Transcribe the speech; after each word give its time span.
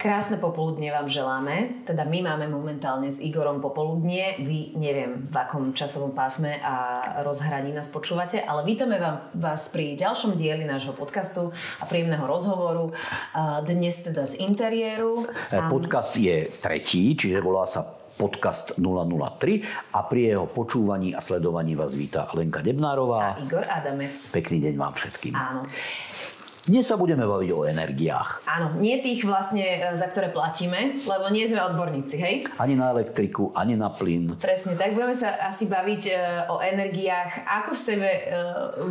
Krásne 0.00 0.40
popoludne 0.40 0.88
vám 0.88 1.12
želáme. 1.12 1.84
Teda 1.84 2.08
my 2.08 2.24
máme 2.24 2.48
momentálne 2.48 3.12
s 3.12 3.20
Igorom 3.20 3.60
popoludnie. 3.60 4.40
Vy 4.40 4.72
neviem 4.80 5.20
v 5.28 5.34
akom 5.36 5.76
časovom 5.76 6.16
pásme 6.16 6.56
a 6.64 7.04
rozhraní 7.20 7.76
nás 7.76 7.92
počúvate, 7.92 8.40
ale 8.40 8.64
vítame 8.64 8.96
vám, 8.96 9.28
vás 9.36 9.68
pri 9.68 10.00
ďalšom 10.00 10.40
dieli 10.40 10.64
nášho 10.64 10.96
podcastu 10.96 11.52
a 11.52 11.84
príjemného 11.84 12.24
rozhovoru. 12.24 12.96
Dnes 13.68 14.00
teda 14.00 14.24
z 14.24 14.40
interiéru. 14.40 15.28
E, 15.52 15.68
podcast 15.68 16.16
je 16.16 16.48
tretí, 16.64 17.12
čiže 17.12 17.44
volá 17.44 17.68
sa 17.68 17.84
podcast 18.16 18.80
003 18.80 19.92
a 19.92 20.00
pri 20.08 20.20
jeho 20.32 20.48
počúvaní 20.48 21.12
a 21.12 21.20
sledovaní 21.20 21.76
vás 21.76 21.92
víta 21.92 22.24
Lenka 22.32 22.64
Debnárová. 22.64 23.36
A 23.36 23.40
Igor 23.40 23.68
Adamec. 23.68 24.16
Pekný 24.32 24.64
deň 24.64 24.74
vám 24.80 24.96
všetkým. 24.96 25.36
Áno. 25.36 25.60
Dnes 26.68 26.84
sa 26.84 27.00
budeme 27.00 27.24
baviť 27.24 27.50
o 27.56 27.64
energiách. 27.64 28.44
Áno, 28.44 28.76
nie 28.76 29.00
tých 29.00 29.24
vlastne, 29.24 29.64
e, 29.64 29.78
za 29.96 30.04
ktoré 30.12 30.28
platíme, 30.28 31.00
lebo 31.08 31.32
nie 31.32 31.48
sme 31.48 31.56
odborníci, 31.56 32.16
hej? 32.20 32.34
Ani 32.60 32.76
na 32.76 32.92
elektriku, 32.92 33.48
ani 33.56 33.80
na 33.80 33.88
plyn. 33.88 34.36
Presne, 34.36 34.76
tak 34.76 34.92
budeme 34.92 35.16
sa 35.16 35.40
asi 35.40 35.72
baviť 35.72 36.02
e, 36.12 36.14
o 36.52 36.60
energiách, 36.60 37.48
ako 37.48 37.70
v 37.72 37.80
sebe 37.80 38.08
e, 38.12 38.20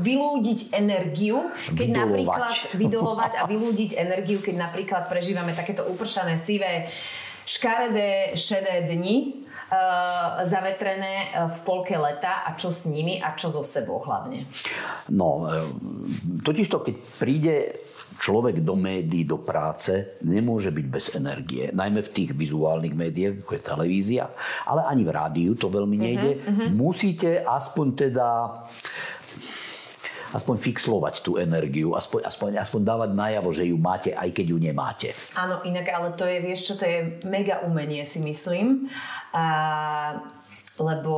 vylúdiť 0.01 0.73
energiu, 0.73 1.45
keď 1.69 1.87
Vydolovať. 1.93 2.01
napríklad 2.01 2.51
vydolovať 2.73 3.31
a 3.37 3.41
vylúdiť 3.45 3.91
energiu, 4.01 4.41
keď 4.41 4.55
napríklad 4.57 5.03
prežívame 5.05 5.53
takéto 5.53 5.85
upršané, 5.85 6.41
sivé, 6.41 6.89
škaredé, 7.45 8.33
šedé 8.33 8.89
dni, 8.89 9.45
zavetrené 10.49 11.29
uh, 11.29 11.45
v 11.45 11.57
polke 11.61 11.93
leta 11.93 12.41
a 12.45 12.57
čo 12.57 12.73
s 12.73 12.89
nimi 12.89 13.21
a 13.21 13.37
čo 13.37 13.53
so 13.53 13.61
sebou 13.61 14.01
hlavne. 14.01 14.49
No, 15.13 15.45
e, 15.45 15.61
totižto 16.41 16.81
keď 16.81 16.95
príde 17.21 17.55
človek 18.19 18.59
do 18.59 18.75
médií, 18.75 19.23
do 19.23 19.39
práce, 19.39 20.19
nemôže 20.27 20.75
byť 20.75 20.85
bez 20.91 21.05
energie. 21.15 21.71
Najmä 21.71 22.03
v 22.03 22.13
tých 22.13 22.31
vizuálnych 22.35 22.91
médiách, 22.91 23.45
ako 23.45 23.51
je 23.55 23.61
televízia, 23.63 24.25
ale 24.67 24.83
ani 24.83 25.07
v 25.07 25.15
rádiu 25.15 25.51
to 25.55 25.71
veľmi 25.71 25.95
nejde. 25.95 26.31
Uh-huh. 26.43 26.67
Musíte 26.75 27.39
aspoň 27.47 27.85
teda 27.95 28.27
aspoň 30.33 30.55
fixlovať 30.59 31.25
tú 31.25 31.37
energiu, 31.41 31.93
aspoň, 31.97 32.25
aspoň, 32.25 32.49
aspoň 32.61 32.81
dávať 32.85 33.09
najavo, 33.15 33.49
že 33.53 33.69
ju 33.69 33.77
máte, 33.77 34.11
aj 34.13 34.29
keď 34.33 34.45
ju 34.53 34.57
nemáte. 34.57 35.09
Áno, 35.33 35.61
inak, 35.65 35.87
ale 35.89 36.13
to 36.13 36.25
je, 36.25 36.37
vieš 36.41 36.61
čo, 36.69 36.73
to 36.77 36.85
je 36.85 37.21
mega 37.25 37.65
umenie, 37.65 38.05
si 38.05 38.21
myslím. 38.21 38.89
A, 39.33 39.45
lebo 40.79 41.15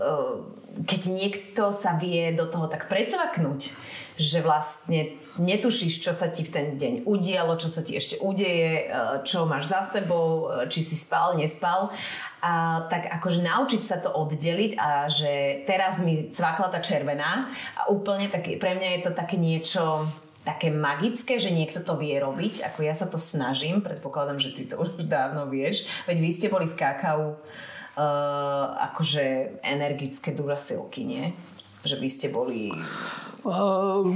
uh, 0.00 0.34
keď 0.82 1.00
niekto 1.06 1.62
sa 1.70 1.94
vie 1.94 2.34
do 2.34 2.50
toho 2.50 2.66
tak 2.66 2.90
predsvaknúť, 2.90 3.70
že 4.18 4.38
vlastne 4.42 5.23
netušíš, 5.38 6.04
čo 6.04 6.12
sa 6.14 6.30
ti 6.30 6.46
v 6.46 6.50
ten 6.52 6.66
deň 6.78 6.94
udialo, 7.06 7.58
čo 7.58 7.66
sa 7.66 7.82
ti 7.82 7.98
ešte 7.98 8.22
udeje, 8.22 8.90
čo 9.26 9.46
máš 9.50 9.70
za 9.70 9.82
sebou, 9.82 10.50
či 10.70 10.80
si 10.84 10.94
spal, 10.94 11.34
nespal 11.34 11.90
a 12.44 12.84
tak 12.92 13.08
akože 13.08 13.40
naučiť 13.40 13.82
sa 13.82 13.96
to 14.04 14.12
oddeliť 14.12 14.76
a 14.76 15.08
že 15.08 15.64
teraz 15.64 16.04
mi 16.04 16.28
cvakla 16.28 16.68
tá 16.68 16.84
červená 16.84 17.48
a 17.80 17.88
úplne 17.88 18.28
tak, 18.28 18.46
pre 18.60 18.76
mňa 18.76 18.88
je 18.94 19.00
to 19.00 19.12
také 19.16 19.40
niečo 19.40 20.06
také 20.44 20.68
magické, 20.68 21.40
že 21.40 21.48
niekto 21.48 21.80
to 21.80 21.96
vie 21.96 22.20
robiť, 22.20 22.68
ako 22.68 22.84
ja 22.84 22.92
sa 22.92 23.08
to 23.08 23.16
snažím, 23.16 23.80
predpokladám, 23.80 24.36
že 24.36 24.52
ty 24.52 24.68
to 24.68 24.76
už 24.76 25.00
dávno 25.08 25.48
vieš, 25.48 25.88
veď 26.04 26.16
vy 26.20 26.30
ste 26.36 26.52
boli 26.52 26.68
v 26.68 26.76
kakau 26.76 27.40
uh, 27.40 28.64
akože 28.92 29.56
energické 29.64 30.36
durasilky, 30.36 31.08
nie? 31.08 31.32
Že 31.84 31.96
vy 32.00 32.08
ste 32.08 32.26
boli... 32.32 32.72
Uh, 33.44 34.08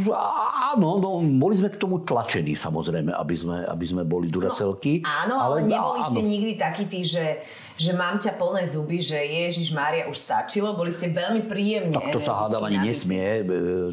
áno, 0.72 0.96
no, 0.96 1.20
boli 1.20 1.52
sme 1.52 1.68
k 1.68 1.76
tomu 1.76 2.00
tlačení 2.00 2.56
samozrejme, 2.56 3.12
aby 3.12 3.36
sme, 3.36 3.60
aby 3.60 3.84
sme 3.84 4.02
boli 4.08 4.32
duracelky. 4.32 5.04
No, 5.04 5.08
áno, 5.28 5.34
ale, 5.36 5.68
ale 5.68 5.68
neboli 5.68 6.00
áno. 6.00 6.08
ste 6.16 6.22
nikdy 6.24 6.52
takí 6.56 6.88
tí, 6.88 7.04
že 7.04 7.44
že 7.78 7.94
mám 7.94 8.18
ťa 8.18 8.34
plné 8.34 8.66
zuby, 8.66 8.98
že 8.98 9.14
Ježiš 9.22 9.70
Mária 9.70 10.10
už 10.10 10.18
stačilo, 10.18 10.74
boli 10.74 10.90
ste 10.90 11.14
veľmi 11.14 11.46
príjemne. 11.46 11.94
Tak 11.94 12.10
to 12.10 12.18
sa 12.18 12.34
hádam 12.44 12.66
ani 12.66 12.82
nesmie 12.82 13.22
e, 13.22 13.42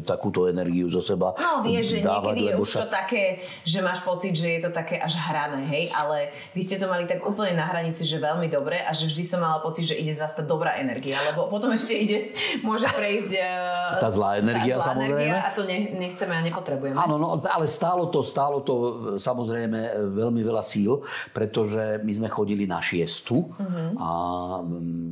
takúto 0.02 0.50
energiu 0.50 0.90
zo 0.90 0.98
seba 0.98 1.38
No 1.38 1.62
vieš, 1.62 1.94
že 1.94 2.02
dávať, 2.02 2.34
niekedy 2.34 2.42
je 2.50 2.54
už 2.58 2.68
sa... 2.68 2.78
to 2.82 2.86
také, 2.90 3.24
že 3.62 3.78
máš 3.78 4.02
pocit, 4.02 4.34
že 4.34 4.58
je 4.58 4.60
to 4.66 4.70
také 4.74 4.98
až 4.98 5.14
hrané, 5.22 5.62
hej, 5.70 5.94
ale 5.94 6.34
vy 6.50 6.60
ste 6.66 6.82
to 6.82 6.90
mali 6.90 7.06
tak 7.06 7.22
úplne 7.22 7.54
na 7.54 7.62
hranici, 7.62 8.02
že 8.02 8.18
veľmi 8.18 8.50
dobre 8.50 8.82
a 8.82 8.90
že 8.90 9.06
vždy 9.06 9.22
som 9.22 9.38
mala 9.38 9.62
pocit, 9.62 9.86
že 9.86 9.94
ide 9.94 10.10
zase 10.10 10.42
tá 10.42 10.44
dobrá 10.44 10.82
energia, 10.82 11.22
lebo 11.30 11.46
potom 11.46 11.70
ešte 11.70 11.94
ide, 11.94 12.18
môže 12.66 12.90
prejsť 12.90 13.32
e, 13.38 13.46
tá 14.02 14.10
zlá 14.10 14.42
energia 14.42 14.82
tá 14.82 14.82
zlá 14.82 14.88
samozrejme. 14.98 15.30
Energia 15.30 15.46
a 15.46 15.50
to 15.54 15.62
ne, 15.62 15.78
nechceme 15.94 16.34
a 16.34 16.42
nepotrebujeme. 16.42 16.98
Áno, 16.98 17.14
no, 17.22 17.38
ale 17.38 17.70
stálo 17.70 18.10
to, 18.10 18.26
stálo 18.26 18.66
to 18.66 18.74
e, 18.74 18.90
samozrejme 19.22 20.10
veľmi 20.10 20.42
veľa 20.42 20.62
síl, 20.66 21.06
pretože 21.30 22.02
my 22.02 22.12
sme 22.12 22.28
chodili 22.32 22.66
na 22.66 22.82
šiestu 22.82 23.46
uh-huh. 23.76 23.92
a 24.00 24.10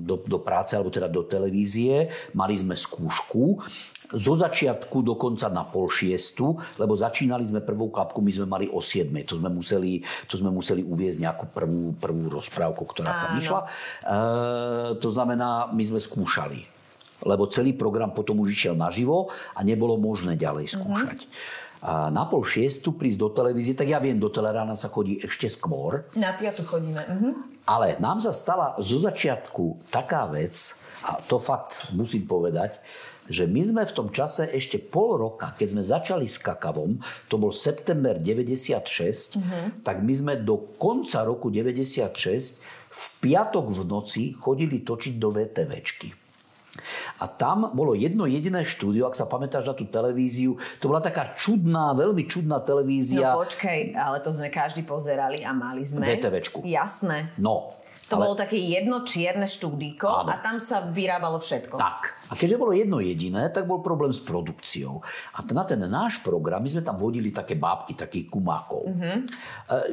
do, 0.09 0.25
do 0.25 0.39
práce, 0.41 0.73
alebo 0.73 0.89
teda 0.89 1.13
do 1.13 1.29
televízie. 1.29 2.09
Mali 2.33 2.57
sme 2.57 2.73
skúšku 2.73 3.61
zo 4.15 4.35
začiatku 4.39 5.03
dokonca 5.03 5.51
na 5.51 5.67
pol 5.67 5.91
šiestu, 5.91 6.55
lebo 6.79 6.95
začínali 6.95 7.49
sme 7.49 7.65
prvú 7.65 7.91
kapku, 7.91 8.23
my 8.23 8.31
sme 8.31 8.47
mali 8.47 8.67
o 8.71 8.79
7. 8.79 9.11
To 9.27 9.41
sme 9.43 9.51
museli, 9.51 10.05
to 10.31 10.39
sme 10.39 10.55
museli 10.55 10.87
uviezť 10.87 11.19
nejakú 11.25 11.45
prvú, 11.51 11.83
prvú 11.99 12.25
rozprávku, 12.31 12.85
ktorá 12.85 13.25
tam 13.25 13.33
Áno. 13.35 13.41
išla. 13.43 13.61
E, 13.65 13.69
to 15.03 15.09
znamená, 15.11 15.73
my 15.75 15.83
sme 15.83 15.99
skúšali. 15.99 16.69
Lebo 17.25 17.49
celý 17.49 17.73
program 17.73 18.13
potom 18.13 18.45
už 18.45 18.53
išiel 18.53 18.75
naživo 18.77 19.33
a 19.57 19.65
nebolo 19.65 19.97
možné 19.97 20.37
ďalej 20.37 20.77
skúšať. 20.77 21.25
A 21.25 21.27
na 21.85 22.25
pol 22.25 22.41
šiestu 22.41 22.97
prísť 22.97 23.19
do 23.21 23.29
televízie, 23.29 23.77
tak 23.77 23.93
ja 23.93 24.01
viem, 24.01 24.17
do 24.17 24.33
Telerána 24.33 24.73
sa 24.73 24.89
chodí 24.89 25.21
ešte 25.21 25.53
skôr. 25.53 26.09
Na 26.17 26.33
piatu 26.33 26.65
chodíme. 26.65 27.05
Uh-huh. 27.05 27.35
Ale 27.69 28.01
nám 28.01 28.25
sa 28.25 28.33
stala 28.33 28.73
zo 28.81 28.97
začiatku 29.01 29.85
taká 29.93 30.25
vec, 30.25 30.73
a 31.05 31.21
to 31.21 31.37
fakt 31.37 31.93
musím 31.93 32.25
povedať, 32.25 32.81
že 33.25 33.49
my 33.49 33.61
sme 33.65 33.83
v 33.85 33.97
tom 33.97 34.09
čase 34.13 34.45
ešte 34.49 34.77
pol 34.77 35.17
roka, 35.17 35.53
keď 35.57 35.69
sme 35.73 35.83
začali 35.85 36.27
s 36.29 36.37
kakavom, 36.37 37.01
to 37.29 37.37
bol 37.37 37.53
september 37.53 38.17
96, 38.21 39.37
Mhm. 39.37 39.85
tak 39.85 40.01
my 40.05 40.13
sme 40.13 40.33
do 40.41 40.61
konca 40.77 41.25
roku 41.25 41.49
96 41.49 42.61
v 42.89 43.05
piatok 43.21 43.73
v 43.73 43.81
noci 43.85 44.23
chodili 44.33 44.81
točiť 44.81 45.17
do 45.17 45.29
VTVčky. 45.33 46.24
A 47.23 47.31
tam 47.31 47.71
bolo 47.71 47.95
jedno 47.95 48.27
jediné 48.27 48.67
štúdio, 48.67 49.07
ak 49.07 49.15
sa 49.15 49.31
pamätáš 49.31 49.71
na 49.71 49.75
tú 49.75 49.87
televíziu, 49.87 50.59
to 50.83 50.91
bola 50.91 50.99
taká 50.99 51.35
čudná, 51.39 51.95
veľmi 51.95 52.27
čudná 52.27 52.59
televízia. 52.63 53.35
No 53.35 53.47
počkaj, 53.47 53.95
ale 53.95 54.19
to 54.23 54.35
sme 54.35 54.51
každý 54.51 54.83
pozerali 54.83 55.47
a 55.47 55.55
mali 55.55 55.87
sme. 55.87 56.03
VTVčku. 56.03 56.67
Jasné. 56.67 57.35
No, 57.39 57.79
To 58.05 58.17
ale- 58.17 58.25
bolo 58.27 58.37
také 58.37 58.57
jedno 58.57 59.01
čierne 59.03 59.45
štúdiko 59.45 60.05
Áno. 60.07 60.29
a 60.29 60.39
tam 60.39 60.61
sa 60.61 60.85
vyrábalo 60.85 61.39
všetko. 61.39 61.77
Tak. 61.77 62.01
A 62.25 62.35
keďže 62.35 62.57
bolo 62.57 62.73
jedno 62.73 62.99
jediné, 62.99 63.49
tak 63.49 63.65
bol 63.65 63.81
problém 63.81 64.11
s 64.11 64.19
produkciou. 64.19 65.01
A 65.33 65.45
na 65.47 65.65
ten 65.65 65.81
náš 65.81 66.19
program, 66.19 66.61
my 66.61 66.69
sme 66.69 66.81
tam 66.81 66.97
vodili 66.97 67.29
také 67.29 67.55
bábky, 67.55 67.95
takých 67.95 68.29
kumákov. 68.29 68.89
Mhm. 68.89 69.17
E, 69.17 69.17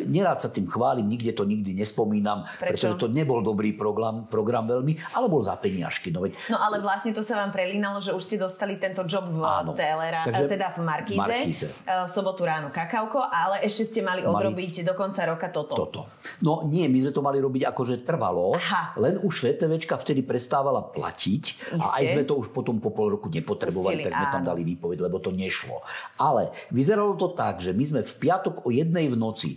nerád 0.06 0.40
sa 0.40 0.50
tým 0.50 0.66
chválim, 0.66 1.06
nikde 1.06 1.32
to 1.32 1.44
nikdy 1.44 1.72
nespomínam, 1.72 2.44
Prečo? 2.58 2.88
pretože 2.88 2.96
to 2.98 3.08
nebol 3.08 3.40
dobrý 3.40 3.72
program, 3.72 4.28
program 4.28 4.66
veľmi, 4.66 5.14
ale 5.14 5.26
bol 5.28 5.42
za 5.42 5.56
peniažky. 5.56 6.10
No 6.10 6.22
veď 6.22 6.36
No 6.50 6.58
ale 6.58 6.80
vlastne 6.80 7.12
to 7.12 7.22
sa 7.22 7.38
vám 7.38 7.52
prelínalo, 7.52 8.00
že 8.00 8.12
už 8.12 8.24
ste 8.24 8.36
dostali 8.36 8.76
tento 8.76 9.04
job 9.04 9.24
v 9.26 9.40
Áno. 9.40 9.72
Telera, 9.72 10.26
Takže 10.26 10.48
teda 10.48 10.72
v 10.72 10.80
Markíze, 10.82 11.20
Markíze. 11.20 11.68
eh, 11.84 12.04
v 12.04 12.10
sobotu 12.10 12.44
ráno 12.44 12.68
kakauko, 12.70 13.22
ale 13.22 13.62
ešte 13.62 13.86
ste 13.86 14.00
mali 14.02 14.22
odrobiť 14.22 14.84
do 14.84 14.94
konca 14.94 15.24
roka 15.24 15.48
toto. 15.48 15.76
toto. 15.78 16.02
No 16.42 16.64
nie, 16.66 16.88
my 16.88 16.98
sme 17.00 17.12
to 17.12 17.22
mali 17.22 17.38
robiť 17.38 17.64
akože 17.68 18.01
trvalo, 18.04 18.58
Aha. 18.58 18.98
len 18.98 19.22
už 19.22 19.46
VTVčka 19.46 19.96
vtedy 19.98 20.26
prestávala 20.26 20.82
platiť 20.82 21.78
a 21.80 22.02
aj 22.02 22.04
Isté. 22.04 22.14
sme 22.18 22.24
to 22.26 22.34
už 22.42 22.50
potom 22.52 22.82
po 22.82 22.92
pol 22.92 23.14
roku 23.14 23.30
nepotrebovali, 23.30 24.02
Pustili, 24.02 24.06
tak 24.10 24.18
sme 24.18 24.28
tam 24.34 24.44
áno. 24.46 24.50
dali 24.54 24.62
výpoveď, 24.66 24.98
lebo 25.08 25.18
to 25.22 25.32
nešlo. 25.32 25.80
Ale 26.20 26.52
vyzeralo 26.74 27.16
to 27.16 27.32
tak, 27.34 27.62
že 27.62 27.72
my 27.72 27.84
sme 27.86 28.02
v 28.02 28.14
piatok 28.18 28.66
o 28.66 28.70
jednej 28.70 29.08
v 29.08 29.16
noci 29.16 29.52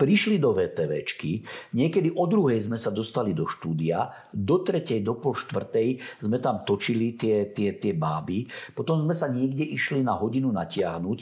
prišli 0.00 0.40
do 0.40 0.56
VTVčky, 0.56 1.44
niekedy 1.76 2.16
o 2.16 2.24
druhej 2.24 2.64
sme 2.64 2.80
sa 2.80 2.88
dostali 2.88 3.36
do 3.36 3.44
štúdia, 3.44 4.08
do 4.32 4.64
tretej, 4.64 5.04
do 5.04 5.20
pol 5.20 5.36
štvrtej 5.36 6.00
sme 6.24 6.40
tam 6.40 6.64
točili 6.64 7.20
tie, 7.20 7.52
tie, 7.52 7.76
tie 7.76 7.92
báby, 7.92 8.48
potom 8.72 9.04
sme 9.04 9.12
sa 9.12 9.28
niekde 9.28 9.60
išli 9.60 10.00
na 10.00 10.16
hodinu 10.16 10.48
natiahnuť 10.56 11.18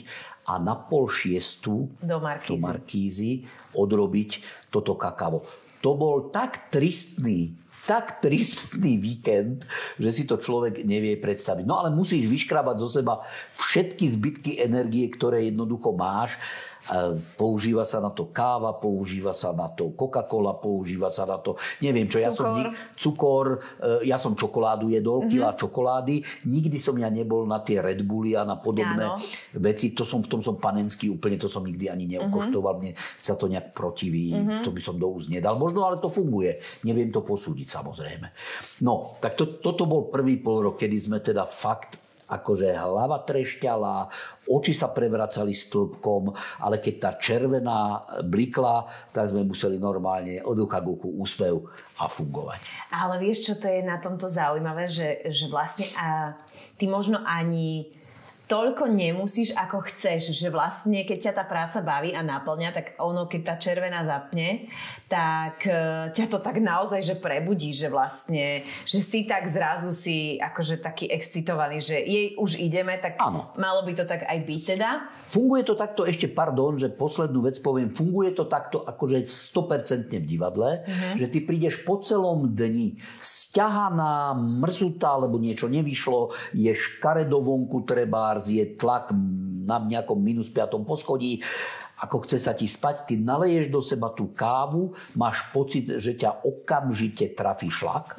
a 0.47 0.55
na 0.63 0.79
pol 0.79 1.11
šiestu 1.11 1.91
Do 1.99 2.23
Markízy. 2.23 2.47
do 2.47 2.55
Markízy 2.55 3.31
odrobiť 3.75 4.29
toto 4.71 4.95
kakavo. 4.95 5.43
To 5.79 5.95
bol 5.95 6.29
tak 6.29 6.71
tristný, 6.73 7.55
tak 7.89 8.21
tristný 8.21 9.01
víkend, 9.01 9.65
že 9.97 10.09
si 10.13 10.23
to 10.29 10.37
človek 10.37 10.85
nevie 10.85 11.17
predstaviť. 11.17 11.65
No 11.65 11.81
ale 11.81 11.89
musíš 11.89 12.29
vyškrabať 12.29 12.75
zo 12.85 12.89
seba 13.01 13.25
všetky 13.57 14.05
zbytky 14.05 14.51
energie, 14.61 15.09
ktoré 15.09 15.49
jednoducho 15.49 15.95
máš 15.97 16.37
Používa 17.37 17.85
sa 17.85 18.01
na 18.01 18.09
to 18.09 18.33
káva, 18.33 18.73
používa 18.73 19.31
sa 19.31 19.53
na 19.53 19.69
to 19.69 19.93
Coca-Cola, 19.93 20.57
používa 20.57 21.13
sa 21.13 21.23
na 21.23 21.37
to, 21.37 21.53
neviem 21.79 22.09
čo, 22.09 22.17
ja 22.17 22.33
som 22.33 22.49
Cukor. 22.49 22.67
cukor, 22.97 23.47
e, 23.77 24.09
ja 24.09 24.17
som 24.17 24.33
čokoládu 24.33 24.89
jedol, 24.89 25.25
Mhm. 25.25 25.29
kila 25.29 25.53
čokolády, 25.53 26.21
nikdy 26.49 26.77
som 26.81 26.97
ja 26.97 27.07
nebol 27.07 27.45
na 27.45 27.61
tie 27.61 27.77
Red 27.79 28.01
Bulli 28.01 28.33
a 28.33 28.41
na 28.41 28.57
podobné 28.57 29.05
Áno. 29.05 29.21
veci, 29.55 29.93
to 29.93 30.01
som 30.01 30.25
v 30.25 30.27
tom 30.27 30.41
som 30.41 30.57
panenský 30.57 31.13
úplne, 31.13 31.37
to 31.37 31.45
som 31.45 31.61
nikdy 31.61 31.87
ani 31.87 32.09
neokoštoval, 32.09 32.73
Mhm. 32.75 32.81
mne 32.81 32.91
sa 33.21 33.37
to 33.37 33.45
nejak 33.45 33.71
protiví, 33.71 34.33
to 34.65 34.73
by 34.73 34.81
som 34.81 34.97
do 34.97 35.07
úst 35.09 35.29
nedal, 35.29 35.55
možno, 35.55 35.85
ale 35.85 36.01
to 36.01 36.09
funguje, 36.09 36.57
neviem 36.83 37.13
to 37.13 37.21
posúdiť 37.21 37.69
samozrejme. 37.69 38.27
No, 38.81 39.13
tak 39.21 39.37
to, 39.37 39.61
toto 39.61 39.85
bol 39.85 40.09
prvý 40.09 40.41
pol 40.41 40.63
rok, 40.63 40.79
kedy 40.79 40.97
sme 40.97 41.19
teda 41.19 41.45
fakt 41.45 42.08
akože 42.29 42.69
hlava 42.77 43.25
trešťala, 43.25 44.07
oči 44.45 44.77
sa 44.77 44.93
prevracali 44.93 45.51
stĺpkom, 45.51 46.33
ale 46.61 46.77
keď 46.77 46.95
tá 47.01 47.11
červená 47.17 48.05
blikla, 48.21 48.85
tak 49.09 49.33
sme 49.33 49.43
museli 49.43 49.81
normálne 49.81 50.39
od 50.45 50.57
ucha 50.61 50.79
k 50.79 50.87
uchu 50.93 51.09
a 51.99 52.05
fungovať. 52.05 52.61
Ale 52.93 53.17
vieš, 53.17 53.49
čo 53.49 53.53
to 53.57 53.65
je 53.65 53.81
na 53.81 53.97
tomto 53.97 54.29
zaujímavé, 54.29 54.85
že, 54.85 55.25
že 55.33 55.49
vlastne 55.49 55.89
a, 55.97 56.37
ty 56.77 56.85
možno 56.85 57.19
ani 57.25 57.89
toľko 58.49 58.89
nemusíš, 58.89 59.53
ako 59.53 59.85
chceš. 59.85 60.33
Že 60.33 60.49
vlastne, 60.49 61.05
keď 61.05 61.29
ťa 61.29 61.33
tá 61.37 61.43
práca 61.45 61.79
baví 61.85 62.17
a 62.17 62.25
naplňa, 62.25 62.69
tak 62.73 62.85
ono, 62.97 63.29
keď 63.29 63.41
tá 63.45 63.55
červená 63.61 64.01
zapne, 64.03 64.67
tak 65.05 65.69
e, 65.69 66.09
ťa 66.09 66.25
to 66.25 66.41
tak 66.41 66.57
naozaj, 66.57 67.05
že 67.05 67.15
prebudí, 67.21 67.69
že 67.69 67.93
vlastne, 67.93 68.65
že 68.89 68.99
si 69.05 69.29
tak 69.29 69.45
zrazu 69.53 69.93
si 69.93 70.41
akože 70.41 70.81
taký 70.81 71.05
excitovaný, 71.13 71.77
že 71.77 72.01
jej 72.01 72.33
už 72.41 72.57
ideme, 72.57 72.97
tak 72.97 73.21
Áno. 73.21 73.53
malo 73.61 73.85
by 73.85 73.93
to 73.93 74.09
tak 74.09 74.25
aj 74.25 74.37
byť 74.41 74.61
teda. 74.65 74.89
Funguje 75.29 75.61
to 75.61 75.77
takto, 75.77 76.09
ešte 76.09 76.25
pardon, 76.25 76.73
že 76.81 76.89
poslednú 76.89 77.45
vec 77.45 77.61
poviem, 77.61 77.93
funguje 77.93 78.33
to 78.33 78.49
takto 78.49 78.81
akože 78.81 79.29
100% 79.29 80.09
v 80.09 80.25
divadle, 80.25 80.81
že 81.21 81.29
ty 81.29 81.45
prídeš 81.45 81.85
po 81.85 82.01
celom 82.01 82.49
dni 82.49 82.97
sťahaná, 83.21 84.33
mrzutá, 84.33 85.13
lebo 85.21 85.37
niečo 85.37 85.69
nevyšlo, 85.69 86.33
je 86.57 86.73
škaredo 86.73 87.37
vonku 87.37 87.85
trebárs, 88.39 88.47
je 88.47 88.63
tlak 88.79 89.11
na 89.67 89.77
nejakom 89.83 90.17
minus 90.17 90.49
5. 90.49 90.81
poschodí, 90.87 91.43
ako 91.99 92.23
chce 92.23 92.39
sa 92.39 92.55
ti 92.55 92.63
spať, 92.63 93.11
ty 93.11 93.13
naleješ 93.19 93.67
do 93.67 93.83
seba 93.83 94.15
tú 94.15 94.31
kávu, 94.31 94.95
máš 95.19 95.43
pocit, 95.51 95.99
že 95.99 96.15
ťa 96.15 96.47
okamžite 96.47 97.35
trafí 97.35 97.67
šlak, 97.67 98.15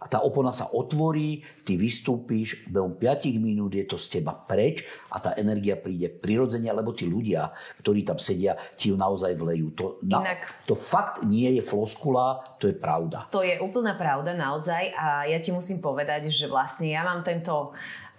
a 0.00 0.08
tá 0.08 0.24
opona 0.24 0.48
sa 0.48 0.64
otvorí, 0.72 1.44
ty 1.70 1.78
vystúpíš, 1.78 2.66
behom 2.66 2.98
5 2.98 3.30
minút 3.38 3.70
je 3.78 3.86
to 3.86 3.94
z 3.94 4.18
teba 4.18 4.34
preč 4.34 4.82
a 5.06 5.22
tá 5.22 5.38
energia 5.38 5.78
príde 5.78 6.10
prirodzene, 6.10 6.66
lebo 6.66 6.90
tí 6.90 7.06
ľudia, 7.06 7.54
ktorí 7.78 8.02
tam 8.02 8.18
sedia, 8.18 8.58
ti 8.74 8.90
ju 8.90 8.98
naozaj 8.98 9.38
vlejú. 9.38 9.70
To, 9.78 10.02
na, 10.02 10.18
Inak- 10.18 10.66
to 10.66 10.74
fakt 10.74 11.22
nie 11.22 11.46
je 11.54 11.62
floskula, 11.62 12.58
to 12.58 12.66
je 12.66 12.74
pravda. 12.74 13.30
To 13.30 13.46
je 13.46 13.54
úplná 13.62 13.94
pravda 13.94 14.34
naozaj 14.34 14.90
a 14.98 15.30
ja 15.30 15.38
ti 15.38 15.54
musím 15.54 15.78
povedať, 15.78 16.26
že 16.26 16.50
vlastne 16.50 16.90
ja 16.90 17.06
mám 17.06 17.22
tento 17.22 17.70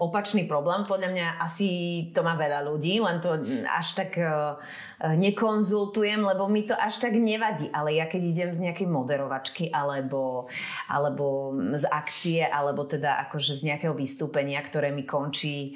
opačný 0.02 0.50
problém. 0.50 0.82
Podľa 0.90 1.10
mňa 1.14 1.28
asi 1.46 1.70
to 2.10 2.26
má 2.26 2.34
veľa 2.34 2.66
ľudí, 2.66 2.98
len 2.98 3.22
to 3.22 3.38
až 3.70 4.02
tak 4.02 4.18
e, 4.18 4.26
e, 4.26 4.34
nekonzultujem, 5.14 6.26
lebo 6.26 6.50
mi 6.50 6.66
to 6.66 6.74
až 6.74 7.06
tak 7.06 7.14
nevadí. 7.14 7.70
Ale 7.70 7.94
ja 7.94 8.10
keď 8.10 8.22
idem 8.26 8.50
z 8.50 8.66
nejakej 8.66 8.90
moderovačky 8.90 9.70
alebo, 9.70 10.50
alebo 10.90 11.54
z 11.78 11.86
akcie, 11.86 12.42
alebo 12.50 12.90
teda 12.90 13.22
akože 13.42 13.58
z 13.58 13.74
nejakého 13.74 13.98
vystúpenia, 13.98 14.62
ktoré 14.62 14.94
mi 14.94 15.02
končí 15.02 15.74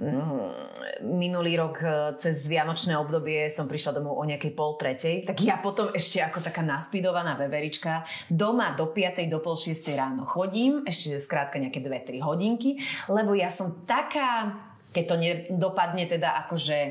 mm, 0.00 1.04
minulý 1.04 1.60
rok 1.60 1.76
e, 1.84 2.16
cez 2.16 2.48
Vianočné 2.48 2.96
obdobie 2.96 3.52
som 3.52 3.68
prišla 3.68 4.00
domov 4.00 4.16
o 4.16 4.24
nejakej 4.24 4.56
pol 4.56 4.80
tretej, 4.80 5.28
tak 5.28 5.44
ja 5.44 5.60
potom 5.60 5.92
ešte 5.92 6.24
ako 6.24 6.40
taká 6.40 6.64
naspidovaná 6.64 7.36
veverička 7.36 8.08
doma 8.32 8.72
do 8.72 8.88
5. 8.88 9.28
do 9.28 9.44
pol 9.44 9.60
6. 9.60 9.76
ráno 9.92 10.24
chodím, 10.24 10.88
ešte 10.88 11.20
skrátka 11.20 11.60
nejaké 11.60 11.84
2-3 11.84 12.24
hodinky, 12.24 12.80
lebo 13.12 13.36
ja 13.36 13.52
som 13.52 13.84
taká 13.84 14.71
keď 14.92 15.04
to 15.08 15.16
nedopadne 15.16 16.04
teda 16.04 16.46
akože, 16.46 16.78
e, 16.78 16.90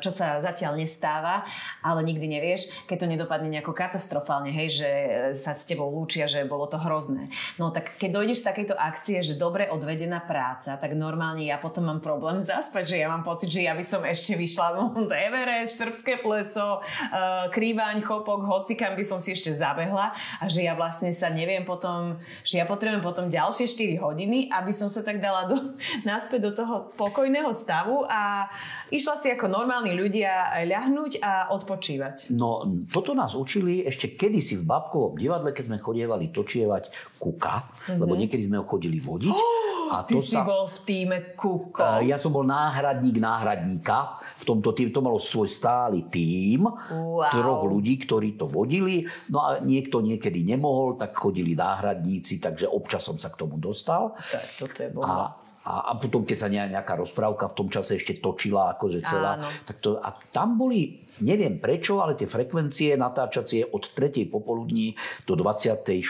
čo 0.00 0.10
sa 0.10 0.40
zatiaľ 0.40 0.80
nestáva, 0.80 1.44
ale 1.84 2.00
nikdy 2.02 2.26
nevieš, 2.26 2.88
keď 2.88 2.96
to 3.04 3.06
nedopadne 3.06 3.52
nejako 3.52 3.76
katastrofálne, 3.76 4.50
hej, 4.50 4.82
že 4.82 4.90
e, 4.90 5.08
sa 5.36 5.52
s 5.52 5.68
tebou 5.68 5.92
lúčia, 5.92 6.24
že 6.24 6.48
bolo 6.48 6.64
to 6.64 6.80
hrozné. 6.80 7.28
No 7.60 7.68
tak 7.68 8.00
keď 8.00 8.10
dojdeš 8.16 8.40
z 8.42 8.48
takejto 8.48 8.74
akcie, 8.74 9.20
že 9.20 9.36
dobre 9.36 9.68
odvedená 9.68 10.24
práca, 10.24 10.80
tak 10.80 10.96
normálne 10.96 11.44
ja 11.44 11.60
potom 11.60 11.86
mám 11.86 12.00
problém 12.00 12.40
zaspať, 12.40 12.96
že 12.96 12.96
ja 13.04 13.12
mám 13.12 13.22
pocit, 13.22 13.52
že 13.52 13.68
ja 13.68 13.76
by 13.76 13.84
som 13.84 14.02
ešte 14.02 14.34
vyšla 14.34 14.80
Mount 14.80 15.12
Everest, 15.28 15.76
Štrbské 15.76 16.24
pleso, 16.24 16.80
e, 16.80 17.52
Krývaň, 17.52 18.00
Chopok, 18.00 18.48
hocikam 18.48 18.96
by 18.96 19.04
som 19.04 19.20
si 19.20 19.36
ešte 19.36 19.52
zabehla 19.52 20.16
a 20.40 20.44
že 20.48 20.64
ja 20.64 20.72
vlastne 20.72 21.12
sa 21.12 21.28
neviem 21.28 21.62
potom, 21.68 22.16
že 22.40 22.58
ja 22.58 22.64
potrebujem 22.64 23.04
potom 23.04 23.28
ďalšie 23.28 23.68
4 23.68 24.00
hodiny, 24.00 24.48
aby 24.48 24.72
som 24.72 24.88
sa 24.88 25.04
tak 25.04 25.20
dala 25.20 25.44
do, 25.50 25.76
naspäť 26.08 26.40
do 26.48 26.52
toho 26.56 26.74
pokojného 27.18 27.50
stavu 27.50 28.06
a 28.06 28.46
išla 28.94 29.18
si 29.18 29.26
ako 29.34 29.50
normálni 29.50 29.90
ľudia 29.90 30.54
ľahnúť 30.62 31.18
a 31.18 31.50
odpočívať. 31.50 32.30
No, 32.30 32.62
toto 32.86 33.10
nás 33.10 33.34
učili 33.34 33.82
ešte 33.82 34.14
kedysi 34.14 34.62
v 34.62 34.62
Babkovom 34.62 35.18
divadle, 35.18 35.50
keď 35.50 35.66
sme 35.66 35.82
chodievali 35.82 36.30
točievať 36.30 36.94
kuka, 37.18 37.66
lebo 37.90 38.14
niekedy 38.14 38.46
sme 38.46 38.62
ho 38.62 38.64
chodili 38.70 39.02
vodiť. 39.02 39.34
a 39.98 40.06
Ty 40.06 40.14
to 40.14 40.22
si 40.22 40.38
sa... 40.38 40.46
bol 40.46 40.70
v 40.70 40.78
týme 40.86 41.18
Kuko. 41.34 42.06
Ja 42.06 42.22
som 42.22 42.30
bol 42.30 42.46
náhradník 42.46 43.18
náhradníka. 43.18 44.20
V 44.38 44.54
tomto 44.54 44.70
tým 44.70 44.94
to 44.94 45.02
malo 45.02 45.18
svoj 45.18 45.50
stály 45.50 46.06
tím 46.06 46.70
Wow. 46.70 47.34
troch 47.34 47.66
ľudí, 47.66 47.98
ktorí 48.06 48.38
to 48.38 48.46
vodili. 48.46 49.02
No 49.34 49.42
a 49.42 49.58
niekto 49.58 49.98
niekedy 49.98 50.46
nemohol, 50.46 50.94
tak 50.94 51.18
chodili 51.18 51.58
náhradníci, 51.58 52.38
takže 52.38 52.70
občas 52.70 53.02
som 53.02 53.18
sa 53.18 53.32
k 53.32 53.42
tomu 53.42 53.58
dostal. 53.58 54.14
Tak, 54.30 54.44
toto 54.54 54.78
je 54.78 54.88
A, 54.88 54.94
bomba. 54.94 55.26
a, 55.26 55.47
a 55.68 55.92
potom, 56.00 56.24
keď 56.24 56.36
sa 56.40 56.48
ne- 56.48 56.72
nejaká 56.72 56.96
rozprávka 56.96 57.52
v 57.52 57.56
tom 57.60 57.68
čase 57.68 58.00
ešte 58.00 58.24
točila, 58.24 58.72
akože 58.74 59.04
celá, 59.04 59.36
Áno. 59.36 59.48
tak 59.68 59.76
to, 59.84 60.00
a 60.00 60.16
tam 60.32 60.56
boli, 60.56 61.04
neviem 61.20 61.60
prečo, 61.60 62.00
ale 62.00 62.16
tie 62.16 62.24
frekvencie 62.24 62.96
natáčacie 62.96 63.68
od 63.68 63.92
3. 63.92 64.24
popoludní 64.32 64.96
do 65.28 65.36
24. 65.36 66.00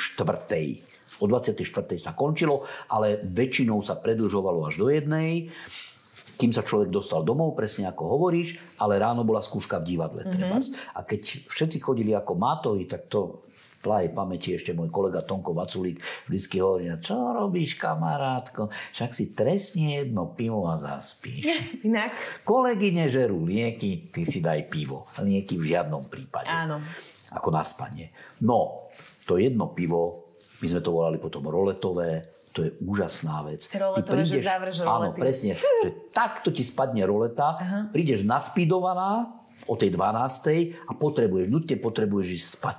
O 1.19 1.27
24. 1.27 1.59
sa 1.99 2.15
končilo, 2.15 2.63
ale 2.87 3.19
väčšinou 3.27 3.83
sa 3.83 3.99
predlžovalo 3.99 4.71
až 4.71 4.79
do 4.79 4.87
jednej 4.87 5.51
kým 6.39 6.55
sa 6.55 6.63
človek 6.63 6.95
dostal 6.95 7.27
domov, 7.27 7.59
presne 7.59 7.91
ako 7.91 8.15
hovoríš, 8.15 8.63
ale 8.79 9.03
ráno 9.03 9.27
bola 9.27 9.43
skúška 9.43 9.83
v 9.83 9.99
divadle. 9.99 10.23
Mm-hmm. 10.23 10.95
A 10.95 11.03
keď 11.03 11.51
všetci 11.51 11.83
chodili 11.83 12.15
ako 12.15 12.39
mátohy, 12.39 12.87
tak 12.87 13.11
to 13.11 13.43
plahej 13.79 14.11
pamäti 14.11 14.53
ešte 14.53 14.71
môj 14.71 14.89
kolega 14.89 15.21
Tonko 15.21 15.53
Vaculík 15.53 15.99
vždycky 16.27 16.59
hovorí, 16.59 16.87
"No 16.87 16.99
čo 16.99 17.15
robíš 17.15 17.75
kamarátko, 17.75 18.67
však 18.93 19.11
si 19.11 19.31
trestne 19.31 20.03
jedno 20.03 20.29
pivo 20.29 20.67
a 20.67 20.77
zaspíš. 20.77 21.47
Inak, 21.89 22.13
Kolegyne 22.43 23.07
žerú 23.07 23.43
lieky, 23.43 24.11
ty 24.11 24.23
si 24.23 24.39
daj 24.39 24.67
pivo. 24.67 25.07
Lieky 25.17 25.55
v 25.55 25.73
žiadnom 25.73 26.07
prípade. 26.07 26.49
áno. 26.49 26.83
Ako 27.29 27.53
na 27.53 27.61
spanie. 27.61 28.09
No, 28.41 28.89
to 29.23 29.37
jedno 29.37 29.69
pivo, 29.69 30.33
my 30.59 30.67
sme 30.67 30.81
to 30.81 30.91
volali 30.91 31.21
potom 31.21 31.45
roletové, 31.45 32.25
to 32.51 32.65
je 32.65 32.73
úžasná 32.81 33.45
vec. 33.45 33.63
Ty 33.63 33.79
Roletové, 33.79 34.25
že 34.25 34.41
zavrž 34.41 34.83
Áno, 34.83 35.13
rolety. 35.13 35.21
presne. 35.21 35.53
Že 35.55 35.91
takto 36.11 36.49
ti 36.49 36.65
spadne 36.65 37.05
roleta, 37.05 37.55
prídeš 37.93 38.25
naspidovaná 38.25 39.29
o 39.69 39.77
tej 39.77 39.93
12. 39.93 40.89
a 40.89 40.93
potrebuješ, 40.93 41.47
nutne 41.47 41.77
potrebuješ 41.77 42.29
ísť 42.33 42.49
spať. 42.51 42.79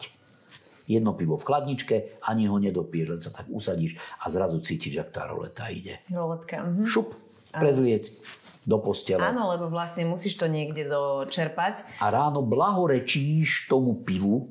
Jedno 0.90 1.14
pivo 1.14 1.38
v 1.38 1.46
chladničke, 1.46 1.96
ani 2.20 2.44
ho 2.44 2.58
nedopiješ, 2.58 3.08
len 3.08 3.22
sa 3.22 3.30
tak 3.30 3.46
usadíš 3.48 3.94
a 4.18 4.26
zrazu 4.28 4.58
cítiš, 4.58 4.98
ak 5.00 5.10
tá 5.12 5.24
roleta 5.24 5.70
ide. 5.70 6.02
Roletka. 6.10 6.66
Mhm. 6.66 6.84
Šup, 6.84 7.14
prezliec 7.52 8.10
do 8.62 8.78
postele. 8.78 9.22
Áno, 9.22 9.48
lebo 9.48 9.66
vlastne 9.68 10.04
musíš 10.04 10.36
to 10.36 10.46
niekde 10.46 10.86
dočerpať. 10.86 11.86
a 11.98 12.06
ráno 12.08 12.42
blahorečíš 12.42 13.66
tomu 13.66 13.94
pivu, 13.96 14.50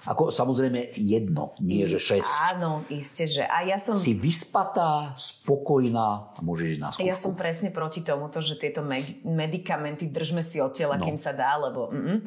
ako 0.00 0.28
samozrejme 0.30 0.96
jedno, 0.96 1.52
nie 1.58 1.84
že 1.84 1.96
šesť. 1.98 2.36
Áno, 2.50 2.80
iste, 2.88 3.28
že. 3.28 3.44
A 3.44 3.60
ja 3.62 3.76
som... 3.76 3.92
Si 3.92 4.12
vyspatá, 4.12 5.12
spokojná 5.12 6.32
a 6.32 6.40
môžeš 6.40 6.66
ísť 6.70 6.80
na 6.80 6.88
skúšku. 6.88 7.04
Ja 7.04 7.12
som 7.14 7.32
presne 7.34 7.68
proti 7.68 8.00
tomuto, 8.00 8.40
že 8.40 8.56
tieto 8.56 8.80
me- 8.80 9.20
medikamenty 9.22 10.08
držme 10.08 10.40
si 10.40 10.58
od 10.58 10.72
tela, 10.72 10.96
No. 10.96 11.04
kým 11.04 11.16
sa 11.16 11.32
dá, 11.32 11.56
lebo... 11.56 11.92
Mm, 11.92 12.24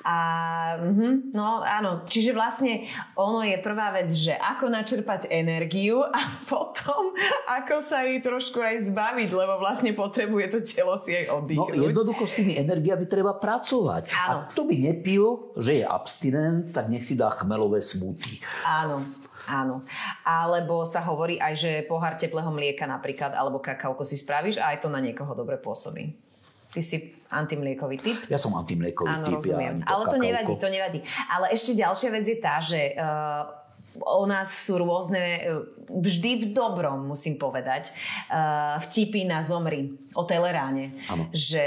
a 0.00 0.16
mm, 0.80 1.36
no 1.36 1.60
áno, 1.60 2.08
čiže 2.08 2.32
vlastne 2.32 2.88
ono 3.12 3.44
je 3.44 3.60
prvá 3.60 3.92
vec, 3.92 4.08
že 4.10 4.32
ako 4.32 4.72
načerpať 4.72 5.28
energiu 5.28 6.00
a 6.00 6.20
potom 6.50 7.12
ako 7.44 7.84
sa 7.84 8.00
jej 8.02 8.18
trošku 8.18 8.56
aj 8.58 8.88
zbaviť, 8.88 9.28
lebo 9.28 9.60
vlastne 9.60 9.92
potrebuje 9.92 10.46
to 10.48 10.58
telo 10.64 10.96
si 11.04 11.12
aj 11.12 11.24
No 11.28 11.44
oddychnúť. 11.44 11.84
jednoducho 11.92 12.24
s 12.24 12.34
tými 12.34 12.56
energiami 12.56 13.04
treba 13.04 13.36
pracovať. 13.36 14.08
Áno. 14.16 14.48
A 14.48 14.48
kto 14.48 14.64
by 14.64 14.74
nepil, 14.80 15.24
že 15.60 15.80
je 15.80 15.84
abstinent, 15.84 16.64
tak 16.70 16.88
nech 16.88 17.04
si 17.04 17.12
dá 17.12 17.28
chmelové 17.36 17.84
smúty. 17.84 18.40
Áno, 18.64 19.04
áno. 19.44 19.84
Alebo 20.24 20.88
sa 20.88 21.04
hovorí 21.04 21.36
aj, 21.36 21.54
že 21.54 21.72
pohár 21.84 22.16
teplého 22.16 22.48
mlieka 22.48 22.88
napríklad, 22.88 23.36
alebo 23.36 23.60
kakauko 23.60 24.00
si 24.00 24.16
spravíš 24.16 24.56
a 24.58 24.72
aj 24.72 24.80
to 24.80 24.88
na 24.88 24.98
niekoho 24.98 25.36
dobre 25.36 25.60
pôsobí. 25.60 26.29
Ty 26.70 26.80
si 26.86 27.20
antimliekový 27.30 27.96
typ. 28.02 28.18
Ja 28.26 28.38
som 28.38 28.54
antimliekový 28.58 29.10
Áno, 29.10 29.26
typ. 29.26 29.34
rozumiem. 29.38 29.86
Ja 29.86 29.94
Ale 29.94 30.04
to 30.10 30.18
kakauko. 30.18 30.26
nevadí, 30.26 30.52
to 30.58 30.68
nevadí. 30.68 30.98
Ale 31.30 31.46
ešte 31.54 31.72
ďalšia 31.78 32.08
vec 32.10 32.24
je 32.26 32.38
tá, 32.42 32.58
že 32.58 32.94
uh, 32.98 33.46
o 34.02 34.26
nás 34.26 34.50
sú 34.50 34.82
rôzne, 34.82 35.22
uh, 35.46 35.62
vždy 35.86 36.30
v 36.42 36.44
dobrom, 36.50 37.06
musím 37.06 37.38
povedať, 37.38 37.94
uh, 38.30 38.82
vtipy 38.82 39.26
na 39.26 39.46
zomri 39.46 39.94
o 40.18 40.26
Teleráne. 40.26 40.94
Áno. 41.06 41.30
Že 41.30 41.64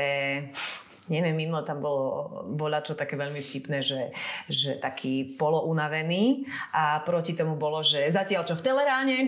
neviem, 1.11 1.35
minulo 1.35 1.63
tam 1.67 1.83
bolo 1.83 2.43
bola 2.55 2.79
čo 2.79 2.95
také 2.95 3.19
veľmi 3.19 3.43
vtipné, 3.43 3.83
že, 3.83 4.15
že 4.47 4.79
taký 4.79 5.35
polounavený 5.35 6.47
a 6.71 7.03
proti 7.03 7.35
tomu 7.35 7.59
bolo, 7.59 7.83
že 7.83 8.07
zatiaľ 8.07 8.47
čo 8.47 8.55
v 8.55 8.63
Teleráne 8.67 9.27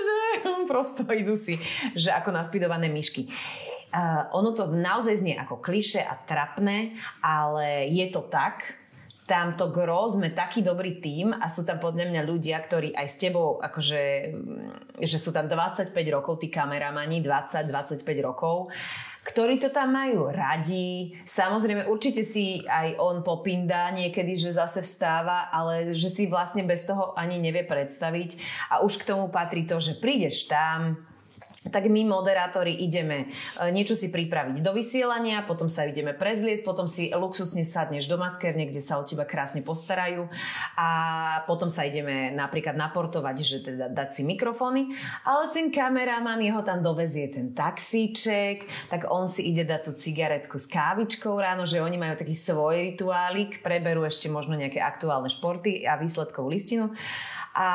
prosto 0.70 1.08
idú 1.08 1.36
si, 1.36 1.56
že 1.96 2.12
ako 2.12 2.36
naspidované 2.36 2.92
myšky. 2.92 3.28
Uh, 3.28 3.65
ono 4.32 4.50
to 4.52 4.68
naozaj 4.68 5.16
znie 5.22 5.36
ako 5.38 5.62
kliše 5.62 6.02
a 6.02 6.18
trapné, 6.18 6.96
ale 7.22 7.88
je 7.88 8.06
to 8.10 8.26
tak. 8.26 8.86
Tamto 9.26 9.74
gro 9.74 10.06
sme 10.06 10.30
taký 10.30 10.62
dobrý 10.62 11.02
tím 11.02 11.34
a 11.34 11.50
sú 11.50 11.66
tam 11.66 11.82
podľa 11.82 12.14
mňa 12.14 12.22
ľudia, 12.22 12.62
ktorí 12.62 12.94
aj 12.94 13.06
s 13.10 13.16
tebou, 13.18 13.58
akože, 13.58 14.02
mm, 14.30 15.02
že 15.02 15.18
sú 15.18 15.34
tam 15.34 15.50
25 15.50 15.90
rokov, 16.14 16.38
tí 16.38 16.46
kameramani, 16.46 17.18
20-25 17.26 18.06
rokov, 18.22 18.70
ktorí 19.26 19.58
to 19.58 19.74
tam 19.74 19.98
majú 19.98 20.30
radi. 20.30 21.18
Samozrejme, 21.26 21.90
určite 21.90 22.22
si 22.22 22.62
aj 22.70 23.02
on 23.02 23.26
popinda 23.26 23.90
niekedy, 23.90 24.38
že 24.38 24.54
zase 24.54 24.86
vstáva, 24.86 25.50
ale 25.50 25.90
že 25.90 26.06
si 26.06 26.30
vlastne 26.30 26.62
bez 26.62 26.86
toho 26.86 27.10
ani 27.18 27.42
nevie 27.42 27.66
predstaviť. 27.66 28.38
A 28.70 28.86
už 28.86 29.02
k 29.02 29.10
tomu 29.10 29.26
patrí 29.26 29.66
to, 29.66 29.82
že 29.82 29.98
prídeš 29.98 30.46
tam, 30.46 31.02
tak 31.70 31.90
my 31.90 32.06
moderátori 32.06 32.74
ideme 32.82 33.26
e, 33.58 33.70
niečo 33.74 33.98
si 33.98 34.10
pripraviť 34.12 34.62
do 34.62 34.72
vysielania, 34.72 35.44
potom 35.44 35.66
sa 35.66 35.86
ideme 35.86 36.14
prezliesť, 36.14 36.62
potom 36.62 36.86
si 36.86 37.10
luxusne 37.10 37.66
sadneš 37.66 38.06
do 38.06 38.16
maskerne, 38.18 38.66
kde 38.68 38.82
sa 38.82 38.98
o 38.98 39.06
teba 39.06 39.26
krásne 39.26 39.62
postarajú 39.62 40.30
a 40.78 40.88
potom 41.44 41.68
sa 41.70 41.86
ideme 41.86 42.30
napríklad 42.34 42.78
naportovať, 42.78 43.36
že 43.42 43.58
teda 43.66 43.90
dať 43.90 44.08
si 44.16 44.22
mikrofóny, 44.22 44.94
ale 45.26 45.50
ten 45.50 45.68
kameraman, 45.70 46.42
jeho 46.42 46.62
tam 46.62 46.82
dovezie 46.82 47.30
ten 47.30 47.52
taxíček, 47.52 48.66
tak 48.90 49.08
on 49.10 49.26
si 49.26 49.50
ide 49.50 49.66
dať 49.66 49.80
tú 49.86 49.92
cigaretku 49.94 50.56
s 50.58 50.70
kávičkou 50.70 51.34
ráno, 51.36 51.66
že 51.66 51.82
oni 51.82 51.98
majú 51.98 52.14
taký 52.18 52.34
svoj 52.34 52.94
rituálik, 52.94 53.60
preberú 53.60 54.06
ešte 54.06 54.30
možno 54.30 54.54
nejaké 54.54 54.78
aktuálne 54.78 55.30
športy 55.30 55.84
a 55.84 55.98
výsledkovú 55.98 56.50
listinu 56.50 56.94
a, 57.56 57.70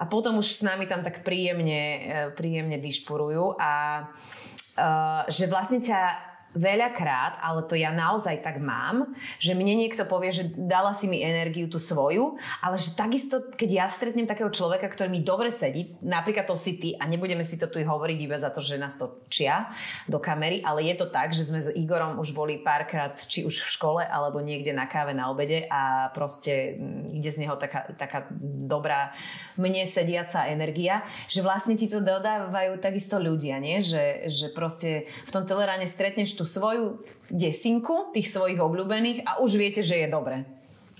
a 0.00 0.04
potom 0.08 0.40
už 0.40 0.48
s 0.48 0.60
nami 0.64 0.88
tam 0.88 1.04
tak 1.04 1.20
príjemne, 1.20 1.82
e, 2.00 2.00
príjemne 2.32 2.80
dišpurujú 2.80 3.60
a 3.60 3.72
uh, 4.08 5.22
že 5.28 5.52
vlastne 5.52 5.84
ťa 5.84 6.31
veľakrát, 6.52 7.40
ale 7.40 7.64
to 7.64 7.74
ja 7.76 7.90
naozaj 7.92 8.44
tak 8.44 8.60
mám, 8.60 9.16
že 9.40 9.56
mne 9.56 9.76
niekto 9.76 10.04
povie, 10.04 10.32
že 10.32 10.52
dala 10.52 10.92
si 10.92 11.08
mi 11.08 11.24
energiu 11.24 11.68
tú 11.68 11.80
svoju, 11.80 12.36
ale 12.60 12.76
že 12.76 12.92
takisto, 12.92 13.40
keď 13.56 13.68
ja 13.72 13.86
stretnem 13.88 14.28
takého 14.28 14.52
človeka, 14.52 14.88
ktorý 14.92 15.08
mi 15.08 15.24
dobre 15.24 15.48
sedí, 15.48 15.96
napríklad 16.04 16.44
to 16.44 16.56
si 16.56 16.76
ty, 16.76 16.88
a 17.00 17.08
nebudeme 17.08 17.40
si 17.40 17.56
to 17.56 17.68
tu 17.72 17.80
hovoriť 17.80 18.18
iba 18.20 18.36
za 18.36 18.52
to, 18.52 18.60
že 18.60 18.76
nás 18.76 19.00
to 19.00 19.24
čia 19.32 19.72
do 20.04 20.20
kamery, 20.20 20.60
ale 20.60 20.84
je 20.84 20.94
to 21.00 21.08
tak, 21.08 21.32
že 21.32 21.48
sme 21.48 21.60
s 21.64 21.72
Igorom 21.72 22.20
už 22.20 22.36
boli 22.36 22.60
párkrát, 22.60 23.16
či 23.16 23.48
už 23.48 23.64
v 23.64 23.72
škole, 23.72 24.02
alebo 24.04 24.44
niekde 24.44 24.76
na 24.76 24.84
káve 24.84 25.16
na 25.16 25.32
obede 25.32 25.64
a 25.72 26.12
proste 26.12 26.76
mm, 26.76 27.16
ide 27.16 27.30
z 27.32 27.40
neho 27.48 27.56
taká, 27.56 27.88
taká 27.96 28.28
dobrá 28.68 29.16
mne 29.56 29.88
sediaca 29.88 30.48
energia, 30.52 31.04
že 31.32 31.40
vlastne 31.40 31.76
ti 31.80 31.88
to 31.88 32.04
dodávajú 32.04 32.76
takisto 32.76 33.16
ľudia, 33.16 33.56
nie? 33.56 33.80
Že, 33.80 34.28
že 34.28 34.46
proste 34.52 34.90
v 35.24 35.30
tom 35.32 35.48
teleráne 35.48 35.88
stretneš 35.88 36.36
svoju 36.44 37.00
desinku, 37.30 38.12
tých 38.12 38.28
svojich 38.28 38.60
obľúbených 38.60 39.24
a 39.24 39.30
už 39.40 39.56
viete, 39.56 39.80
že 39.80 40.04
je 40.04 40.08
dobre. 40.08 40.44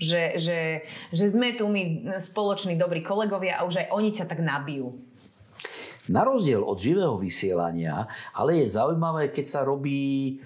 Že, 0.01 0.21
že, 0.35 0.59
že 1.13 1.25
sme 1.29 1.55
tu 1.55 1.69
my 1.69 2.15
spoloční 2.17 2.75
dobrí 2.75 3.05
kolegovia 3.05 3.61
a 3.61 3.65
už 3.65 3.85
aj 3.85 3.87
oni 3.93 4.09
ťa 4.11 4.25
tak 4.25 4.41
nabijú. 4.41 4.91
Na 6.11 6.27
rozdiel 6.27 6.59
od 6.59 6.75
živého 6.75 7.15
vysielania, 7.15 8.11
ale 8.35 8.59
je 8.59 8.75
zaujímavé, 8.75 9.31
keď 9.31 9.45
sa 9.47 9.61
robí 9.63 10.41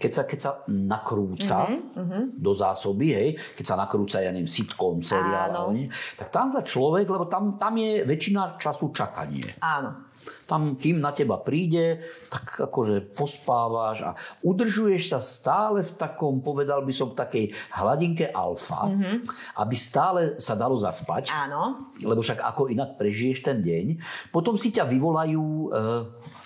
keď 0.00 0.10
sa, 0.16 0.22
keď 0.24 0.38
sa 0.40 0.50
nakrúca 0.64 1.68
mm-hmm. 1.68 2.40
do 2.40 2.52
zásoby, 2.56 3.08
hej, 3.12 3.30
keď 3.52 3.64
sa 3.68 3.76
nakrúca, 3.76 4.24
ja 4.24 4.32
neviem, 4.32 4.48
sitcom, 4.48 5.04
seriál, 5.04 5.76
tak 6.16 6.32
tam 6.32 6.48
za 6.48 6.64
človek, 6.64 7.04
lebo 7.04 7.28
tam, 7.28 7.60
tam 7.60 7.76
je 7.76 8.08
väčšina 8.08 8.56
času 8.56 8.96
čakanie. 8.96 9.60
Áno. 9.60 10.08
Tam, 10.44 10.74
kým 10.74 10.98
na 10.98 11.14
teba 11.14 11.38
príde, 11.38 12.02
tak 12.26 12.70
akože 12.70 13.14
pospávaš 13.14 13.98
a 14.02 14.10
udržuješ 14.42 15.14
sa 15.14 15.20
stále 15.22 15.86
v 15.86 15.92
takom, 15.94 16.42
povedal 16.42 16.82
by 16.82 16.90
som, 16.90 17.14
v 17.14 17.18
takej 17.18 17.44
hladinke 17.78 18.26
alfa, 18.34 18.90
mm-hmm. 18.90 19.16
aby 19.62 19.76
stále 19.78 20.20
sa 20.42 20.58
dalo 20.58 20.74
zaspať. 20.74 21.30
Áno. 21.30 21.92
Lebo 22.02 22.20
však 22.20 22.42
ako 22.42 22.66
inak 22.68 22.98
prežiješ 22.98 23.46
ten 23.46 23.62
deň. 23.62 23.86
Potom 24.34 24.58
si 24.58 24.74
ťa 24.74 24.90
vyvolajú 24.90 25.44
e, 25.44 25.68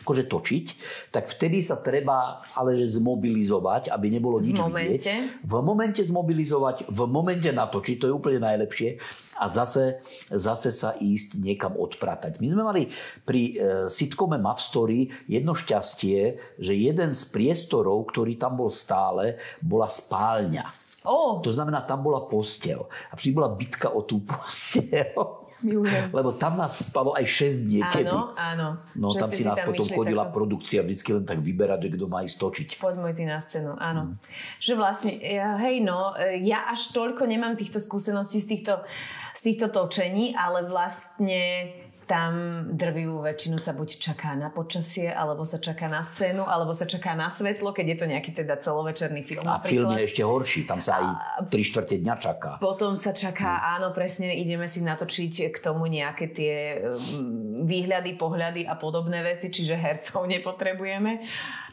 akože 0.04 0.28
točiť, 0.28 0.64
tak 1.08 1.32
vtedy 1.32 1.64
sa 1.64 1.80
treba 1.80 2.44
ale 2.52 2.76
že 2.76 3.00
zmobilizovať, 3.00 3.88
aby 3.88 4.06
nebolo 4.12 4.36
nič 4.38 4.60
momente. 4.60 5.08
vidieť. 5.08 5.40
V 5.48 5.54
momente 5.64 6.04
zmobilizovať, 6.04 6.92
v 6.92 7.00
momente 7.08 7.48
natočiť, 7.48 7.96
to 7.96 8.12
je 8.12 8.14
úplne 8.14 8.44
najlepšie. 8.44 9.00
A 9.40 9.50
zase, 9.50 9.98
zase 10.30 10.70
sa 10.70 10.94
ísť 10.94 11.42
niekam 11.42 11.74
odpratať. 11.74 12.38
My 12.38 12.46
sme 12.52 12.62
mali 12.62 12.82
pri 13.26 13.42
e, 13.42 13.52
sitcome 13.90 14.38
Mav 14.38 14.62
Story 14.62 15.10
jedno 15.26 15.58
šťastie, 15.58 16.38
že 16.60 16.72
jeden 16.76 17.16
z 17.16 17.22
priestorov, 17.32 18.14
ktorý 18.14 18.38
tam 18.38 18.60
bol 18.60 18.70
stále, 18.70 19.40
bola 19.58 19.90
spálňa. 19.90 20.84
Ó, 21.04 21.42
To 21.44 21.52
znamená, 21.52 21.84
tam 21.84 22.00
bola 22.00 22.24
postel. 22.24 22.88
A 23.12 23.18
vždy 23.18 23.30
bola 23.36 23.52
bitka 23.52 23.92
o 23.92 24.00
tú 24.06 24.24
postel. 24.30 25.33
Milujem. 25.64 26.12
Lebo 26.12 26.30
tam 26.36 26.60
nás 26.60 26.76
spalo 26.76 27.16
aj 27.16 27.24
6 27.24 27.64
niekedy. 27.64 28.06
áno, 28.06 28.36
áno. 28.36 28.68
No 28.92 29.16
tam 29.16 29.32
ste 29.32 29.40
si 29.40 29.48
nás 29.48 29.56
tam 29.56 29.72
potom 29.72 29.88
chodila 29.88 30.28
takto- 30.28 30.36
produkcia 30.36 30.84
vždycky 30.84 31.08
len 31.16 31.24
tak 31.24 31.40
vyberať, 31.40 31.88
že 31.88 31.90
kto 31.96 32.04
má 32.06 32.20
ísť 32.20 32.36
točiť. 32.36 32.68
Poď 32.78 32.94
môj 33.00 33.12
ty 33.16 33.24
na 33.24 33.40
scénu, 33.40 33.72
áno. 33.80 34.12
Mm. 34.12 34.14
Že 34.60 34.72
vlastne, 34.76 35.12
ja- 35.18 35.56
hej 35.58 35.80
no, 35.80 36.12
e, 36.14 36.44
ja 36.44 36.68
až 36.68 36.92
toľko 36.92 37.24
nemám 37.24 37.56
týchto 37.56 37.80
skúseností 37.80 38.44
z 38.44 38.46
týchto, 38.52 38.84
z 39.32 39.40
týchto 39.40 39.72
točení, 39.72 40.36
ale 40.36 40.68
vlastne 40.68 41.72
tam 42.04 42.32
drvivú 42.76 43.24
väčšinu 43.24 43.56
sa 43.56 43.72
buď 43.72 43.88
čaká 43.96 44.36
na 44.36 44.52
počasie, 44.52 45.08
alebo 45.08 45.48
sa 45.48 45.56
čaká 45.56 45.88
na 45.88 46.04
scénu, 46.04 46.44
alebo 46.44 46.76
sa 46.76 46.84
čaká 46.84 47.16
na 47.16 47.32
svetlo, 47.32 47.72
keď 47.72 47.86
je 47.88 47.96
to 47.96 48.06
nejaký 48.06 48.30
teda 48.36 48.60
celovečerný 48.60 49.24
film. 49.24 49.48
A 49.48 49.60
film 49.60 49.88
je 49.96 50.04
ešte 50.04 50.22
horší, 50.22 50.68
tam 50.68 50.84
sa 50.84 51.00
aj 51.00 51.06
3 51.48 51.70
štvrte 51.72 51.96
dňa 52.04 52.14
čaká. 52.20 52.50
Potom 52.60 52.94
sa 53.00 53.16
čaká, 53.16 53.64
áno, 53.76 53.96
presne, 53.96 54.36
ideme 54.36 54.68
si 54.68 54.84
natočiť 54.84 55.48
k 55.50 55.56
tomu 55.58 55.88
nejaké 55.88 56.28
tie 56.28 56.54
um, 56.84 57.64
výhľady, 57.64 58.20
pohľady 58.20 58.62
a 58.68 58.76
podobné 58.76 59.24
veci, 59.24 59.48
čiže 59.48 59.74
hercov 59.74 60.28
nepotrebujeme. 60.34 61.24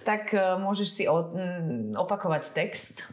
Tak 0.08 0.24
uh, 0.34 0.58
môžeš 0.58 0.90
si 0.90 1.04
mm, 1.06 1.94
opakovať 2.00 2.44
text, 2.56 3.04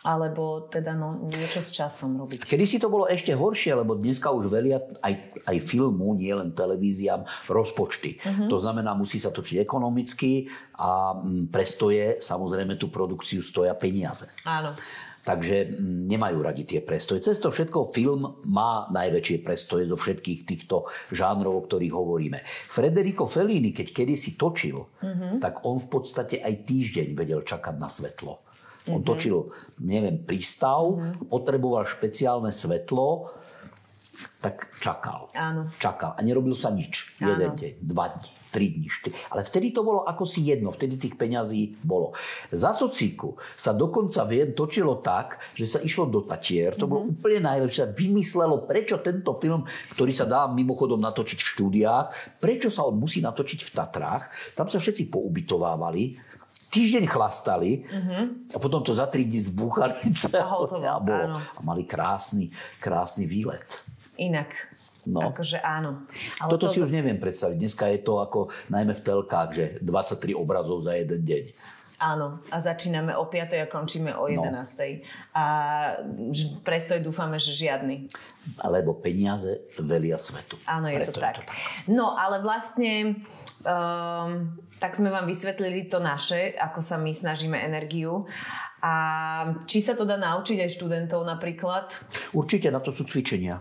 alebo 0.00 0.64
teda 0.72 0.96
no, 0.96 1.28
niečo 1.28 1.60
s 1.60 1.76
časom 1.76 2.16
robiť. 2.16 2.48
Kedy 2.48 2.64
si 2.64 2.80
to 2.80 2.88
bolo 2.88 3.04
ešte 3.04 3.36
horšie, 3.36 3.76
lebo 3.76 3.92
dneska 3.92 4.32
už 4.32 4.48
velia 4.48 4.80
aj, 5.04 5.44
aj 5.44 5.56
filmu, 5.60 6.16
nie 6.16 6.32
len 6.32 6.56
televíziám, 6.56 7.28
rozpočty. 7.52 8.16
Mhm. 8.20 8.48
To 8.48 8.56
znamená, 8.56 8.96
musí 8.96 9.20
sa 9.20 9.28
točiť 9.28 9.60
ekonomicky 9.60 10.48
a 10.80 11.20
mm, 11.20 11.52
prestoje, 11.52 12.16
samozrejme, 12.24 12.80
tú 12.80 12.88
produkciu 12.88 13.44
stoja 13.44 13.76
peniaze. 13.76 14.32
Áno. 14.48 14.72
Takže 15.20 15.76
mm, 15.76 16.08
nemajú 16.08 16.38
radi 16.40 16.64
tie 16.64 16.80
prestoje. 16.80 17.20
Cez 17.20 17.36
to 17.36 17.52
všetko 17.52 17.92
film 17.92 18.40
má 18.48 18.88
najväčšie 18.88 19.44
prestoje 19.44 19.84
zo 19.84 20.00
všetkých 20.00 20.48
týchto 20.48 20.88
žánrov, 21.12 21.60
o 21.60 21.64
ktorých 21.68 21.92
hovoríme. 21.92 22.40
Federico 22.48 23.28
Fellini, 23.28 23.76
keď 23.76 23.92
kedysi 23.92 24.40
točil, 24.40 24.80
mm-hmm. 24.80 25.44
tak 25.44 25.60
on 25.68 25.76
v 25.76 25.88
podstate 25.92 26.40
aj 26.40 26.64
týždeň 26.64 27.12
vedel 27.12 27.44
čakať 27.44 27.76
na 27.76 27.92
svetlo. 27.92 28.40
On 28.88 29.04
Mhm. 29.04 29.06
točil, 29.06 29.52
neviem, 29.84 30.24
prístav, 30.24 30.80
mm-hmm. 30.88 31.28
potreboval 31.28 31.84
špeciálne 31.84 32.48
svetlo, 32.48 33.28
tak 34.40 34.72
čakal. 34.80 35.32
Áno. 35.32 35.68
Čakal. 35.76 36.16
A 36.16 36.20
nerobil 36.20 36.56
sa 36.56 36.72
nič. 36.72 37.16
Áno. 37.20 37.36
Jeden 37.36 37.52
deň, 37.56 37.72
dva 37.80 38.12
dní, 38.12 38.28
tri 38.52 38.66
dní, 38.72 38.88
štyri. 38.88 39.16
Ale 39.32 39.44
vtedy 39.44 39.72
to 39.72 39.80
bolo 39.80 40.04
ako 40.04 40.24
si 40.28 40.44
jedno. 40.44 40.72
Vtedy 40.72 40.96
tých 41.00 41.16
peňazí 41.16 41.80
bolo. 41.80 42.12
Za 42.52 42.76
sociku 42.76 43.36
sa 43.56 43.72
dokonca 43.72 44.24
viem 44.28 44.52
točilo 44.52 45.00
tak, 45.00 45.40
že 45.56 45.64
sa 45.68 45.78
išlo 45.80 46.08
do 46.08 46.20
Tatier. 46.24 46.76
To 46.76 46.88
bolo 46.88 47.08
úplne 47.08 47.40
najlepšie. 47.48 47.96
Vymyslelo, 47.96 48.68
prečo 48.68 49.00
tento 49.00 49.36
film, 49.40 49.64
ktorý 49.96 50.12
sa 50.12 50.28
dá 50.28 50.48
mimochodom 50.52 51.00
natočiť 51.00 51.40
v 51.40 51.50
štúdiách, 51.56 52.06
prečo 52.40 52.68
sa 52.68 52.84
on 52.84 53.00
musí 53.00 53.24
natočiť 53.24 53.60
v 53.60 53.70
Tatrách. 53.72 54.24
Tam 54.52 54.68
sa 54.68 54.80
všetci 54.80 55.08
poubytovávali. 55.08 56.32
Týždeň 56.70 57.04
chlastali 57.10 57.82
a 58.54 58.58
potom 58.62 58.80
to 58.86 58.94
za 58.94 59.10
tri 59.10 59.26
dní 59.26 59.42
zbúchali 59.42 59.98
celé 60.14 60.38
A 60.38 60.46
hotovo, 60.46 60.86
a, 60.86 61.02
bolo, 61.02 61.34
áno. 61.34 61.38
a 61.38 61.60
mali 61.66 61.82
krásny, 61.82 62.54
krásny 62.78 63.26
výlet. 63.26 63.82
Inak. 64.14 64.54
No. 65.08 65.32
Akože 65.32 65.58
áno. 65.64 66.04
Ale 66.38 66.50
Toto 66.52 66.68
to 66.68 66.72
si 66.76 66.78
už 66.84 66.92
neviem 66.92 67.16
predstaviť. 67.16 67.56
Dneska 67.56 67.88
je 67.90 68.00
to 68.04 68.20
ako 68.20 68.52
najmä 68.68 68.92
v 68.92 69.02
telkách, 69.02 69.48
že 69.50 69.64
23 69.80 70.36
obrazov 70.36 70.84
za 70.84 70.94
jeden 70.94 71.24
deň. 71.24 71.44
Áno, 72.00 72.40
a 72.48 72.56
začíname 72.64 73.12
o 73.12 73.28
5. 73.28 73.60
a 73.60 73.68
končíme 73.68 74.16
o 74.16 74.24
11. 74.24 74.40
No. 74.40 74.64
A 75.36 75.44
prestoj 76.64 77.04
dúfame, 77.04 77.36
že 77.36 77.52
žiadny. 77.52 78.08
Lebo 78.64 78.96
peniaze 78.96 79.68
velia 79.76 80.16
svetu. 80.16 80.56
Áno, 80.64 80.88
je 80.88 81.04
to 81.04 81.12
tak. 81.12 81.36
je 81.36 81.44
to 81.44 81.44
tak. 81.44 81.60
No, 81.92 82.16
ale 82.16 82.40
vlastne 82.40 83.20
um, 83.68 84.56
tak 84.80 84.96
sme 84.96 85.12
vám 85.12 85.28
vysvetlili 85.28 85.92
to 85.92 86.00
naše, 86.00 86.56
ako 86.56 86.80
sa 86.80 86.96
my 86.96 87.12
snažíme 87.12 87.60
energiu. 87.60 88.24
A 88.80 88.94
či 89.68 89.84
sa 89.84 89.92
to 89.92 90.08
dá 90.08 90.16
naučiť 90.16 90.56
aj 90.64 90.70
študentov 90.72 91.20
napríklad? 91.28 91.92
Určite, 92.32 92.72
na 92.72 92.80
to 92.80 92.96
sú 92.96 93.04
cvičenia. 93.04 93.60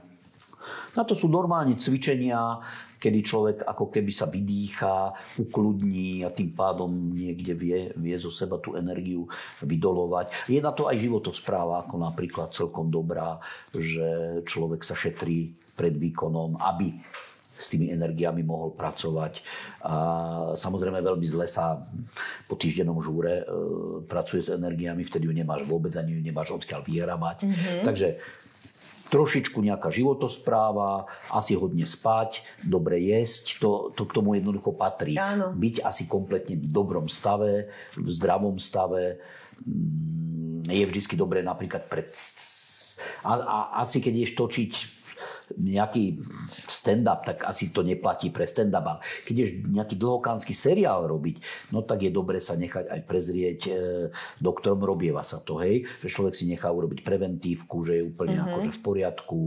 Na 0.96 1.04
to 1.04 1.12
sú 1.12 1.28
normálne 1.28 1.76
cvičenia, 1.76 2.64
kedy 3.00 3.20
človek 3.24 3.58
ako 3.64 3.90
keby 3.90 4.12
sa 4.12 4.28
vydýcha, 4.28 5.16
ukludní 5.40 6.28
a 6.28 6.30
tým 6.30 6.52
pádom 6.52 6.92
niekde 7.16 7.56
vie, 7.56 7.90
vie 7.96 8.16
zo 8.20 8.30
seba 8.30 8.60
tú 8.60 8.76
energiu 8.76 9.26
vydolovať. 9.64 10.52
Je 10.52 10.60
na 10.60 10.76
to 10.76 10.92
aj 10.92 11.00
životospráva, 11.00 11.88
ako 11.88 11.96
napríklad 11.96 12.52
celkom 12.52 12.92
dobrá, 12.92 13.40
že 13.72 14.44
človek 14.44 14.84
sa 14.84 14.94
šetrí 14.94 15.56
pred 15.80 15.96
výkonom, 15.96 16.60
aby 16.60 16.92
s 17.60 17.68
tými 17.68 17.92
energiami 17.92 18.40
mohol 18.40 18.72
pracovať. 18.72 19.44
A 19.84 19.96
samozrejme 20.56 21.04
veľmi 21.04 21.28
zle 21.28 21.44
sa 21.44 21.76
po 22.48 22.56
týždennom 22.56 23.04
žúre 23.04 23.44
e, 23.44 23.46
pracuje 24.08 24.40
s 24.40 24.56
energiami, 24.56 25.04
vtedy 25.04 25.28
ju 25.28 25.36
nemáš 25.36 25.68
vôbec, 25.68 25.92
ani 26.00 26.16
ju 26.16 26.22
nemáš 26.24 26.56
odkiaľ 26.56 26.88
vyhrabať. 26.88 27.38
Mm-hmm. 27.44 27.84
Takže 27.84 28.08
trošičku 29.10 29.58
nejaká 29.60 29.90
životospráva, 29.90 31.10
asi 31.34 31.58
hodne 31.58 31.84
spať, 31.84 32.46
dobre 32.62 33.02
jesť, 33.02 33.58
to, 33.58 33.70
to 33.98 34.06
k 34.06 34.16
tomu 34.16 34.38
jednoducho 34.38 34.72
patrí. 34.78 35.18
Áno. 35.18 35.52
Byť 35.54 35.82
asi 35.82 36.06
kompletne 36.06 36.56
v 36.62 36.70
dobrom 36.70 37.10
stave, 37.10 37.74
v 37.98 38.08
zdravom 38.14 38.62
stave. 38.62 39.18
Mm, 39.66 40.70
je 40.70 40.86
vždy 40.86 41.18
dobré 41.18 41.42
napríklad 41.42 41.90
pred... 41.90 42.14
A, 43.24 43.32
a 43.40 43.58
asi 43.82 44.04
keď 44.04 44.14
ideš 44.14 44.34
točiť 44.36 44.72
nejaký 45.58 46.22
stand-up, 46.70 47.26
tak 47.26 47.48
asi 47.48 47.74
to 47.74 47.82
neplatí 47.82 48.30
pre 48.30 48.46
stand-up. 48.46 48.86
Ale 48.86 49.00
keď 49.26 49.36
ješ 49.36 49.52
nejaký 49.66 49.96
dlhokánsky 49.98 50.54
seriál 50.54 51.10
robiť, 51.10 51.42
no 51.74 51.82
tak 51.82 52.06
je 52.06 52.12
dobre 52.14 52.38
sa 52.44 52.54
nechať 52.60 52.86
aj 52.90 53.02
prezrieť 53.08 53.60
e, 53.68 53.72
doktorom, 54.38 54.86
robieva 54.86 55.26
sa 55.26 55.42
to, 55.42 55.58
hej, 55.64 55.88
že 56.04 56.08
človek 56.12 56.36
si 56.38 56.46
nechá 56.46 56.70
urobiť 56.70 57.02
preventívku, 57.02 57.82
že 57.82 58.02
je 58.02 58.04
úplne 58.06 58.38
mm-hmm. 58.40 58.54
akože 58.54 58.72
v 58.76 58.82
poriadku 58.82 59.40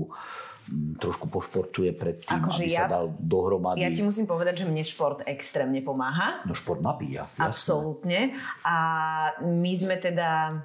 trošku 0.99 1.27
pošportuje 1.27 1.91
pred 1.93 2.23
tým, 2.23 2.39
akože 2.39 2.63
aby 2.63 2.71
ja, 2.71 2.87
sa 2.87 2.87
dal 2.87 3.11
dohromady. 3.19 3.83
Ja 3.83 3.91
ti 3.91 4.07
musím 4.07 4.31
povedať, 4.31 4.63
že 4.63 4.67
mne 4.71 4.87
šport 4.87 5.27
extrémne 5.27 5.83
pomáha. 5.83 6.47
No 6.47 6.55
šport 6.55 6.79
nabíja. 6.79 7.27
Jasné. 7.27 7.43
Absolútne. 7.43 8.21
A 8.63 8.77
my 9.43 9.73
sme 9.75 9.99
teda 9.99 10.63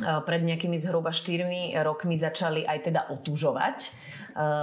e, 0.00 0.04
pred 0.24 0.40
nejakými 0.40 0.80
zhruba 0.80 1.12
4 1.12 1.76
rokmi 1.84 2.16
začali 2.16 2.64
aj 2.64 2.78
teda 2.88 3.00
otužovať 3.12 4.01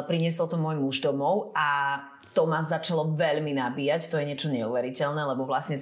priniesol 0.06 0.50
to 0.50 0.58
môj 0.58 0.78
muž 0.78 1.02
domov 1.02 1.54
a 1.54 2.00
to 2.34 2.46
ma 2.46 2.62
začalo 2.62 3.18
veľmi 3.18 3.58
nabíjať, 3.58 4.10
to 4.10 4.22
je 4.22 4.30
niečo 4.30 4.54
neuveriteľné, 4.54 5.22
lebo 5.34 5.50
vlastne 5.50 5.82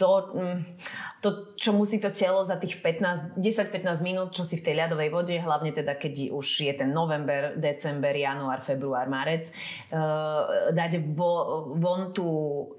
to, 0.00 0.32
mm, 0.32 0.58
to, 1.20 1.28
čo 1.60 1.76
musí 1.76 2.00
to 2.00 2.08
telo 2.08 2.40
za 2.40 2.56
tých 2.56 2.80
10-15 2.80 4.00
minút, 4.00 4.32
čo 4.32 4.48
si 4.48 4.56
v 4.56 4.64
tej 4.64 4.74
ľadovej 4.80 5.12
vode, 5.12 5.36
hlavne 5.36 5.76
teda 5.76 6.00
keď 6.00 6.32
už 6.32 6.46
je 6.64 6.72
ten 6.72 6.88
november, 6.88 7.52
december, 7.60 8.16
január, 8.16 8.64
február, 8.64 9.12
marec, 9.12 9.52
uh, 9.92 10.72
dať 10.72 11.04
vo, 11.12 11.68
von 11.76 12.16
tú 12.16 12.28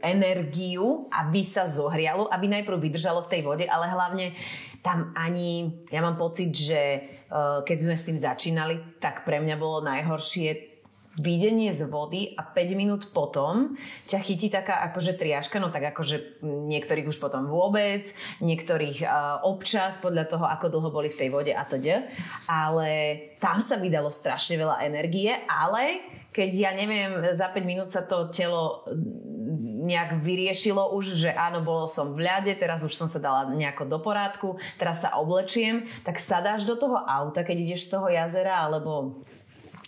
energiu, 0.02 1.06
aby 1.14 1.46
sa 1.46 1.70
zohrialo, 1.70 2.26
aby 2.34 2.50
najprv 2.50 2.82
vydržalo 2.82 3.22
v 3.22 3.32
tej 3.38 3.42
vode, 3.46 3.66
ale 3.70 3.86
hlavne 3.86 4.34
tam 4.82 5.14
ani, 5.14 5.86
ja 5.94 6.02
mám 6.02 6.18
pocit, 6.18 6.52
že 6.54 6.82
Eh, 7.32 7.60
keď 7.64 7.78
sme 7.80 7.96
s 7.96 8.08
tým 8.12 8.20
začínali, 8.20 9.00
tak 9.00 9.24
pre 9.24 9.40
mňa 9.40 9.56
bolo 9.56 9.80
najhoršie 9.88 10.68
videnie 11.16 11.72
z 11.72 11.88
vody 11.88 12.36
a 12.36 12.44
5 12.44 12.76
minút 12.76 13.04
potom 13.16 13.76
ťa 14.08 14.20
chytí 14.20 14.48
taká 14.52 14.84
akože 14.92 15.16
triažka, 15.16 15.60
no 15.60 15.72
tak 15.72 15.96
akože 15.96 16.44
niektorých 16.44 17.08
už 17.08 17.20
potom 17.20 17.52
vôbec, 17.52 18.08
niektorých 18.40 19.04
uh, 19.04 19.44
občas 19.44 20.00
podľa 20.00 20.32
toho, 20.32 20.48
ako 20.48 20.72
dlho 20.72 20.88
boli 20.88 21.12
v 21.12 21.20
tej 21.20 21.30
vode 21.36 21.52
a 21.52 21.68
teda. 21.68 22.08
Ale 22.48 22.92
tam 23.44 23.60
sa 23.60 23.76
vydalo 23.76 24.08
strašne 24.08 24.56
veľa 24.56 24.88
energie, 24.88 25.36
ale 25.52 26.00
keď 26.32 26.50
ja 26.56 26.72
neviem, 26.72 27.36
za 27.36 27.52
5 27.52 27.60
minút 27.68 27.92
sa 27.92 28.08
to 28.08 28.32
telo 28.32 28.88
nejak 29.82 30.22
vyriešilo 30.22 30.94
už, 30.94 31.18
že 31.18 31.34
áno, 31.34 31.66
bolo 31.66 31.90
som 31.90 32.14
v 32.14 32.22
ľade, 32.22 32.54
teraz 32.62 32.86
už 32.86 32.94
som 32.94 33.10
sa 33.10 33.18
dala 33.18 33.50
nejako 33.50 33.90
do 33.90 33.98
porádku, 33.98 34.62
teraz 34.78 35.02
sa 35.02 35.18
oblečiem, 35.18 35.90
tak 36.06 36.22
sadáš 36.22 36.70
do 36.70 36.78
toho 36.78 37.02
auta, 37.02 37.42
keď 37.42 37.58
ideš 37.58 37.90
z 37.90 37.98
toho 37.98 38.08
jazera, 38.14 38.62
alebo 38.62 39.26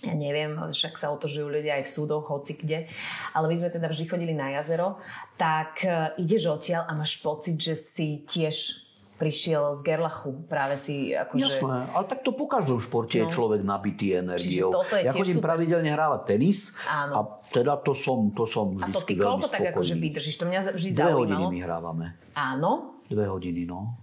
ja 0.03 0.11
neviem, 0.11 0.59
však 0.59 0.99
sa 0.99 1.15
otožujú 1.15 1.47
ľudia 1.47 1.79
aj 1.79 1.87
v 1.87 1.93
súdoch, 1.95 2.27
hoci 2.27 2.59
kde, 2.59 2.91
ale 3.31 3.45
my 3.47 3.55
sme 3.55 3.69
teda 3.71 3.87
vždy 3.87 4.03
chodili 4.03 4.35
na 4.35 4.51
jazero, 4.59 4.99
tak 5.39 5.79
e, 5.87 6.19
ideš 6.19 6.59
odtiaľ 6.59 6.91
a 6.91 6.91
máš 6.91 7.23
pocit, 7.23 7.55
že 7.55 7.79
si 7.79 8.27
tiež 8.27 8.82
prišiel 9.17 9.77
z 9.77 9.81
Gerlachu. 9.85 10.45
Práve 10.49 10.75
si 10.75 11.13
akože... 11.13 11.61
Jasné, 11.61 11.77
ale 11.93 12.03
tak 12.09 12.25
to 12.25 12.33
po 12.33 12.49
každom 12.49 12.81
športe 12.81 13.15
no. 13.17 13.21
je 13.23 13.25
človek 13.29 13.61
nabitý 13.61 14.17
energiou. 14.17 14.73
Ja 14.91 15.13
chodím 15.13 15.39
super. 15.39 15.53
pravidelne 15.53 15.89
hrávať 15.93 16.21
tenis 16.35 16.73
Áno. 16.89 17.13
a 17.13 17.19
teda 17.53 17.77
to 17.79 17.93
som, 17.93 18.33
to 18.33 18.49
som 18.49 18.73
vždy 18.73 18.91
A 18.91 18.95
to 18.95 19.01
ty 19.05 19.13
koľko 19.15 19.47
tak 19.47 19.71
akože 19.71 19.93
vydržíš? 19.95 20.35
To 20.41 20.45
mňa 20.49 20.59
vždy 20.73 20.89
Dve 20.91 20.99
zaujímalo. 20.99 21.19
hodiny 21.21 21.43
my 21.47 21.59
hrávame. 21.61 22.05
Áno? 22.33 22.71
Dve 23.07 23.25
hodiny, 23.29 23.63
no. 23.69 23.95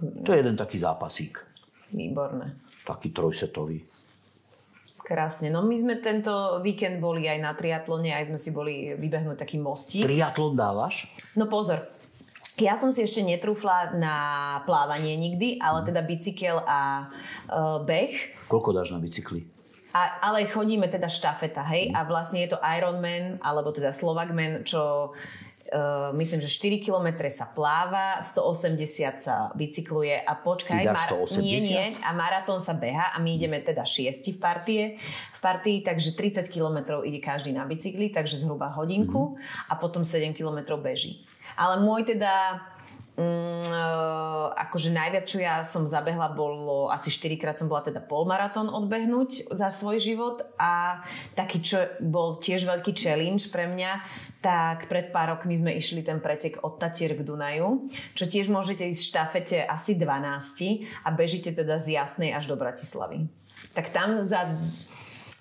no. 0.00 0.22
To 0.24 0.32
je 0.32 0.38
jeden 0.40 0.56
taký 0.56 0.80
zápasík. 0.80 1.44
Výborné. 1.92 2.58
Taký 2.88 3.12
trojsetový. 3.14 3.84
Krásne. 5.04 5.52
No 5.52 5.60
my 5.60 5.76
sme 5.76 6.00
tento 6.00 6.64
víkend 6.64 6.96
boli 6.96 7.28
aj 7.28 7.36
na 7.36 7.52
triatlone, 7.52 8.08
aj 8.08 8.32
sme 8.32 8.38
si 8.40 8.50
boli 8.56 8.96
vybehnúť 8.96 9.36
taký 9.36 9.60
mostík. 9.60 10.00
Triatlon 10.00 10.56
dávaš? 10.56 11.12
No 11.36 11.44
pozor, 11.44 11.92
ja 12.54 12.78
som 12.78 12.94
si 12.94 13.02
ešte 13.02 13.18
netrúfla 13.22 13.98
na 13.98 14.16
plávanie 14.62 15.18
nikdy, 15.18 15.58
ale 15.58 15.82
teda 15.82 16.06
bicykel 16.06 16.62
a 16.62 17.10
uh, 17.50 17.82
beh. 17.82 18.46
Koľko 18.46 18.70
dáš 18.70 18.94
na 18.94 19.02
bicykli? 19.02 19.42
A, 19.94 20.26
ale 20.30 20.50
chodíme 20.50 20.90
teda 20.90 21.06
štafeta, 21.06 21.62
hej? 21.70 21.94
A 21.94 22.02
vlastne 22.02 22.42
je 22.42 22.54
to 22.54 22.58
Ironman, 22.62 23.38
alebo 23.42 23.70
teda 23.70 23.94
Slovakman, 23.94 24.66
čo 24.66 25.14
Uh, 25.74 26.12
myslím, 26.20 26.44
že 26.44 26.52
4 26.52 26.84
km 26.84 27.24
sa 27.32 27.48
pláva, 27.48 28.20
180 28.20 28.76
sa 29.16 29.48
bicykluje 29.56 30.12
a 30.12 30.36
počkaj, 30.36 30.84
mar- 30.92 31.08
180? 31.08 31.40
nie, 31.40 31.56
nie, 31.64 31.84
a 32.04 32.12
maratón 32.12 32.60
sa 32.60 32.76
beha 32.76 33.10
a 33.10 33.16
my 33.16 33.40
ideme 33.40 33.64
teda 33.64 33.80
šiesti 33.80 34.36
v 34.36 34.38
partie, 34.44 34.82
v 35.32 35.40
partii, 35.40 35.80
takže 35.80 36.12
30 36.20 36.52
km 36.52 37.00
ide 37.08 37.16
každý 37.16 37.56
na 37.56 37.64
bicykli, 37.64 38.12
takže 38.12 38.44
zhruba 38.44 38.76
hodinku 38.76 39.34
mm-hmm. 39.34 39.72
a 39.72 39.80
potom 39.80 40.04
7 40.04 40.36
km 40.36 40.76
beží. 40.76 41.24
Ale 41.54 41.82
môj 41.82 42.06
teda 42.14 42.62
Mm, 43.14 43.62
akože 44.58 44.90
najviac, 44.90 45.22
čo 45.22 45.38
ja 45.38 45.62
som 45.62 45.86
zabehla, 45.86 46.34
bolo 46.34 46.90
asi 46.90 47.14
4 47.14 47.38
krát 47.38 47.54
som 47.54 47.70
bola 47.70 47.86
teda 47.86 48.02
polmaratón 48.02 48.66
odbehnúť 48.66 49.54
za 49.54 49.70
svoj 49.70 50.02
život 50.02 50.42
a 50.58 50.98
taký, 51.38 51.62
čo 51.62 51.78
bol 52.02 52.42
tiež 52.42 52.66
veľký 52.66 52.90
challenge 52.90 53.54
pre 53.54 53.70
mňa, 53.70 54.02
tak 54.42 54.90
pred 54.90 55.14
pár 55.14 55.38
rokmi 55.38 55.54
sme 55.54 55.78
išli 55.78 56.02
ten 56.02 56.18
pretek 56.18 56.58
od 56.66 56.82
Tatier 56.82 57.14
k 57.14 57.22
Dunaju, 57.22 57.86
čo 58.18 58.26
tiež 58.26 58.50
môžete 58.50 58.82
ísť 58.90 58.98
v 58.98 59.10
štafete 59.14 59.58
asi 59.62 59.94
12 59.94 61.06
a 61.06 61.08
bežíte 61.14 61.54
teda 61.54 61.78
z 61.78 61.94
Jasnej 61.94 62.34
až 62.34 62.50
do 62.50 62.58
Bratislavy. 62.58 63.30
Tak 63.78 63.94
tam 63.94 64.26
za 64.26 64.58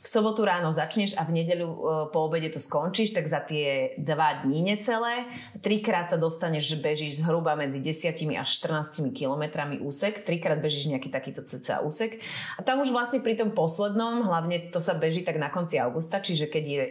v 0.04 0.08
sobotu 0.12 0.44
ráno 0.44 0.76
začneš 0.76 1.16
a 1.16 1.24
v 1.24 1.40
nedeľu 1.40 1.70
e, 1.72 1.78
po 2.12 2.28
obede 2.28 2.52
to 2.52 2.60
skončíš, 2.60 3.16
tak 3.16 3.32
za 3.32 3.40
tie 3.40 3.96
dva 3.96 4.44
dní 4.44 4.60
necelé, 4.60 5.32
trikrát 5.64 6.12
sa 6.12 6.20
dostaneš, 6.20 6.76
bežíš 6.84 7.24
zhruba 7.24 7.56
medzi 7.56 7.80
10 7.80 8.12
až 8.36 8.50
14 8.60 9.16
kilometrami 9.16 9.80
úsek, 9.80 10.28
trikrát 10.28 10.60
bežíš 10.60 10.92
nejaký 10.92 11.08
takýto 11.08 11.48
cca 11.48 11.80
úsek. 11.80 12.20
A 12.60 12.62
tam 12.68 12.84
už 12.84 12.92
vlastne 12.92 13.24
pri 13.24 13.40
tom 13.40 13.56
poslednom, 13.56 14.28
hlavne 14.28 14.68
to 14.76 14.84
sa 14.84 14.92
beží 14.92 15.24
tak 15.24 15.40
na 15.40 15.48
konci 15.48 15.80
augusta, 15.80 16.20
čiže 16.20 16.52
keď 16.52 16.64
je 16.68 16.84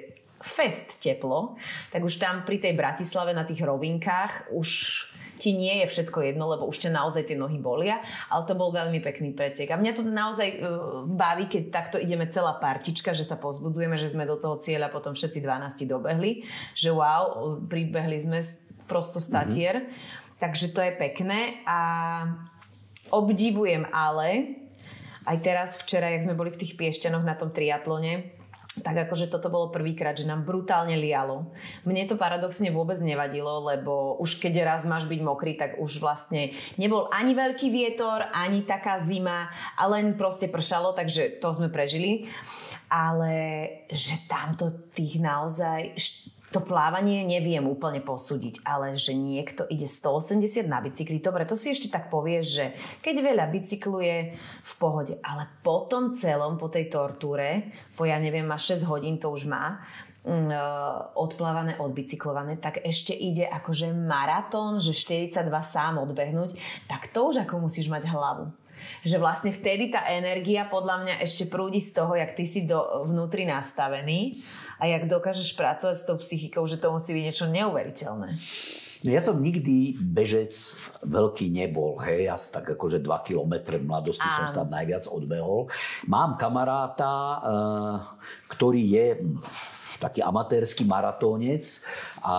fest 0.43 0.99
teplo, 0.99 1.55
tak 1.93 2.03
už 2.03 2.19
tam 2.19 2.43
pri 2.43 2.59
tej 2.59 2.75
Bratislave 2.75 3.31
na 3.37 3.47
tých 3.47 3.63
rovinkách 3.63 4.51
už 4.51 4.69
ti 5.43 5.59
nie 5.59 5.83
je 5.83 5.91
všetko 5.91 6.23
jedno, 6.23 6.47
lebo 6.47 6.71
už 6.71 6.87
ťa 6.87 6.95
naozaj 6.95 7.27
tie 7.27 7.35
nohy 7.35 7.59
bolia, 7.59 7.99
ale 8.31 8.47
to 8.47 8.55
bol 8.55 8.71
veľmi 8.71 9.03
pekný 9.03 9.35
pretek. 9.35 9.75
A 9.75 9.81
mňa 9.83 9.93
to 9.99 10.07
naozaj 10.07 10.49
uh, 10.63 11.03
baví, 11.03 11.51
keď 11.51 11.75
takto 11.75 11.97
ideme 11.99 12.31
celá 12.31 12.63
partička, 12.63 13.11
že 13.11 13.27
sa 13.27 13.35
pozbudzujeme, 13.35 13.99
že 13.99 14.07
sme 14.07 14.23
do 14.23 14.39
toho 14.39 14.63
cieľa 14.63 14.95
potom 14.95 15.19
všetci 15.19 15.43
12 15.43 15.83
dobehli, 15.91 16.47
že 16.79 16.95
wow, 16.95 17.59
pribehli 17.67 18.23
sme 18.23 18.39
prosto 18.87 19.19
statier. 19.19 19.83
Mm-hmm. 19.83 20.39
Takže 20.39 20.71
to 20.71 20.79
je 20.83 20.93
pekné 20.95 21.59
a 21.67 21.79
obdivujem 23.11 23.87
ale 23.91 24.59
aj 25.23 25.37
teraz 25.43 25.79
včera, 25.79 26.11
jak 26.11 26.27
sme 26.27 26.39
boli 26.39 26.51
v 26.51 26.67
tých 26.67 26.75
Piešťanoch 26.75 27.23
na 27.23 27.39
tom 27.39 27.55
triatlone, 27.55 28.42
tak 28.81 29.05
akože 29.09 29.29
toto 29.29 29.53
bolo 29.53 29.69
prvýkrát, 29.69 30.17
že 30.17 30.25
nám 30.25 30.49
brutálne 30.49 30.97
lialo. 30.97 31.53
Mne 31.85 32.09
to 32.09 32.17
paradoxne 32.17 32.73
vôbec 32.73 32.97
nevadilo, 33.05 33.69
lebo 33.69 34.17
už 34.17 34.41
keď 34.41 34.65
raz 34.65 34.83
máš 34.89 35.05
byť 35.05 35.21
mokrý, 35.21 35.61
tak 35.61 35.77
už 35.77 36.01
vlastne 36.01 36.57
nebol 36.81 37.13
ani 37.13 37.37
veľký 37.37 37.69
vietor, 37.69 38.33
ani 38.33 38.65
taká 38.65 38.97
zima 39.05 39.53
a 39.77 39.85
len 39.93 40.17
proste 40.17 40.49
pršalo, 40.49 40.97
takže 40.97 41.37
to 41.37 41.53
sme 41.53 41.69
prežili. 41.69 42.33
Ale 42.89 43.33
že 43.93 44.25
tamto 44.25 44.89
tých 44.97 45.21
naozaj 45.21 45.93
to 46.53 46.61
plávanie 46.61 47.25
neviem 47.25 47.65
úplne 47.65 48.05
posúdiť, 48.05 48.61
ale 48.69 48.95
že 49.01 49.17
niekto 49.17 49.65
ide 49.73 49.89
180 49.89 50.69
na 50.69 50.85
bicykli, 50.85 51.19
dobre, 51.19 51.49
to 51.49 51.57
si 51.57 51.73
ešte 51.73 51.89
tak 51.89 52.13
povie, 52.13 52.45
že 52.45 52.77
keď 53.01 53.17
veľa 53.33 53.45
bicykluje 53.49 54.17
v 54.61 54.73
pohode, 54.77 55.17
ale 55.25 55.49
po 55.65 55.89
tom 55.89 56.13
celom, 56.13 56.61
po 56.61 56.69
tej 56.69 56.93
tortúre, 56.93 57.73
po 57.97 58.05
ja 58.05 58.21
neviem, 58.21 58.45
má 58.45 58.61
6 58.61 58.85
hodín 58.85 59.17
to 59.17 59.33
už 59.33 59.49
má, 59.49 59.81
mm, 60.29 60.53
e, 60.53 60.59
odplávané, 61.17 61.81
odbicyklované, 61.81 62.61
tak 62.61 62.85
ešte 62.85 63.17
ide 63.17 63.49
akože 63.49 63.91
maratón, 63.97 64.79
že 64.79 64.93
42 64.93 65.49
sám 65.65 65.99
odbehnúť, 66.05 66.55
tak 66.87 67.11
to 67.11 67.33
už 67.33 67.49
ako 67.49 67.65
musíš 67.65 67.89
mať 67.89 68.07
hlavu. 68.13 68.53
Že 69.07 69.23
vlastne 69.23 69.51
vtedy 69.55 69.95
tá 69.95 70.11
energia 70.11 70.67
podľa 70.67 71.07
mňa 71.07 71.15
ešte 71.23 71.47
prúdi 71.47 71.79
z 71.79 71.95
toho, 71.95 72.19
jak 72.19 72.35
ty 72.35 72.45
si 72.47 72.67
do, 72.67 73.07
vnútri 73.07 73.47
nastavený 73.47 74.43
a 74.83 74.91
jak 74.91 75.07
dokážeš 75.07 75.55
pracovať 75.55 75.95
s 75.95 76.07
tou 76.11 76.19
psychikou, 76.19 76.67
že 76.67 76.75
to 76.75 76.91
musí 76.91 77.15
byť 77.15 77.23
niečo 77.23 77.47
neuveriteľné. 77.47 78.35
No 79.03 79.09
ja 79.11 79.23
som 79.23 79.39
nikdy 79.39 79.99
bežec 79.99 80.55
veľký 81.03 81.51
nebol, 81.51 81.99
hej, 82.03 82.31
ja 82.31 82.39
tak 82.39 82.75
akože 82.75 83.03
2 83.03 83.27
km 83.27 83.79
v 83.79 83.87
mladosti 83.87 84.23
Áno. 84.23 84.47
som 84.47 84.63
tam 84.63 84.69
najviac 84.71 85.11
odbehol. 85.11 85.67
Mám 86.07 86.39
kamaráta, 86.39 87.15
uh, 87.15 87.97
ktorý 88.47 88.83
je 88.83 89.07
taký 90.03 90.23
amatérsky 90.23 90.83
maratónec 90.83 91.63
a 92.23 92.37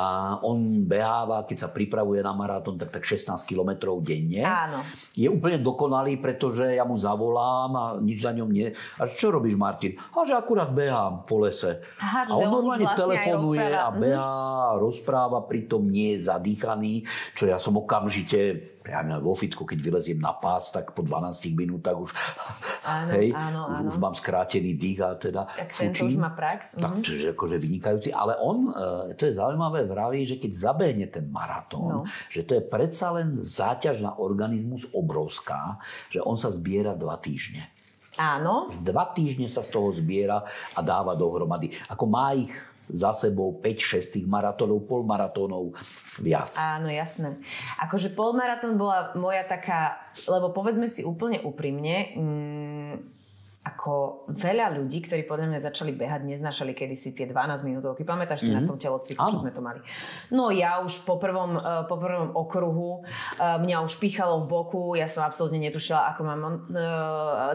on 0.48 0.88
beháva, 0.88 1.43
keď 1.43 1.67
sa 1.67 1.69
pripravuje 1.69 2.24
na 2.24 2.32
maratón, 2.32 2.80
tak, 2.80 2.96
tak 2.96 3.04
16 3.04 3.43
km 3.43 4.00
denne. 4.00 4.43
Áno. 4.48 4.80
Je 5.12 5.28
úplne 5.28 5.60
dokonalý, 5.60 6.15
pretože 6.24 6.63
ja 6.63 6.88
mu 6.88 6.96
zavolám 6.96 7.72
a 7.76 7.84
nič 8.00 8.24
na 8.24 8.32
ňom 8.32 8.48
nie. 8.48 8.72
A 8.98 9.04
čo 9.12 9.36
robíš, 9.36 9.60
Martin? 9.60 10.00
A 10.15 10.24
že 10.24 10.39
akurát 10.39 10.72
behám 10.72 11.28
po 11.28 11.43
lese. 11.43 11.84
Aha, 12.00 12.32
a 12.32 12.34
on 12.39 12.48
normálne 12.48 12.88
vlastne 12.88 13.02
telefonuje 13.04 13.67
a 13.76 13.91
behá, 13.91 14.32
a 14.63 14.80
rozpráva, 14.80 15.43
pritom 15.43 15.84
nie 15.84 16.15
je 16.15 16.32
zadýchaný, 16.32 17.04
čo 17.36 17.52
ja 17.52 17.60
som 17.60 17.76
okamžite 17.76 18.72
neviem, 18.84 19.24
vo 19.24 19.32
fitku, 19.32 19.63
keď 19.63 19.80
vyleziem 19.80 20.19
na 20.19 20.36
pás, 20.36 20.67
tak 20.76 20.91
po 20.91 21.02
12 21.08 21.56
minútach 21.56 21.96
už, 21.96 22.12
áno, 22.84 23.12
hej, 23.15 23.32
áno, 23.32 23.72
áno. 23.72 23.88
Už, 23.88 23.96
mám 23.96 24.12
skrátený 24.12 24.76
dých 24.76 25.00
a 25.00 25.15
teda 25.15 25.48
tak 25.48 25.72
fučím. 25.72 26.12
už 26.12 26.15
má 26.19 26.36
prax. 26.36 26.84
Tak, 26.84 27.00
čiže 27.00 27.32
akože 27.32 27.56
vynikajúci. 27.63 28.10
Ale 28.12 28.36
on, 28.43 28.76
e, 28.76 29.15
to 29.15 29.32
je 29.32 29.34
zaujímavé, 29.39 29.73
vraví, 29.82 30.30
že 30.30 30.38
keď 30.38 30.52
zabehne 30.54 31.10
ten 31.10 31.26
maratón, 31.34 32.06
no. 32.06 32.10
že 32.30 32.46
to 32.46 32.62
je 32.62 32.64
predsa 32.64 33.18
len 33.18 33.42
záťaž 33.42 34.06
na 34.06 34.14
organizmus 34.14 34.86
obrovská, 34.94 35.82
že 36.14 36.22
on 36.22 36.38
sa 36.38 36.54
zbiera 36.54 36.94
dva 36.94 37.18
týždne. 37.18 37.66
Áno. 38.14 38.70
Dva 38.86 39.10
týždne 39.10 39.50
sa 39.50 39.66
z 39.66 39.74
toho 39.74 39.90
zbiera 39.90 40.46
a 40.78 40.80
dáva 40.86 41.18
dohromady. 41.18 41.74
Ako 41.90 42.06
má 42.06 42.38
ich 42.38 42.54
za 42.92 43.16
sebou 43.16 43.58
5-6 43.64 44.20
tých 44.20 44.26
maratónov, 44.28 44.84
polmaratónov 44.86 45.74
viac. 46.20 46.60
Áno, 46.60 46.92
jasné. 46.92 47.40
Akože 47.80 48.12
polmaratón 48.12 48.76
bola 48.76 49.16
moja 49.16 49.48
taká, 49.48 49.98
lebo 50.28 50.52
povedzme 50.52 50.86
si 50.92 51.08
úplne 51.08 51.40
úprimne, 51.42 52.12
mm, 52.14 52.94
ako 53.63 54.28
veľa 54.28 54.76
ľudí, 54.76 54.99
ktorí 55.08 55.23
podľa 55.23 55.47
mňa 55.56 55.60
začali 55.63 55.95
behať, 55.95 56.28
neznášali 56.28 56.76
kedysi 56.76 57.15
tie 57.15 57.23
12 57.32 57.63
minútovky. 57.63 58.04
Pamätáš 58.04 58.43
si 58.43 58.52
mm-hmm. 58.52 58.60
na 58.60 58.62
mhm. 58.67 58.69
tom 58.76 58.78
telocviku, 58.78 59.19
čo 59.23 59.39
sme 59.39 59.56
to 59.56 59.63
mali? 59.63 59.80
No 60.36 60.52
ja 60.52 60.84
už 60.84 61.08
po 61.08 61.15
prvom, 61.15 61.56
uh, 61.56 61.88
po 61.88 61.95
prvom 61.95 62.36
okruhu 62.36 63.08
uh, 63.08 63.56
mňa 63.63 63.88
už 63.88 64.04
píchalo 64.04 64.43
v 64.43 64.52
boku, 64.52 64.99
ja 64.99 65.08
som 65.08 65.23
absolútne 65.23 65.63
netušila, 65.63 66.12
ako 66.12 66.21
mám 66.28 66.41
uh, 66.43 66.56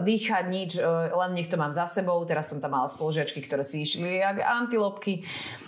dýchať, 0.01 0.43
nič, 0.49 0.71
uh, 0.81 1.13
len 1.13 1.37
nech 1.37 1.45
to 1.45 1.61
mám 1.61 1.69
za 1.69 1.85
sebou. 1.85 2.17
Teraz 2.25 2.49
som 2.49 2.57
tam 2.57 2.73
mala 2.73 2.89
spolužiačky, 2.89 3.45
ktoré 3.45 3.61
si 3.61 3.85
išli 3.85 4.17
jak 4.17 4.41
antilopky. 4.41 5.21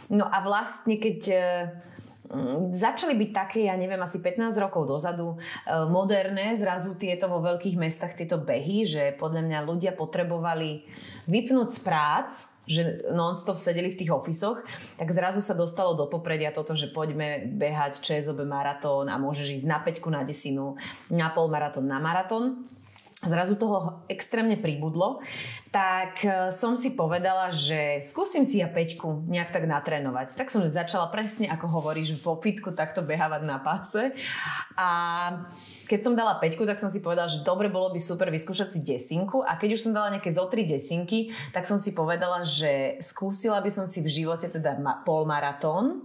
No 0.09 0.25
a 0.25 0.41
vlastne 0.41 0.97
keď 0.97 1.19
uh, 1.29 1.41
začali 2.71 3.13
byť 3.15 3.31
také, 3.35 3.67
ja 3.67 3.75
neviem, 3.75 3.99
asi 3.99 4.23
15 4.23 4.55
rokov 4.57 4.87
dozadu, 4.87 5.35
e, 5.35 5.37
moderné 5.91 6.55
zrazu 6.55 6.95
tieto 6.95 7.27
vo 7.27 7.43
veľkých 7.43 7.75
mestách, 7.75 8.15
tieto 8.15 8.39
behy, 8.39 8.87
že 8.87 9.15
podľa 9.19 9.43
mňa 9.43 9.59
ľudia 9.67 9.91
potrebovali 9.91 10.87
vypnúť 11.27 11.69
z 11.75 11.79
prác, 11.83 12.29
že 12.63 13.03
non-stop 13.11 13.59
sedeli 13.59 13.91
v 13.91 13.99
tých 13.99 14.11
ofisoch, 14.13 14.63
tak 14.95 15.11
zrazu 15.11 15.43
sa 15.43 15.51
dostalo 15.51 15.97
do 15.97 16.07
popredia 16.07 16.55
toto, 16.55 16.71
že 16.71 16.93
poďme 16.93 17.43
behať 17.57 17.99
ČSOB 17.99 18.47
maratón 18.47 19.11
a 19.11 19.19
môžeš 19.19 19.61
ísť 19.61 19.67
na 19.67 19.79
peťku, 19.83 20.07
na 20.07 20.23
desinu, 20.23 20.79
na 21.11 21.33
polmaratón, 21.35 21.89
na 21.89 21.99
maratón 21.99 22.63
zrazu 23.21 23.53
toho 23.53 24.01
extrémne 24.09 24.57
pribudlo, 24.57 25.21
tak 25.69 26.25
e, 26.25 26.49
som 26.49 26.73
si 26.73 26.97
povedala, 26.97 27.53
že 27.53 28.01
skúsim 28.01 28.43
si 28.49 28.59
ja 28.59 28.67
peťku 28.67 29.29
nejak 29.29 29.53
tak 29.53 29.69
natrénovať. 29.69 30.33
Tak 30.33 30.49
som 30.49 30.65
začala 30.65 31.07
presne, 31.13 31.45
ako 31.45 31.69
hovoríš, 31.69 32.17
vo 32.17 32.41
fitku 32.41 32.73
takto 32.73 33.05
behávať 33.05 33.41
na 33.45 33.61
páse. 33.61 34.11
A 34.73 34.89
keď 35.85 35.99
som 36.01 36.17
dala 36.17 36.41
peťku, 36.41 36.65
tak 36.65 36.81
som 36.81 36.89
si 36.89 36.97
povedala, 37.03 37.29
že 37.29 37.45
dobre, 37.45 37.69
bolo 37.69 37.93
by 37.93 38.01
super 38.01 38.33
vyskúšať 38.33 38.73
si 38.73 38.79
desinku. 38.81 39.45
A 39.45 39.55
keď 39.55 39.77
už 39.77 39.83
som 39.85 39.93
dala 39.93 40.09
nejaké 40.17 40.33
zo 40.33 40.49
tri 40.49 40.65
desinky, 40.65 41.29
tak 41.53 41.69
som 41.69 41.77
si 41.77 41.93
povedala, 41.93 42.41
že 42.41 42.97
skúsila 43.05 43.61
by 43.61 43.69
som 43.69 43.85
si 43.85 44.01
v 44.01 44.09
živote 44.09 44.49
teda 44.49 44.81
polmaratón. 45.05 46.03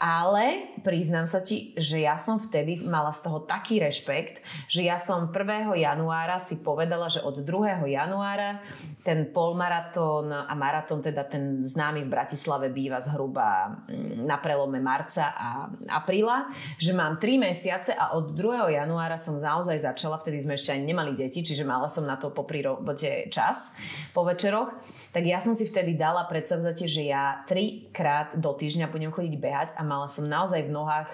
Ale 0.00 0.80
priznám 0.80 1.28
sa 1.28 1.44
ti, 1.44 1.76
že 1.76 2.00
ja 2.00 2.16
som 2.16 2.40
vtedy 2.40 2.80
mala 2.88 3.12
z 3.12 3.28
toho 3.28 3.44
taký 3.44 3.84
rešpekt, 3.84 4.40
že 4.72 4.88
ja 4.88 4.96
som 4.96 5.28
1. 5.28 5.76
januára 5.76 6.40
si 6.40 6.64
povedala, 6.64 7.12
že 7.12 7.20
od 7.20 7.44
2. 7.44 7.84
januára 7.84 8.64
ten 9.04 9.28
polmaratón 9.28 10.32
a 10.32 10.52
maratón, 10.56 11.04
teda 11.04 11.28
ten 11.28 11.60
známy 11.60 12.08
v 12.08 12.12
Bratislave 12.12 12.72
býva 12.72 13.04
zhruba 13.04 13.84
mm, 13.88 14.24
na 14.24 14.40
prelome 14.40 14.80
marca 14.80 15.36
a 15.36 15.68
apríla, 15.92 16.48
že 16.80 16.96
mám 16.96 17.20
3 17.20 17.36
mesiace 17.36 17.92
a 17.92 18.16
od 18.16 18.32
2. 18.32 18.72
januára 18.80 19.20
som 19.20 19.36
naozaj 19.36 19.84
začala, 19.84 20.16
vtedy 20.16 20.40
sme 20.40 20.56
ešte 20.56 20.72
ani 20.72 20.88
nemali 20.88 21.12
deti, 21.12 21.44
čiže 21.44 21.68
mala 21.68 21.92
som 21.92 22.08
na 22.08 22.16
to 22.16 22.32
po 22.32 22.48
robote 22.48 23.28
čas 23.28 23.76
po 24.16 24.24
večeroch, 24.24 24.72
tak 25.12 25.28
ja 25.28 25.44
som 25.44 25.52
si 25.52 25.68
vtedy 25.68 25.96
dala 25.96 26.24
predsavzatie, 26.24 26.88
že 26.88 27.02
ja 27.08 27.44
3 27.48 27.92
krát 27.92 28.32
do 28.36 28.56
týždňa 28.56 28.88
budem 28.88 29.12
chodiť 29.12 29.34
behať 29.36 29.68
a 29.76 29.89
mala 29.90 30.06
som 30.06 30.30
naozaj 30.30 30.70
v 30.70 30.70
nohách 30.70 31.10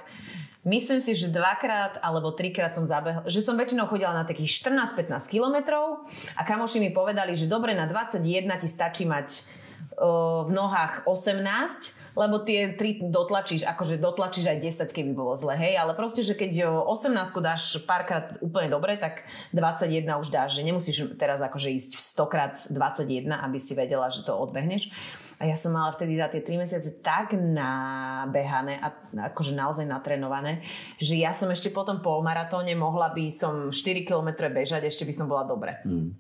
Myslím 0.67 0.99
si, 0.99 1.15
že 1.15 1.31
dvakrát 1.31 2.03
alebo 2.03 2.35
trikrát 2.35 2.75
som 2.75 2.91
zabehla, 2.91 3.23
že 3.31 3.39
som 3.39 3.55
väčšinou 3.55 3.87
chodila 3.87 4.11
na 4.11 4.27
takých 4.27 4.67
14-15 4.67 5.31
kilometrov 5.31 6.03
a 6.35 6.43
kamoši 6.43 6.83
mi 6.83 6.91
povedali, 6.91 7.39
že 7.39 7.47
dobre, 7.47 7.71
na 7.71 7.87
21 7.87 8.19
ti 8.59 8.67
stačí 8.67 9.07
mať 9.07 9.47
v 9.95 10.51
nohách 10.51 11.07
18, 11.07 12.19
lebo 12.19 12.43
tie 12.43 12.75
3 12.75 13.15
dotlačíš, 13.15 13.63
akože 13.63 14.01
dotlačíš 14.01 14.51
aj 14.51 14.59
10, 14.91 14.91
keby 14.91 15.13
bolo 15.15 15.39
zle, 15.39 15.55
hej, 15.55 15.79
ale 15.79 15.93
proste, 15.95 16.27
že 16.27 16.35
keď 16.35 16.83
18 16.89 17.15
dáš 17.39 17.79
párkrát 17.87 18.35
úplne 18.43 18.73
dobre, 18.73 18.99
tak 18.99 19.29
21 19.55 20.19
už 20.19 20.29
dáš, 20.35 20.59
že 20.59 20.67
nemusíš 20.67 21.15
teraz 21.15 21.39
akože 21.45 21.71
ísť 21.77 22.03
100 22.03 22.33
krát 22.33 22.59
21, 22.73 23.31
aby 23.39 23.59
si 23.61 23.77
vedela, 23.79 24.11
že 24.11 24.27
to 24.27 24.35
odbehneš. 24.35 24.91
A 25.37 25.45
ja 25.45 25.53
som 25.53 25.77
mala 25.77 25.93
vtedy 25.93 26.17
za 26.17 26.33
tie 26.33 26.41
3 26.41 26.65
mesiace 26.65 26.91
tak 27.05 27.37
nabehané 27.37 28.81
a 28.81 28.89
akože 29.33 29.53
naozaj 29.53 29.85
natrenované, 29.85 30.65
že 30.97 31.21
ja 31.21 31.37
som 31.37 31.53
ešte 31.53 31.69
po 31.69 31.85
tom 31.85 32.01
polmaratóne 32.01 32.73
mohla 32.73 33.13
by 33.13 33.29
som 33.29 33.69
4 33.69 34.09
km 34.09 34.49
bežať, 34.49 34.89
ešte 34.89 35.05
by 35.05 35.13
som 35.13 35.29
bola 35.29 35.45
dobre. 35.45 35.77
Mm. 35.85 36.17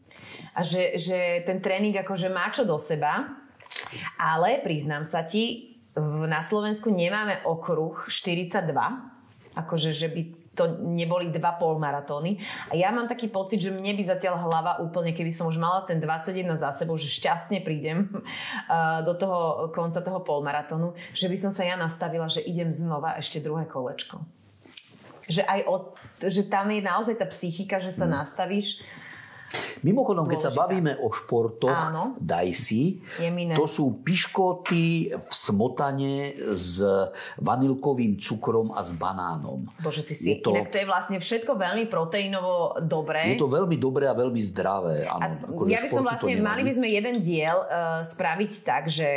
A 0.53 0.61
že, 0.61 1.01
že 1.01 1.45
ten 1.49 1.65
tréning 1.65 1.97
akože 1.97 2.29
má 2.29 2.53
čo 2.53 2.69
do 2.69 2.77
seba, 2.77 3.41
ale 4.21 4.61
priznám 4.61 5.05
sa 5.05 5.25
ti, 5.25 5.77
na 6.29 6.45
Slovensku 6.45 6.93
nemáme 6.93 7.41
okruh 7.49 8.05
42, 8.13 8.53
akože 9.57 9.97
že 9.97 10.13
by 10.13 10.23
to 10.57 10.81
neboli 10.81 11.29
dva 11.29 11.55
polmaratóny. 11.61 12.41
A 12.73 12.75
ja 12.75 12.89
mám 12.89 13.05
taký 13.05 13.29
pocit, 13.29 13.61
že 13.61 13.69
mne 13.69 13.93
by 13.93 14.03
zatiaľ 14.09 14.41
hlava 14.49 14.73
úplne, 14.81 15.13
keby 15.13 15.29
som 15.29 15.47
už 15.47 15.61
mala 15.61 15.85
ten 15.85 16.01
21 16.01 16.57
za 16.57 16.73
sebou, 16.73 16.97
že 16.97 17.13
šťastne 17.13 17.61
prídem 17.61 18.09
do 19.09 19.13
toho 19.15 19.69
konca 19.77 20.01
toho 20.01 20.25
polmaratónu, 20.25 20.97
že 21.13 21.29
by 21.29 21.37
som 21.37 21.53
sa 21.53 21.69
ja 21.69 21.77
nastavila, 21.77 22.27
že 22.27 22.41
idem 22.41 22.73
znova 22.73 23.21
ešte 23.21 23.45
druhé 23.45 23.69
kolečko. 23.69 24.25
Že 25.29 25.43
aj 25.45 25.61
od, 25.69 25.85
že 26.25 26.43
tam 26.49 26.73
je 26.73 26.81
naozaj 26.81 27.21
tá 27.21 27.27
psychika, 27.29 27.77
že 27.83 27.93
sa 27.93 28.09
mm. 28.09 28.13
nastavíš 28.15 28.81
Mimochodom, 29.81 30.27
keď 30.27 30.39
sa 30.39 30.51
Dôležitá. 30.51 30.63
bavíme 30.67 30.93
o 30.99 31.09
športoch, 31.11 31.71
Áno. 31.71 32.19
daj 32.19 32.49
si, 32.53 32.99
Jemine. 33.21 33.55
to 33.55 33.71
sú 33.71 34.03
piškoty 34.03 35.15
v 35.15 35.31
smotane 35.31 36.35
s 36.59 36.83
vanilkovým 37.39 38.19
cukrom 38.19 38.75
a 38.75 38.83
s 38.83 38.91
banánom. 38.97 39.69
Bože, 39.79 40.03
ty 40.03 40.19
si, 40.19 40.35
Je 40.35 40.43
to- 40.43 40.51
inak 40.51 40.73
to 40.73 40.83
je 40.83 40.87
vlastne 40.87 41.19
všetko 41.21 41.55
veľmi 41.55 41.87
proteínovo 41.87 42.81
dobré. 42.83 43.37
Je 43.37 43.41
to 43.41 43.47
veľmi 43.47 43.77
dobré 43.79 44.11
a 44.11 44.15
veľmi 44.17 44.41
zdravé. 44.43 45.07
A 45.07 45.21
Áno, 45.21 45.37
akože 45.55 45.71
ja 45.71 45.79
by 45.79 45.89
som 45.89 46.03
vlastne, 46.03 46.35
mali 46.43 46.63
by 46.67 46.73
sme 46.75 46.89
jeden 46.91 47.23
diel 47.23 47.63
uh, 47.63 48.03
spraviť 48.03 48.53
tak, 48.67 48.91
že 48.91 49.09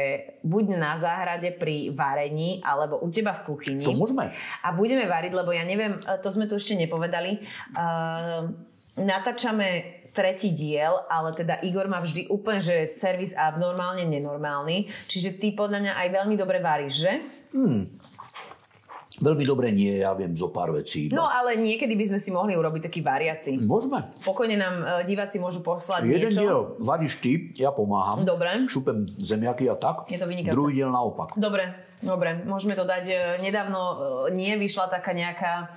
buď 0.45 0.77
na 0.77 0.95
záhrade 0.95 1.51
pri 1.57 1.91
varení, 1.91 2.61
alebo 2.61 3.01
u 3.01 3.09
teba 3.09 3.33
v 3.33 3.53
kuchyni. 3.53 3.83
To 3.83 3.91
môžeme. 3.91 4.31
A 4.61 4.71
budeme 4.71 5.03
variť, 5.09 5.33
lebo 5.35 5.51
ja 5.51 5.67
neviem, 5.67 5.99
e, 5.99 6.15
to 6.23 6.29
sme 6.31 6.47
tu 6.47 6.55
ešte 6.55 6.75
nepovedali. 6.77 7.43
Uh, 7.75 8.51
natáčame 8.99 9.98
tretí 10.11 10.51
diel, 10.51 11.05
ale 11.07 11.33
teda 11.33 11.61
Igor 11.61 11.85
má 11.85 11.99
vždy 11.99 12.27
úplne, 12.27 12.59
že 12.59 12.89
servis 12.89 13.33
abnormálne 13.33 14.05
nenormálny. 14.05 14.89
Čiže 15.07 15.37
ty 15.37 15.53
podľa 15.53 15.79
mňa 15.85 15.93
aj 15.95 16.07
veľmi 16.09 16.35
dobre 16.35 16.57
varíš, 16.59 17.05
že? 17.05 17.11
Veľmi 19.19 19.43
dobre 19.43 19.67
nie, 19.75 19.99
ja 19.99 20.15
viem 20.15 20.31
zo 20.31 20.47
pár 20.47 20.71
vecí. 20.71 21.11
No 21.11 21.27
iba. 21.27 21.43
ale 21.43 21.59
niekedy 21.59 21.91
by 21.91 22.05
sme 22.07 22.19
si 22.23 22.31
mohli 22.31 22.55
urobiť 22.55 22.87
taký 22.87 23.03
variaci. 23.03 23.59
Môžeme. 23.59 24.07
Pokojne 24.23 24.55
nám 24.55 24.75
e, 24.79 24.85
diváci 25.03 25.43
môžu 25.43 25.59
poslať 25.59 26.07
Jeden 26.07 26.31
niečo. 26.31 26.39
diel 26.39 26.59
varíš 26.79 27.19
ty, 27.19 27.51
ja 27.59 27.75
pomáham. 27.75 28.23
Dobre. 28.23 28.63
Šupem 28.71 29.11
zemiaky 29.19 29.67
a 29.67 29.75
tak. 29.75 30.07
Je 30.07 30.15
to 30.15 30.23
vynikajúce. 30.23 30.55
Druhý 30.55 30.71
diel 30.71 30.87
naopak. 30.87 31.35
Dobre, 31.35 31.67
dobre, 31.99 32.47
môžeme 32.47 32.79
to 32.79 32.87
dať. 32.87 33.03
E, 33.11 33.15
Nedávno 33.43 33.79
e, 33.83 33.95
nie 34.31 34.55
vyšla 34.55 34.87
taká 34.87 35.11
nejaká 35.11 35.75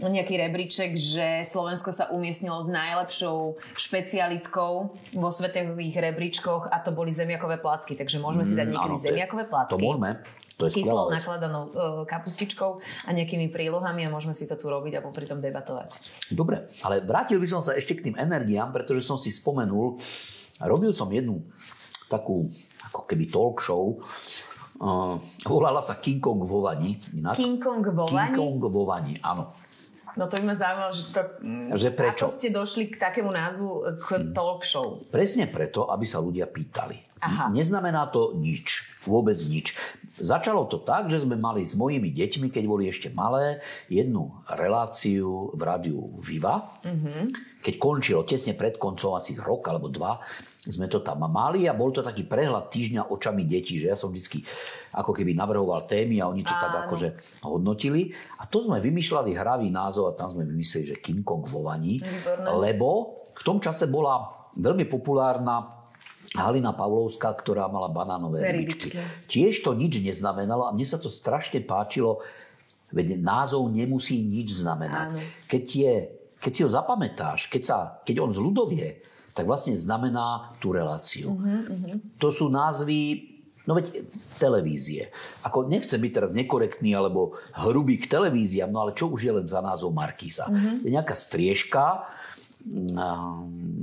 nejaký 0.00 0.34
rebríček, 0.36 0.90
že 0.92 1.26
Slovensko 1.44 1.90
sa 1.90 2.08
umiestnilo 2.08 2.58
s 2.58 2.66
najlepšou 2.66 3.54
špecialitkou 3.74 4.72
vo 5.14 5.28
svetových 5.28 5.94
rebríčkoch 6.02 6.66
a 6.66 6.78
to 6.78 6.90
boli 6.90 7.10
zemiakové 7.10 7.56
placky. 7.56 7.94
Takže 7.94 8.18
môžeme 8.18 8.42
si 8.42 8.54
dať 8.54 8.66
niekedy 8.68 8.82
Mm, 8.84 8.90
Áno, 8.90 8.98
to 8.98 9.06
je- 9.06 9.10
zemiakové 9.12 9.44
placky. 9.44 9.72
To 9.72 9.78
môžeme. 9.78 10.10
To 10.54 10.70
je 10.70 10.72
kyslou 10.72 11.10
nakladanou 11.10 11.62
e, 11.66 11.70
kapustičkou 12.04 12.70
a 12.78 13.10
nejakými 13.10 13.50
prílohami 13.50 14.06
a 14.06 14.08
môžeme 14.08 14.30
si 14.30 14.46
to 14.46 14.54
tu 14.54 14.66
robiť 14.66 14.98
a 14.98 15.00
popri 15.02 15.26
tom 15.26 15.42
debatovať. 15.42 15.98
Dobre, 16.30 16.70
ale 16.80 17.02
vrátil 17.02 17.42
by 17.42 17.48
som 17.48 17.58
sa 17.58 17.74
ešte 17.74 17.98
k 17.98 18.04
tým 18.04 18.16
energiám, 18.16 18.70
pretože 18.70 19.02
som 19.02 19.18
si 19.18 19.28
spomenul, 19.28 19.98
robil 20.62 20.94
som 20.94 21.10
jednu 21.10 21.42
takú 22.06 22.46
ako 22.86 23.02
keby 23.02 23.26
talk 23.26 23.58
show, 23.58 23.98
uh, 24.78 25.18
volala 25.42 25.82
sa 25.82 25.98
King 25.98 26.22
Kong 26.22 26.38
vo 26.38 26.62
vani. 26.62 27.02
Inak. 27.12 27.34
King 27.34 27.58
Kong 27.58 27.82
vo 27.82 28.06
King 28.06 28.14
vani? 28.14 28.36
Kong 28.36 28.62
vo 28.62 28.82
vani, 28.86 29.18
áno. 29.18 29.50
No 30.14 30.30
to 30.30 30.38
by 30.38 30.46
ma 30.46 30.54
zaujímalo, 30.54 30.92
že, 30.94 31.04
to, 31.10 31.20
Že 31.74 31.88
prečo? 31.90 32.24
ako 32.26 32.34
ste 32.34 32.48
došli 32.48 32.82
k 32.86 32.96
takému 32.96 33.28
názvu 33.28 33.98
k 33.98 34.30
talk 34.30 34.62
show. 34.62 35.02
Presne 35.10 35.50
preto, 35.50 35.90
aby 35.90 36.06
sa 36.06 36.22
ľudia 36.22 36.46
pýtali. 36.46 37.02
Aha. 37.18 37.50
Neznamená 37.50 38.06
to 38.08 38.30
nič. 38.32 38.86
Vôbec 39.02 39.34
nič. 39.42 39.74
Začalo 40.14 40.70
to 40.70 40.78
tak, 40.86 41.10
že 41.10 41.26
sme 41.26 41.34
mali 41.34 41.66
s 41.66 41.74
mojimi 41.74 42.14
deťmi, 42.14 42.46
keď 42.46 42.64
boli 42.70 42.86
ešte 42.86 43.10
malé, 43.10 43.58
jednu 43.90 44.30
reláciu 44.46 45.50
v 45.50 45.60
rádiu 45.66 45.98
Viva. 46.22 46.70
Keď 47.64 47.74
končilo, 47.80 48.22
tesne 48.22 48.54
pred 48.54 48.78
koncom, 48.78 49.18
asi 49.18 49.34
rok 49.34 49.66
alebo 49.66 49.90
dva, 49.90 50.22
sme 50.64 50.86
to 50.86 51.02
tam 51.02 51.26
mali 51.26 51.66
a 51.66 51.74
bol 51.74 51.90
to 51.90 52.00
taký 52.00 52.24
prehľad 52.24 52.70
týždňa 52.70 53.10
očami 53.10 53.42
detí, 53.44 53.76
že 53.82 53.90
ja 53.90 53.96
som 53.98 54.14
vždy 54.14 54.44
ako 54.94 55.10
keby 55.10 55.34
navrhoval 55.34 55.84
témy 55.90 56.22
a 56.22 56.30
oni 56.30 56.46
to 56.46 56.54
tak 56.54 56.72
Áno. 56.72 56.80
akože 56.88 57.08
hodnotili. 57.42 58.14
A 58.38 58.46
to 58.46 58.64
sme 58.64 58.78
vymýšľali 58.78 59.34
hravý 59.34 59.68
názov 59.68 60.14
a 60.14 60.16
tam 60.16 60.30
sme 60.30 60.46
vymysleli, 60.46 60.94
že 60.94 61.00
King 61.02 61.26
Kong 61.26 61.42
vo 61.42 61.66
vani, 61.66 61.98
lebo 62.62 63.18
v 63.34 63.42
tom 63.42 63.58
čase 63.58 63.90
bola 63.90 64.46
veľmi 64.54 64.86
populárna 64.86 65.83
Halina 66.34 66.74
Pavlovská, 66.74 67.30
ktorá 67.30 67.70
mala 67.70 67.86
banánové 67.94 68.42
rybičky. 68.42 68.98
Tiež 69.30 69.62
to 69.62 69.70
nič 69.70 70.02
neznamenalo 70.02 70.66
a 70.66 70.74
mne 70.74 70.82
sa 70.82 70.98
to 70.98 71.06
strašne 71.06 71.62
páčilo, 71.62 72.18
veď 72.90 73.22
názov 73.22 73.70
nemusí 73.70 74.18
nič 74.26 74.58
znamenať. 74.58 75.14
Áno. 75.14 75.18
Keď, 75.46 75.64
je, 75.64 75.94
keď 76.42 76.50
si 76.50 76.60
ho 76.66 76.70
zapamätáš, 76.70 77.46
keď, 77.46 77.62
sa, 77.62 77.76
keď 78.02 78.26
on 78.26 78.30
zľudovie, 78.34 78.98
tak 79.30 79.46
vlastne 79.46 79.78
znamená 79.78 80.54
tú 80.58 80.74
reláciu. 80.74 81.38
To 82.18 82.28
sú 82.34 82.50
názvy 82.50 83.30
No 83.64 83.80
veď 83.80 84.04
televízie. 84.36 85.08
Ako 85.40 85.64
nechcem 85.64 85.96
byť 85.96 86.12
teraz 86.12 86.30
nekorektný 86.36 86.92
alebo 86.92 87.40
hrubý 87.56 87.96
k 87.96 88.12
televíziám, 88.12 88.68
no 88.68 88.84
ale 88.84 88.92
čo 88.92 89.08
už 89.08 89.24
je 89.24 89.32
len 89.32 89.48
za 89.48 89.64
názov 89.64 89.88
Markíza? 89.96 90.52
Je 90.84 90.92
nejaká 90.92 91.16
striežka, 91.16 92.04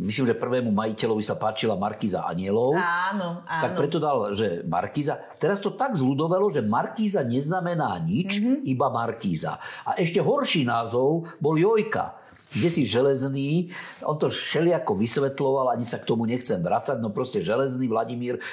myslím, 0.01 0.25
že 0.25 0.33
prvému 0.33 0.73
majiteľovi 0.73 1.21
sa 1.21 1.37
páčila 1.37 1.77
Markíza 1.77 2.25
anielov. 2.25 2.73
Áno, 2.73 3.45
áno. 3.45 3.61
Tak 3.61 3.71
preto 3.77 4.01
dal, 4.01 4.33
že 4.33 4.65
Markíza. 4.65 5.21
Teraz 5.37 5.61
to 5.61 5.77
tak 5.77 5.93
zľudovelo, 5.93 6.49
že 6.49 6.65
Markíza 6.65 7.21
neznamená 7.21 8.01
nič, 8.01 8.41
iba 8.65 8.89
Markíza. 8.89 9.61
A 9.85 10.01
ešte 10.01 10.17
horší 10.17 10.65
názov 10.65 11.29
bol 11.37 11.55
Jojka. 11.55 12.17
Kde 12.51 12.67
si 12.67 12.83
železný, 12.83 13.71
on 14.03 14.19
to 14.19 14.27
všelijako 14.27 14.99
vysvetloval, 14.99 15.71
ani 15.71 15.87
sa 15.87 15.95
k 15.95 16.03
tomu 16.03 16.27
nechcem 16.27 16.59
vracať, 16.59 16.99
no 16.99 17.07
proste 17.07 17.39
železný 17.39 17.87
Vladimír 17.87 18.43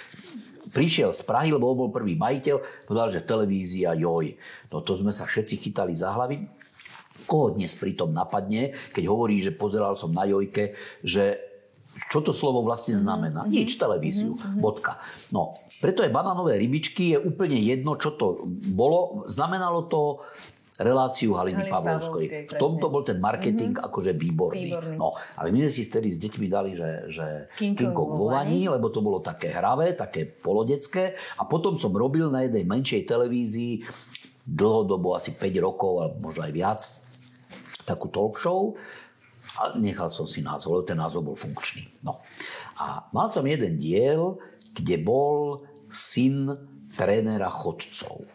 prišiel 0.70 1.10
z 1.16 1.26
Prahy, 1.26 1.50
lebo 1.50 1.66
on 1.72 1.78
bol 1.82 1.90
prvý 1.90 2.14
majiteľ, 2.14 2.86
povedal, 2.86 3.10
že 3.10 3.26
televízia 3.26 3.98
joj. 3.98 4.38
No 4.70 4.84
to 4.86 4.94
sme 4.94 5.10
sa 5.10 5.26
všetci 5.26 5.58
chytali 5.58 5.98
za 5.98 6.14
hlavy. 6.14 6.46
Koho 7.28 7.52
dnes 7.52 7.76
pritom 7.76 8.08
napadne, 8.08 8.72
keď 8.96 9.04
hovorí, 9.04 9.44
že 9.44 9.52
pozeral 9.52 9.94
som 10.00 10.08
na 10.16 10.24
jojke, 10.24 10.72
že 11.04 11.44
čo 12.08 12.24
to 12.24 12.32
slovo 12.32 12.64
vlastne 12.64 12.96
znamená? 12.96 13.44
Nič, 13.44 13.76
televíziu, 13.76 14.38
bodka. 14.56 15.02
No, 15.28 15.60
preto 15.82 16.00
je 16.00 16.14
banánové 16.14 16.56
rybičky, 16.56 17.14
je 17.14 17.18
úplne 17.20 17.58
jedno, 17.60 18.00
čo 18.00 18.14
to 18.16 18.48
bolo. 18.48 19.28
Znamenalo 19.28 19.86
to 19.90 20.24
reláciu 20.78 21.34
Haliny 21.34 21.66
Pavlovskej. 21.66 22.50
V 22.50 22.54
tomto 22.54 22.86
bol 22.86 23.02
ten 23.02 23.18
marketing 23.18 23.82
akože 23.82 24.14
výborný. 24.14 24.70
Výborný. 24.70 24.94
No, 24.94 25.18
ale 25.34 25.50
my 25.50 25.66
sme 25.66 25.72
si 25.74 25.90
vtedy 25.90 26.14
s 26.14 26.22
deťmi 26.22 26.46
dali, 26.46 26.78
že, 26.78 26.90
že 27.10 27.26
King 27.58 27.90
Kong 27.90 28.14
vo 28.14 28.30
vani, 28.30 28.70
lebo 28.70 28.88
to 28.94 29.02
bolo 29.02 29.18
také 29.18 29.50
hravé, 29.50 29.98
také 29.98 30.24
polodecké. 30.24 31.18
A 31.38 31.42
potom 31.50 31.74
som 31.74 31.90
robil 31.90 32.30
na 32.30 32.46
jednej 32.46 32.62
menšej 32.62 33.10
televízii 33.10 33.82
dlhodobo, 34.48 35.18
asi 35.18 35.34
5 35.34 35.66
rokov, 35.66 35.92
alebo 35.98 36.16
možno 36.30 36.46
aj 36.46 36.52
viac, 36.54 36.80
takú 37.88 38.12
talk 38.12 38.36
show 38.36 38.76
a 39.56 39.72
nechal 39.80 40.12
som 40.12 40.28
si 40.28 40.44
názov, 40.44 40.80
lebo 40.80 40.84
ten 40.84 41.00
názov 41.00 41.32
bol 41.32 41.36
funkčný. 41.38 41.88
No. 42.04 42.20
A 42.76 43.08
mal 43.16 43.32
som 43.32 43.48
jeden 43.48 43.80
diel, 43.80 44.36
kde 44.76 45.00
bol 45.00 45.64
syn 45.88 46.52
trénera 46.92 47.48
chodcov. 47.48 48.28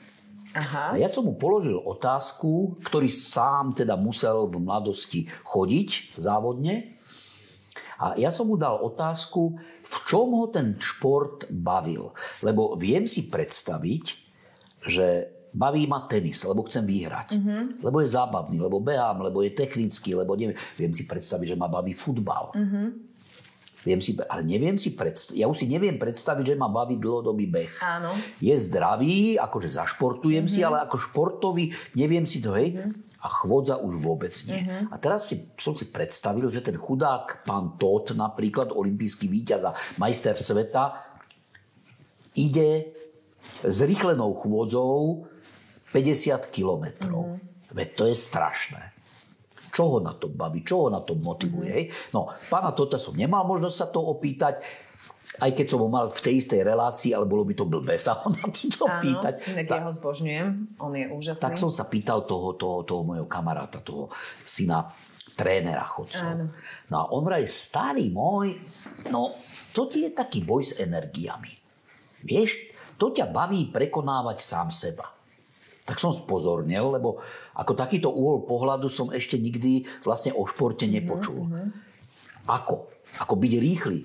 Aha. 0.54 0.94
A 0.94 0.96
ja 1.02 1.10
som 1.10 1.26
mu 1.26 1.34
položil 1.34 1.78
otázku, 1.82 2.78
ktorý 2.86 3.10
sám 3.10 3.74
teda 3.74 3.98
musel 3.98 4.46
v 4.50 4.62
mladosti 4.62 5.26
chodiť 5.50 6.18
závodne. 6.18 6.98
A 7.98 8.14
ja 8.20 8.30
som 8.30 8.50
mu 8.50 8.58
dal 8.58 8.78
otázku, 8.82 9.58
v 9.82 9.96
čom 10.06 10.34
ho 10.38 10.46
ten 10.50 10.78
šport 10.78 11.50
bavil. 11.50 12.14
Lebo 12.46 12.78
viem 12.78 13.10
si 13.10 13.30
predstaviť, 13.34 14.06
že 14.86 15.32
baví 15.54 15.86
ma 15.86 16.10
tenis, 16.10 16.42
lebo 16.44 16.66
chcem 16.66 16.84
vyhrať. 16.84 17.38
Mm-hmm. 17.38 17.62
Lebo 17.86 18.02
je 18.02 18.10
zábavný, 18.10 18.58
lebo 18.58 18.82
behám, 18.82 19.22
lebo 19.22 19.46
je 19.46 19.54
technický, 19.54 20.18
lebo 20.18 20.34
neviem. 20.34 20.58
Viem 20.76 20.92
si 20.92 21.06
predstaviť, 21.06 21.54
že 21.54 21.58
ma 21.58 21.70
baví 21.70 21.94
futbal. 21.94 22.52
Mm-hmm. 22.58 23.14
Viem 23.84 24.00
si, 24.00 24.16
ale 24.16 24.48
neviem 24.48 24.80
si 24.80 24.96
predstaviť, 24.96 25.44
ja 25.44 25.52
už 25.52 25.60
si 25.60 25.68
neviem 25.68 26.00
predstaviť, 26.00 26.56
že 26.56 26.56
ma 26.56 26.72
baví 26.72 26.96
dlhodobý 26.96 27.52
beh. 27.52 27.84
Áno. 27.84 28.16
Je 28.40 28.56
zdravý, 28.56 29.36
akože 29.36 29.76
zašportujem 29.76 30.48
mm-hmm. 30.48 30.64
si, 30.64 30.64
ale 30.64 30.80
ako 30.88 30.96
športový 30.96 31.68
neviem 32.00 32.24
si 32.24 32.40
to, 32.40 32.56
hej. 32.56 32.80
Mm-hmm. 32.80 33.20
A 33.20 33.28
chôdza 33.28 33.76
už 33.84 34.00
vôbec 34.00 34.32
nie. 34.48 34.64
Mm-hmm. 34.64 34.88
A 34.88 34.96
teraz 35.04 35.28
si, 35.28 35.52
som 35.60 35.76
si 35.76 35.92
predstavil, 35.92 36.48
že 36.48 36.64
ten 36.64 36.80
chudák 36.80 37.44
pán 37.44 37.76
Todt, 37.76 38.16
napríklad 38.16 38.72
olimpijský 38.72 39.28
víťaz 39.28 39.62
a 39.68 39.76
majster 40.00 40.40
sveta, 40.40 41.04
ide 42.40 42.88
s 43.68 43.78
rýchlenou 43.84 44.32
chôdzou 44.40 45.28
50 45.94 46.50
kilometrov. 46.50 47.38
Mm-hmm. 47.38 47.74
Veď 47.74 47.88
to 47.94 48.04
je 48.10 48.16
strašné. 48.18 48.84
Čo 49.74 49.98
ho 49.98 49.98
na 50.02 50.14
to 50.14 50.30
baví, 50.30 50.62
čo 50.62 50.86
ho 50.86 50.88
na 50.90 51.02
to 51.02 51.18
motivuje. 51.18 51.70
hej? 51.70 51.86
No, 52.14 52.30
pána 52.50 52.74
Tota 52.74 53.02
som 53.02 53.14
nemal 53.18 53.46
možnosť 53.46 53.78
sa 53.78 53.88
to 53.90 54.02
opýtať, 54.02 54.62
aj 55.42 55.50
keď 55.58 55.66
som 55.66 55.82
ho 55.82 55.90
mal 55.90 56.14
v 56.14 56.22
tej 56.22 56.46
istej 56.46 56.62
relácii, 56.62 57.10
ale 57.18 57.26
bolo 57.26 57.42
by 57.42 57.58
to 57.58 57.66
blbé 57.66 57.98
sa 57.98 58.22
ho 58.22 58.30
na 58.30 58.46
to 58.54 58.86
Áno, 58.86 59.02
pýtať. 59.02 59.34
inak 59.50 59.66
ja 59.66 59.82
ho 59.82 59.90
zbožňujem. 59.90 60.48
On 60.78 60.94
je 60.94 61.06
úžasný. 61.10 61.42
Tak 61.42 61.58
som 61.58 61.74
sa 61.74 61.90
pýtal 61.90 62.30
toho, 62.30 62.54
toho, 62.54 62.86
toho 62.86 63.02
mojho 63.02 63.26
kamaráta, 63.26 63.82
toho 63.82 64.14
syna 64.46 64.94
trénera 65.34 65.90
chodcov. 65.90 66.22
Áno. 66.22 66.46
No 66.94 66.96
a 67.02 67.06
on 67.10 67.26
vraj, 67.26 67.50
starý 67.50 68.14
môj, 68.14 68.62
no 69.10 69.34
to 69.74 69.90
ti 69.90 70.06
je 70.06 70.14
taký 70.14 70.46
boj 70.46 70.70
s 70.70 70.78
energiami. 70.78 71.50
Vieš, 72.22 72.70
to 73.02 73.10
ťa 73.10 73.34
baví 73.34 73.74
prekonávať 73.74 74.38
sám 74.38 74.70
seba. 74.70 75.10
Tak 75.84 76.00
som 76.00 76.16
spozornil, 76.16 76.96
lebo 76.96 77.20
ako 77.60 77.76
takýto 77.76 78.08
úhol 78.08 78.48
pohľadu 78.48 78.88
som 78.88 79.12
ešte 79.12 79.36
nikdy 79.36 79.84
vlastne 80.04 80.32
o 80.32 80.48
športe 80.48 80.88
nepočul. 80.88 81.52
Ako? 82.48 82.94
ako 83.22 83.34
byť 83.38 83.54
rýchly, 83.62 84.00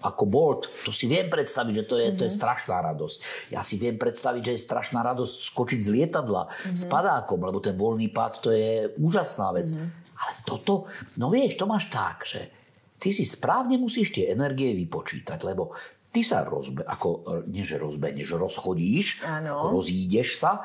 ako 0.00 0.22
Bolt, 0.28 0.62
to 0.86 0.94
si 0.94 1.10
viem 1.10 1.26
predstaviť, 1.26 1.74
že 1.82 1.84
to 1.84 1.96
je, 1.98 2.06
mm-hmm. 2.08 2.18
to 2.18 2.22
je 2.28 2.32
mhm. 2.32 2.38
strašná 2.38 2.76
radosť. 2.80 3.18
Ja 3.52 3.60
si 3.66 3.76
viem 3.76 3.98
predstaviť, 3.98 4.42
že 4.44 4.52
je 4.56 4.66
strašná 4.66 5.00
radosť 5.02 5.34
skočiť 5.52 5.80
z 5.82 5.88
lietadla 5.92 6.46
mm-hmm. 6.46 6.76
s 6.78 6.82
padákom, 6.86 7.42
lebo 7.42 7.58
ten 7.60 7.74
voľný 7.76 8.08
pád 8.08 8.40
to 8.40 8.48
je 8.54 8.92
úžasná 8.96 9.52
vec. 9.52 9.72
Mm-hmm. 9.72 10.04
Ale 10.16 10.32
toto, 10.48 10.88
no 11.20 11.28
vieš, 11.28 11.60
to 11.60 11.68
máš 11.68 11.92
tak, 11.92 12.24
že 12.24 12.48
ty 12.96 13.12
si 13.12 13.28
správne 13.28 13.76
musíš 13.76 14.16
tie 14.16 14.32
energie 14.32 14.72
vypočítať, 14.72 15.36
lebo 15.44 15.76
ty 16.08 16.24
sa 16.24 16.40
rozbe, 16.40 16.80
ako, 16.88 17.44
nie 17.52 17.60
že 17.60 17.76
rozbeneš, 17.76 18.40
rozchodíš, 18.40 19.20
ano. 19.28 19.76
rozídeš 19.76 20.40
sa 20.40 20.64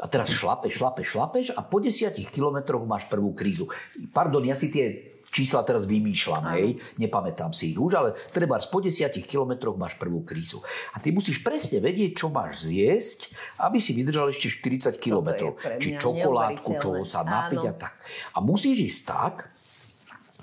a 0.00 0.06
teraz 0.08 0.32
šlapeš, 0.32 0.80
šlapeš, 0.80 1.06
šlapeš 1.12 1.46
a 1.52 1.60
po 1.60 1.76
desiatich 1.82 2.32
kilometroch 2.32 2.88
máš 2.88 3.04
prvú 3.12 3.36
krízu. 3.36 3.68
Pardon, 4.16 4.40
ja 4.40 4.56
si 4.56 4.72
tie 4.72 5.12
čísla 5.28 5.64
teraz 5.64 5.88
vymýšľam, 5.88 6.44
hej, 6.56 6.76
nepamätám 7.00 7.56
si 7.56 7.72
ich 7.72 7.78
už, 7.80 7.92
ale 7.96 8.10
treba 8.32 8.60
po 8.60 8.78
desiatich 8.82 9.24
kilometroch 9.24 9.76
máš 9.76 9.96
prvú 9.96 10.24
krízu. 10.24 10.60
A 10.92 11.00
ty 11.00 11.12
musíš 11.12 11.40
presne 11.40 11.80
vedieť, 11.80 12.24
čo 12.24 12.26
máš 12.28 12.68
zjesť, 12.68 13.32
aby 13.60 13.78
si 13.80 13.96
vydržal 13.96 14.32
ešte 14.32 14.48
40 14.48 14.96
kilometrov. 15.00 15.60
Či 15.80 15.96
čokoládku, 16.00 16.76
čoho 16.80 17.02
sa 17.06 17.24
napiť 17.24 17.62
a 17.68 17.74
tak. 17.76 17.94
A 18.36 18.44
musíš 18.44 18.76
ísť 18.92 19.02
tak, 19.08 19.51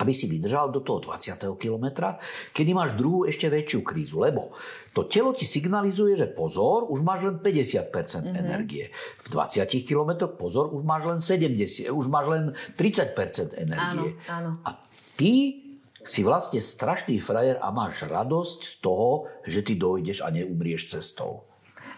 aby 0.00 0.12
si 0.16 0.26
vydržal 0.26 0.72
do 0.72 0.80
toho 0.80 1.12
20. 1.12 1.36
kilometra, 1.60 2.16
kedy 2.56 2.72
máš 2.72 2.96
druhú 2.96 3.28
ešte 3.28 3.52
väčšiu 3.52 3.84
krízu. 3.84 4.24
Lebo 4.24 4.56
to 4.96 5.04
telo 5.04 5.36
ti 5.36 5.44
signalizuje, 5.44 6.16
že 6.16 6.32
pozor, 6.32 6.88
už 6.88 7.04
máš 7.04 7.28
len 7.28 7.36
50% 7.38 7.92
mm-hmm. 7.92 8.40
energie. 8.40 8.88
V 9.20 9.26
20 9.28 9.68
kilometroch 9.84 10.40
pozor, 10.40 10.72
už 10.72 10.82
máš 10.82 11.04
len 11.04 11.20
70, 11.20 11.92
už 11.92 12.06
máš 12.08 12.26
len 12.32 12.44
30% 12.74 13.60
energie. 13.60 14.16
Áno, 14.32 14.56
áno. 14.56 14.64
A 14.64 14.80
ty 15.20 15.60
si 16.00 16.24
vlastne 16.24 16.64
strašný 16.64 17.20
frajer 17.20 17.60
a 17.60 17.68
máš 17.68 18.08
radosť 18.08 18.58
z 18.64 18.74
toho, 18.80 19.28
že 19.44 19.60
ty 19.60 19.76
dojdeš 19.76 20.24
a 20.24 20.32
neumrieš 20.32 20.96
cestou. 20.96 21.49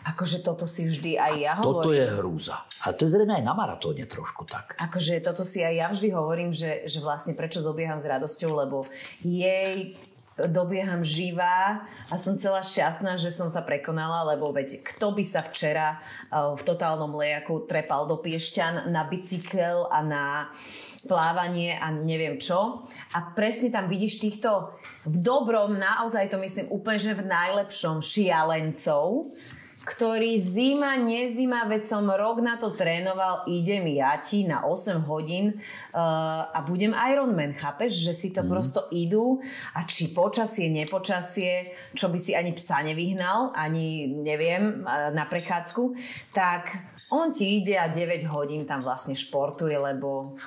Akože 0.03 0.43
toto 0.43 0.67
si 0.67 0.91
vždy 0.91 1.15
aj 1.15 1.35
ja 1.39 1.53
hovorím. 1.59 1.79
Toto 1.79 1.91
je 1.95 2.07
hrúza. 2.19 2.57
Ale 2.83 2.93
to 2.99 3.07
je 3.07 3.11
zrejme 3.15 3.39
aj 3.39 3.45
na 3.47 3.55
maratóne 3.55 4.05
trošku 4.07 4.43
tak. 4.51 4.75
Akože 4.79 5.23
toto 5.23 5.47
si 5.47 5.63
aj 5.63 5.75
ja 5.75 5.87
vždy 5.91 6.09
hovorím, 6.11 6.51
že, 6.51 6.87
že 6.91 6.99
vlastne 6.99 7.39
prečo 7.39 7.63
dobieham 7.63 8.03
s 8.03 8.11
radosťou, 8.11 8.51
lebo 8.51 8.83
jej 9.23 9.95
dobieham 10.37 11.05
živá 11.05 11.85
a 12.09 12.15
som 12.17 12.41
celá 12.41 12.65
šťastná, 12.65 13.21
že 13.21 13.29
som 13.29 13.53
sa 13.53 13.61
prekonala, 13.61 14.25
lebo 14.33 14.49
veď 14.49 14.81
kto 14.81 15.13
by 15.13 15.25
sa 15.29 15.45
včera 15.45 16.01
eh, 16.01 16.57
v 16.57 16.63
totálnom 16.65 17.13
lejaku 17.15 17.69
trepal 17.69 18.09
do 18.09 18.19
Piešťan 18.19 18.89
na 18.89 19.05
bicykel 19.07 19.87
a 19.93 20.01
na 20.01 20.25
plávanie 21.07 21.75
a 21.75 21.91
neviem 21.91 22.39
čo. 22.39 22.87
A 23.13 23.35
presne 23.35 23.75
tam 23.75 23.91
vidíš 23.91 24.23
týchto 24.23 24.71
v 25.03 25.17
dobrom, 25.19 25.75
naozaj 25.75 26.31
to 26.31 26.39
myslím 26.39 26.71
úplne, 26.71 26.99
že 27.03 27.19
v 27.19 27.27
najlepšom 27.27 27.99
šialencov, 27.99 29.35
ktorý 29.83 30.39
zima, 30.39 30.95
nezima, 30.95 31.67
veď 31.67 31.83
som 31.83 32.07
rok 32.07 32.39
na 32.39 32.55
to 32.55 32.71
trénoval, 32.71 33.43
idem 33.51 33.91
ja 33.99 34.15
ti 34.23 34.47
na 34.47 34.63
8 34.63 35.03
hodín 35.11 35.59
uh, 35.59 36.47
a 36.55 36.63
budem 36.63 36.95
Ironman, 36.95 37.51
chápeš? 37.51 37.99
Že 38.07 38.13
si 38.15 38.29
to 38.31 38.47
mm. 38.47 38.49
prosto 38.49 38.81
idú 38.95 39.43
a 39.75 39.83
či 39.83 40.15
počasie, 40.15 40.71
nepočasie, 40.71 41.75
čo 41.99 42.07
by 42.07 42.19
si 42.23 42.31
ani 42.31 42.55
psa 42.55 42.87
nevyhnal, 42.87 43.51
ani 43.59 44.07
neviem, 44.23 44.87
uh, 44.87 45.11
na 45.11 45.27
prechádzku, 45.27 45.99
tak 46.31 46.71
on 47.11 47.35
ti 47.35 47.59
ide 47.59 47.75
a 47.75 47.91
9 47.91 48.23
hodín 48.31 48.63
tam 48.65 48.81
vlastne 48.81 49.19
športuje, 49.19 49.75
lebo 49.75 50.39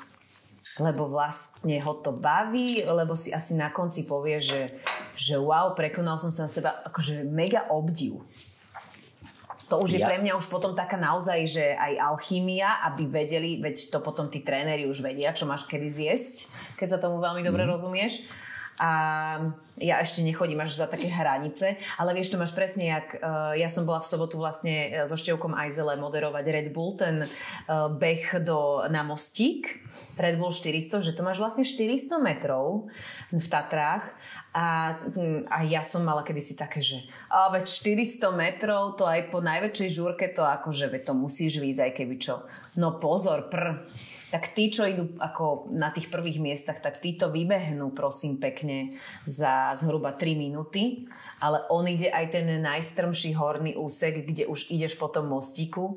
lebo 0.76 1.08
vlastne 1.08 1.80
ho 1.80 2.04
to 2.04 2.12
baví, 2.12 2.84
lebo 2.84 3.16
si 3.16 3.32
asi 3.32 3.56
na 3.56 3.72
konci 3.72 4.04
povie, 4.04 4.44
že, 4.44 4.76
že 5.16 5.40
wow, 5.40 5.72
prekonal 5.72 6.20
som 6.20 6.36
sa 6.36 6.48
na 6.48 6.52
seba, 6.52 6.84
akože 6.84 7.24
mega 7.24 7.64
obdiv. 7.72 8.20
To 9.66 9.82
už 9.82 9.98
je 9.98 10.02
ja... 10.02 10.06
pre 10.06 10.22
mňa 10.22 10.38
už 10.38 10.46
potom 10.46 10.78
taká 10.78 10.94
naozaj, 10.94 11.40
že 11.50 11.66
aj 11.74 11.98
alchymia, 11.98 12.86
aby 12.86 13.10
vedeli, 13.10 13.58
veď 13.58 13.90
to 13.90 13.98
potom 13.98 14.30
tí 14.30 14.46
tréneri 14.46 14.86
už 14.86 15.02
vedia, 15.02 15.34
čo 15.34 15.50
máš 15.50 15.66
kedy 15.66 15.90
zjesť, 15.90 16.36
keď 16.78 16.88
sa 16.94 17.02
tomu 17.02 17.18
veľmi 17.18 17.42
dobre 17.42 17.66
mm. 17.66 17.70
rozumieš. 17.74 18.30
A 18.76 18.92
ja 19.80 20.04
ešte 20.04 20.20
nechodím 20.20 20.60
až 20.60 20.76
za 20.76 20.88
také 20.92 21.08
hranice, 21.08 21.80
ale 21.96 22.12
vieš, 22.12 22.36
to 22.36 22.42
máš 22.42 22.52
presne, 22.52 22.92
jak 22.92 23.20
uh, 23.24 23.56
ja 23.56 23.72
som 23.72 23.88
bola 23.88 24.04
v 24.04 24.10
sobotu 24.12 24.36
vlastne 24.36 24.92
e, 24.92 25.08
so 25.08 25.16
Števkom 25.16 25.56
Ajzele 25.56 25.96
moderovať 25.96 26.44
Red 26.52 26.68
Bull, 26.76 27.00
ten 27.00 27.24
uh, 27.24 27.88
beh 27.88 28.44
do, 28.44 28.84
na 28.92 29.08
mostík, 29.08 29.80
Red 30.20 30.40
Bull 30.40 30.52
400, 30.52 31.04
že 31.04 31.16
to 31.16 31.24
máš 31.24 31.40
vlastne 31.40 31.64
400 31.64 32.20
metrov 32.20 32.88
v 33.32 33.48
Tatrách 33.48 34.16
a, 34.56 34.96
hm, 34.96 35.48
a 35.52 35.68
ja 35.68 35.84
som 35.84 36.04
mala 36.08 36.24
kedysi 36.24 36.56
také, 36.56 36.80
že 36.80 37.04
a 37.28 37.52
veď 37.52 37.68
400 37.68 38.32
metrov, 38.32 38.96
to 38.96 39.04
aj 39.04 39.28
po 39.28 39.44
najväčšej 39.44 39.90
žúrke 39.92 40.32
to 40.32 40.44
akože 40.44 40.88
veď 40.88 41.12
to 41.12 41.14
musíš 41.16 41.60
výjsť 41.60 41.82
aj 41.84 41.92
keby 41.92 42.16
čo. 42.16 42.48
No 42.80 42.96
pozor, 43.00 43.52
pr. 43.52 43.88
Tak 44.36 44.52
tí, 44.52 44.68
čo 44.68 44.84
idú 44.84 45.16
ako 45.16 45.72
na 45.72 45.96
tých 45.96 46.12
prvých 46.12 46.44
miestach, 46.44 46.84
tak 46.84 47.00
tí 47.00 47.16
vybehnú 47.16 47.96
prosím 47.96 48.36
pekne 48.36 49.00
za 49.24 49.72
zhruba 49.80 50.12
3 50.12 50.36
minúty. 50.36 51.08
Ale 51.40 51.64
on 51.72 51.88
ide 51.88 52.12
aj 52.12 52.36
ten 52.36 52.60
najstrmší 52.60 53.32
horný 53.32 53.80
úsek, 53.80 54.28
kde 54.28 54.44
už 54.52 54.76
ideš 54.76 55.00
po 55.00 55.08
tom 55.08 55.32
mostíku 55.32 55.96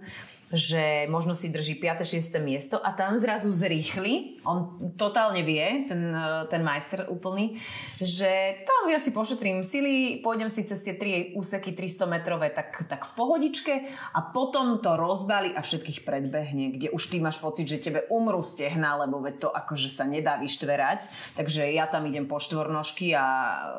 že 0.49 1.05
možno 1.13 1.37
si 1.37 1.53
drží 1.53 1.77
5. 1.77 2.09
6. 2.09 2.41
miesto 2.41 2.81
a 2.81 2.97
tam 2.97 3.21
zrazu 3.21 3.53
zrýchli, 3.53 4.41
on 4.49 4.93
totálne 4.97 5.45
vie, 5.45 5.85
ten, 5.85 6.17
ten 6.49 6.65
majster 6.65 7.05
úplný, 7.13 7.61
že 8.01 8.65
tam 8.65 8.89
ja 8.89 8.97
si 8.97 9.13
pošetrím 9.13 9.61
sily, 9.61 10.25
pôjdem 10.25 10.49
si 10.49 10.65
cez 10.65 10.81
tie 10.81 10.97
3 10.97 11.37
úseky 11.37 11.77
300 11.77 12.09
metrové 12.09 12.49
tak, 12.49 12.89
tak 12.89 13.05
v 13.05 13.13
pohodičke 13.13 13.75
a 14.17 14.21
potom 14.33 14.81
to 14.81 14.97
rozbali 14.97 15.53
a 15.53 15.61
všetkých 15.61 16.09
predbehne, 16.09 16.81
kde 16.81 16.89
už 16.97 17.13
ty 17.13 17.21
máš 17.21 17.37
pocit, 17.45 17.69
že 17.69 17.85
tebe 17.85 18.09
umrú 18.09 18.41
stehna, 18.41 19.05
lebo 19.05 19.21
veď 19.21 19.35
to 19.45 19.49
akože 19.53 19.93
sa 19.93 20.09
nedá 20.09 20.41
vyštverať, 20.41 21.13
takže 21.37 21.69
ja 21.69 21.85
tam 21.93 22.09
idem 22.09 22.25
po 22.25 22.41
štvornožky 22.41 23.13
a 23.13 23.27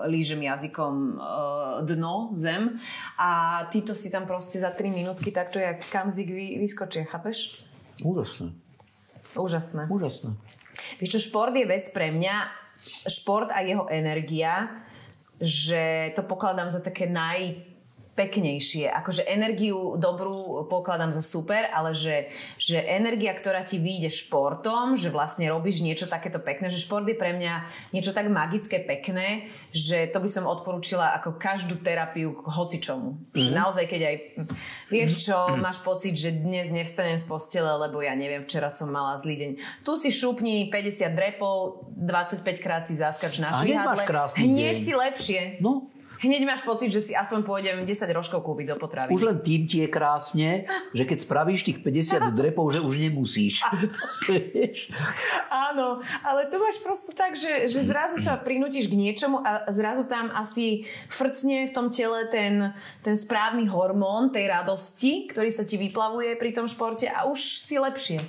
lížem 0.05 0.45
jazykom 0.45 0.93
e, 0.93 1.13
dno, 1.89 2.29
zem 2.37 2.77
a 3.17 3.63
títo 3.73 3.97
si 3.97 4.13
tam 4.13 4.29
proste 4.29 4.61
za 4.61 4.69
3 4.69 4.93
minútky 4.93 5.33
takto 5.33 5.57
jak 5.57 5.81
kamzik 5.89 6.29
vy, 6.29 6.58
vyskočia, 6.59 7.07
chápeš? 7.07 7.63
Úžasné. 8.03 8.51
Úžasné. 9.35 9.87
Úžasné. 9.87 10.35
Víš 10.99 11.09
čo, 11.15 11.19
šport 11.31 11.55
je 11.55 11.65
vec 11.67 11.85
pre 11.91 12.11
mňa, 12.11 12.35
šport 13.07 13.51
a 13.51 13.63
jeho 13.63 13.87
energia, 13.91 14.67
že 15.39 16.11
to 16.15 16.23
pokladám 16.23 16.67
za 16.67 16.83
také 16.83 17.07
naj 17.07 17.68
peknejšie. 18.19 18.91
Akože 18.91 19.23
energiu 19.23 19.95
dobrú 19.95 20.67
pokladám 20.67 21.15
za 21.15 21.23
super, 21.23 21.71
ale 21.71 21.95
že, 21.95 22.27
že 22.59 22.83
energia, 22.83 23.31
ktorá 23.31 23.63
ti 23.63 23.79
vyjde 23.79 24.11
športom, 24.11 24.99
že 24.99 25.07
vlastne 25.07 25.47
robíš 25.47 25.79
niečo 25.79 26.11
takéto 26.11 26.43
pekné, 26.43 26.67
že 26.67 26.83
šport 26.83 27.07
je 27.07 27.15
pre 27.15 27.31
mňa 27.31 27.53
niečo 27.95 28.11
tak 28.11 28.27
magické, 28.27 28.83
pekné, 28.83 29.47
že 29.71 30.11
to 30.11 30.19
by 30.19 30.27
som 30.27 30.43
odporúčila 30.43 31.15
ako 31.15 31.39
každú 31.39 31.79
terapiu 31.79 32.35
k 32.35 32.39
hocičomu. 32.51 33.15
Mm-hmm. 33.15 33.39
Že 33.39 33.47
mhm. 33.47 33.55
naozaj, 33.55 33.85
keď 33.87 34.01
aj 34.03 34.15
vieš 34.91 35.11
čo, 35.23 35.37
mm-hmm. 35.39 35.63
máš 35.63 35.79
pocit, 35.79 36.19
že 36.19 36.35
dnes 36.35 36.67
nevstanem 36.67 37.15
z 37.15 37.23
postele, 37.23 37.71
lebo 37.87 38.03
ja 38.03 38.11
neviem, 38.19 38.43
včera 38.43 38.67
som 38.67 38.91
mala 38.91 39.15
zlý 39.15 39.39
deň. 39.39 39.51
Tu 39.87 39.91
si 39.95 40.09
šupni 40.11 40.67
50 40.67 41.15
drepov, 41.15 41.87
25 41.95 42.43
krát 42.59 42.83
si 42.83 42.99
zaskač 42.99 43.39
na 43.39 43.55
švihadle. 43.55 44.03
Hneď 44.35 44.75
si 44.83 44.91
lepšie. 44.91 45.41
No, 45.63 45.87
hneď 46.19 46.41
máš 46.43 46.61
pocit, 46.67 46.91
že 46.91 47.01
si 47.01 47.13
aspoň 47.15 47.39
pôjdem 47.47 47.77
10 47.83 47.87
rožkov 48.11 48.43
kúpiť 48.43 48.75
do 48.75 48.75
potravy. 48.75 49.11
Už 49.15 49.23
len 49.23 49.37
tým 49.39 49.65
ti 49.65 49.83
je 49.83 49.87
krásne, 49.87 50.67
že 50.91 51.03
keď 51.07 51.17
spravíš 51.23 51.63
tých 51.63 51.79
50 51.79 52.35
drepov, 52.35 52.75
že 52.75 52.83
už 52.83 52.99
nemusíš. 52.99 53.63
Áno, 55.69 56.03
ale 56.23 56.51
tu 56.51 56.59
máš 56.59 56.77
prosto 56.83 57.15
tak, 57.15 57.39
že, 57.39 57.71
že 57.71 57.83
zrazu 57.85 58.19
sa 58.19 58.35
prinútiš 58.35 58.91
k 58.91 58.99
niečomu 58.99 59.39
a 59.39 59.67
zrazu 59.71 60.03
tam 60.05 60.27
asi 60.35 60.83
frcne 61.07 61.69
v 61.69 61.75
tom 61.75 61.87
tele 61.93 62.27
ten, 62.27 62.75
ten 62.99 63.15
správny 63.15 63.69
hormón 63.71 64.35
tej 64.35 64.51
radosti, 64.51 65.29
ktorý 65.31 65.49
sa 65.53 65.63
ti 65.63 65.79
vyplavuje 65.79 66.35
pri 66.35 66.51
tom 66.51 66.67
športe 66.67 67.07
a 67.07 67.25
už 67.29 67.63
si 67.63 67.79
lepšie. 67.79 68.19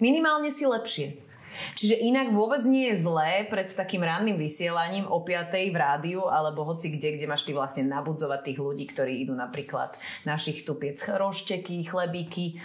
Minimálne 0.00 0.52
si 0.52 0.68
lepšie. 0.68 1.25
Čiže 1.74 2.00
inak 2.00 2.32
vôbec 2.32 2.62
nie 2.64 2.92
je 2.92 3.02
zlé 3.04 3.46
pred 3.46 3.68
takým 3.68 4.02
ranným 4.02 4.38
vysielaním 4.40 5.06
o 5.08 5.20
5. 5.20 5.52
v 5.52 5.76
rádiu 5.76 6.22
alebo 6.28 6.64
hoci 6.64 6.92
kde, 6.92 7.16
kde 7.16 7.26
máš 7.26 7.44
ty 7.44 7.52
vlastne 7.52 7.88
nabudzovať 7.88 8.40
tých 8.46 8.58
ľudí, 8.60 8.84
ktorí 8.88 9.26
idú 9.26 9.34
napríklad 9.36 9.96
našich 10.24 10.64
tupiec 10.64 10.98
rošteky, 11.02 11.84
chlebíky, 11.86 12.58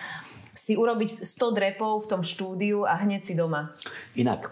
si 0.51 0.75
urobiť 0.75 1.23
100 1.23 1.57
drepov 1.57 2.05
v 2.05 2.09
tom 2.11 2.21
štúdiu 2.21 2.83
a 2.83 2.99
hneď 2.99 3.21
si 3.23 3.33
doma. 3.33 3.71
Inak, 4.19 4.51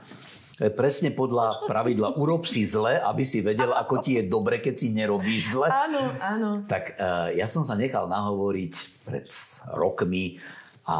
presne 0.67 1.15
podľa 1.15 1.71
pravidla 1.71 2.19
urob 2.19 2.43
si 2.43 2.67
zle, 2.67 2.99
aby 2.99 3.23
si 3.23 3.39
vedel, 3.39 3.71
ako 3.71 4.03
ti 4.03 4.19
je 4.19 4.23
dobre, 4.27 4.59
keď 4.59 4.75
si 4.75 4.91
nerobíš 4.91 5.55
zle. 5.55 5.67
Áno, 5.71 6.03
áno. 6.19 6.49
Tak 6.67 6.99
uh, 6.99 7.31
ja 7.31 7.47
som 7.47 7.63
sa 7.63 7.79
nechal 7.79 8.11
nahovoriť 8.11 8.73
pred 9.07 9.27
rokmi 9.71 10.43
a 10.89 10.95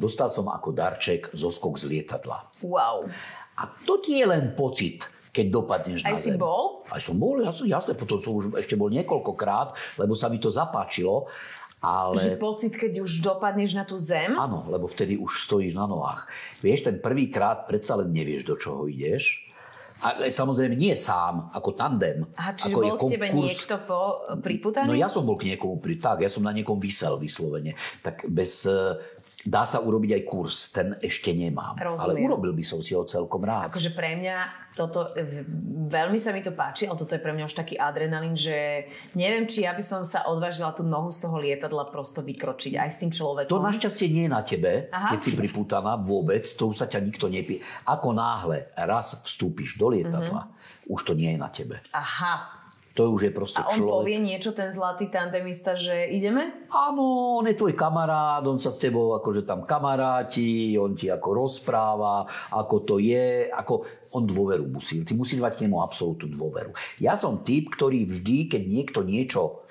dostal 0.00 0.32
som 0.32 0.48
ako 0.48 0.72
darček 0.72 1.28
zoskok 1.36 1.76
z 1.76 1.84
lietadla. 1.84 2.48
Wow. 2.64 3.04
A 3.60 3.68
to 3.84 4.00
ti 4.00 4.24
je 4.24 4.24
len 4.24 4.56
pocit, 4.56 5.04
keď 5.28 5.46
dopadneš 5.52 6.00
Aj 6.08 6.16
na 6.16 6.18
si 6.18 6.32
zem. 6.32 6.40
bol? 6.40 6.88
Aj 6.88 7.00
som 7.02 7.20
bol, 7.20 7.44
jasne, 7.44 7.68
jasne, 7.68 7.92
potom 7.92 8.16
som 8.24 8.32
už 8.40 8.56
ešte 8.56 8.78
bol 8.80 8.88
niekoľkokrát, 8.88 10.00
lebo 10.00 10.16
sa 10.16 10.32
mi 10.32 10.40
to 10.40 10.48
zapáčilo. 10.48 11.28
Ale... 11.78 12.18
Že 12.18 12.42
pocit, 12.42 12.74
keď 12.74 13.06
už 13.06 13.22
dopadneš 13.22 13.78
na 13.78 13.86
tú 13.86 13.94
zem? 13.94 14.34
Áno, 14.34 14.66
lebo 14.66 14.90
vtedy 14.90 15.14
už 15.14 15.46
stojíš 15.46 15.78
na 15.78 15.86
nohách. 15.86 16.26
Vieš, 16.58 16.90
ten 16.90 16.96
prvýkrát 16.98 17.70
predsa 17.70 17.94
len 17.94 18.10
nevieš, 18.10 18.42
do 18.48 18.58
čoho 18.58 18.90
ideš. 18.90 19.46
A 19.98 20.14
e, 20.22 20.30
samozrejme 20.30 20.78
nie 20.78 20.94
sám, 20.94 21.50
ako 21.50 21.74
tandem. 21.74 22.26
Aha, 22.38 22.54
čiže 22.54 22.74
ako 22.74 22.82
bol 22.82 22.98
k 22.98 23.14
tebe 23.18 23.28
niekto 23.34 23.74
po 23.82 24.00
priputaný? 24.42 24.90
No 24.90 24.98
ja 24.98 25.10
som 25.10 25.26
bol 25.26 25.34
k 25.34 25.54
niekomu, 25.54 25.82
pri, 25.82 25.98
tak, 25.98 26.22
ja 26.22 26.30
som 26.30 26.46
na 26.46 26.54
niekom 26.54 26.78
vysel 26.78 27.18
vyslovene. 27.18 27.74
Tak 28.02 28.26
bez, 28.30 28.62
e, 28.66 28.98
dá 29.48 29.64
sa 29.64 29.80
urobiť 29.80 30.10
aj 30.12 30.22
kurz, 30.22 30.68
ten 30.68 30.92
ešte 31.00 31.32
nemám. 31.32 31.80
Ale 31.80 31.96
Rozumiem. 31.96 32.24
urobil 32.28 32.52
by 32.52 32.64
som 32.64 32.84
si 32.84 32.92
ho 32.92 33.02
celkom 33.02 33.40
rád. 33.40 33.72
Akože 33.72 33.96
pre 33.96 34.12
mňa 34.14 34.36
toto, 34.76 35.10
v- 35.16 35.42
veľmi 35.88 36.20
sa 36.20 36.30
mi 36.30 36.44
to 36.44 36.52
páči, 36.52 36.84
ale 36.84 36.94
toto 36.94 37.16
je 37.16 37.22
pre 37.24 37.32
mňa 37.32 37.48
už 37.48 37.56
taký 37.56 37.74
adrenalín, 37.74 38.36
že 38.36 38.86
neviem, 39.16 39.48
či 39.48 39.64
ja 39.64 39.72
by 39.72 39.80
som 39.80 40.04
sa 40.04 40.28
odvážila 40.28 40.70
tú 40.70 40.84
nohu 40.84 41.08
z 41.08 41.24
toho 41.24 41.40
lietadla 41.40 41.88
prosto 41.88 42.20
vykročiť 42.20 42.76
aj 42.76 42.88
s 42.92 43.00
tým 43.00 43.10
človekom. 43.10 43.50
To 43.50 43.58
našťastie 43.58 44.06
nie 44.06 44.28
je 44.28 44.30
na 44.30 44.44
tebe, 44.44 44.86
Aha. 44.92 45.16
keď 45.16 45.18
si 45.18 45.30
pripútaná 45.34 45.96
vôbec, 45.96 46.44
to 46.44 46.70
už 46.70 46.78
sa 46.78 46.86
ťa 46.86 47.00
nikto 47.00 47.26
nepie. 47.26 47.58
Ako 47.88 48.12
náhle 48.12 48.68
raz 48.76 49.16
vstúpiš 49.18 49.80
do 49.80 49.90
lietadla, 49.90 50.46
už 50.86 51.00
to 51.02 51.12
nie 51.16 51.34
je 51.34 51.38
na 51.40 51.50
tebe. 51.50 51.80
Aha. 51.90 52.57
To 52.98 53.14
už 53.14 53.30
je 53.30 53.32
proste 53.32 53.62
A 53.62 53.70
on 53.70 53.78
človek. 53.78 53.94
povie 54.02 54.18
niečo, 54.18 54.50
ten 54.50 54.74
zlatý 54.74 55.06
tandemista, 55.06 55.78
že 55.78 56.10
ideme? 56.10 56.66
Áno, 56.66 57.38
on 57.38 57.46
je 57.46 57.54
tvoj 57.54 57.78
kamarát, 57.78 58.42
on 58.42 58.58
sa 58.58 58.74
s 58.74 58.82
tebou 58.82 59.14
akože 59.14 59.46
tam 59.46 59.62
kamaráti, 59.62 60.74
on 60.74 60.98
ti 60.98 61.06
ako 61.06 61.46
rozpráva, 61.46 62.26
ako 62.50 62.74
to 62.82 62.98
je, 62.98 63.46
ako 63.54 63.86
on 64.10 64.26
dôveru 64.26 64.66
musí. 64.66 65.06
Ty 65.06 65.14
musíš 65.14 65.38
mať 65.38 65.62
k 65.62 65.70
nemu 65.70 65.78
absolútnu 65.78 66.34
dôveru. 66.34 66.74
Ja 66.98 67.14
som 67.14 67.46
typ, 67.46 67.70
ktorý 67.70 68.02
vždy, 68.02 68.50
keď 68.50 68.62
niekto 68.66 69.06
niečo 69.06 69.62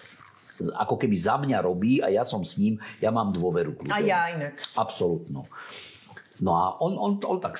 ako 0.57 0.95
keby 0.95 1.15
za 1.19 1.35
mňa 1.35 1.59
robí 1.67 1.99
a 1.99 2.07
ja 2.07 2.23
som 2.23 2.47
s 2.47 2.55
ním, 2.55 2.79
ja 3.03 3.11
mám 3.11 3.35
dôveru 3.35 3.75
k 3.75 3.91
ľuďom. 3.91 3.93
A 3.93 4.07
ja 4.07 4.31
inak. 4.31 4.55
Absolútnu. 4.79 5.45
No 6.39 6.51
a 6.53 6.77
on, 6.79 6.95
on, 6.95 7.11
on 7.21 7.37
tak 7.41 7.57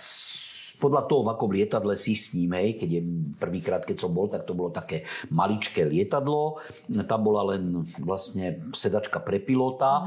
podľa 0.78 1.10
toho, 1.10 1.26
v 1.26 1.32
akom 1.34 1.52
lietadle 1.52 1.98
si 1.98 2.14
s 2.14 2.34
ním, 2.38 2.54
hej, 2.54 2.78
keď 2.78 2.90
je 2.90 3.02
prvýkrát, 3.38 3.82
keď 3.82 3.98
som 3.98 4.14
bol, 4.14 4.30
tak 4.30 4.46
to 4.46 4.54
bolo 4.54 4.70
také 4.70 5.04
maličké 5.34 5.86
lietadlo. 5.86 6.62
Tam 7.10 7.22
bola 7.26 7.54
len 7.58 7.86
vlastne 8.02 8.62
sedačka 8.74 9.22
pre 9.22 9.42
pilota 9.42 10.06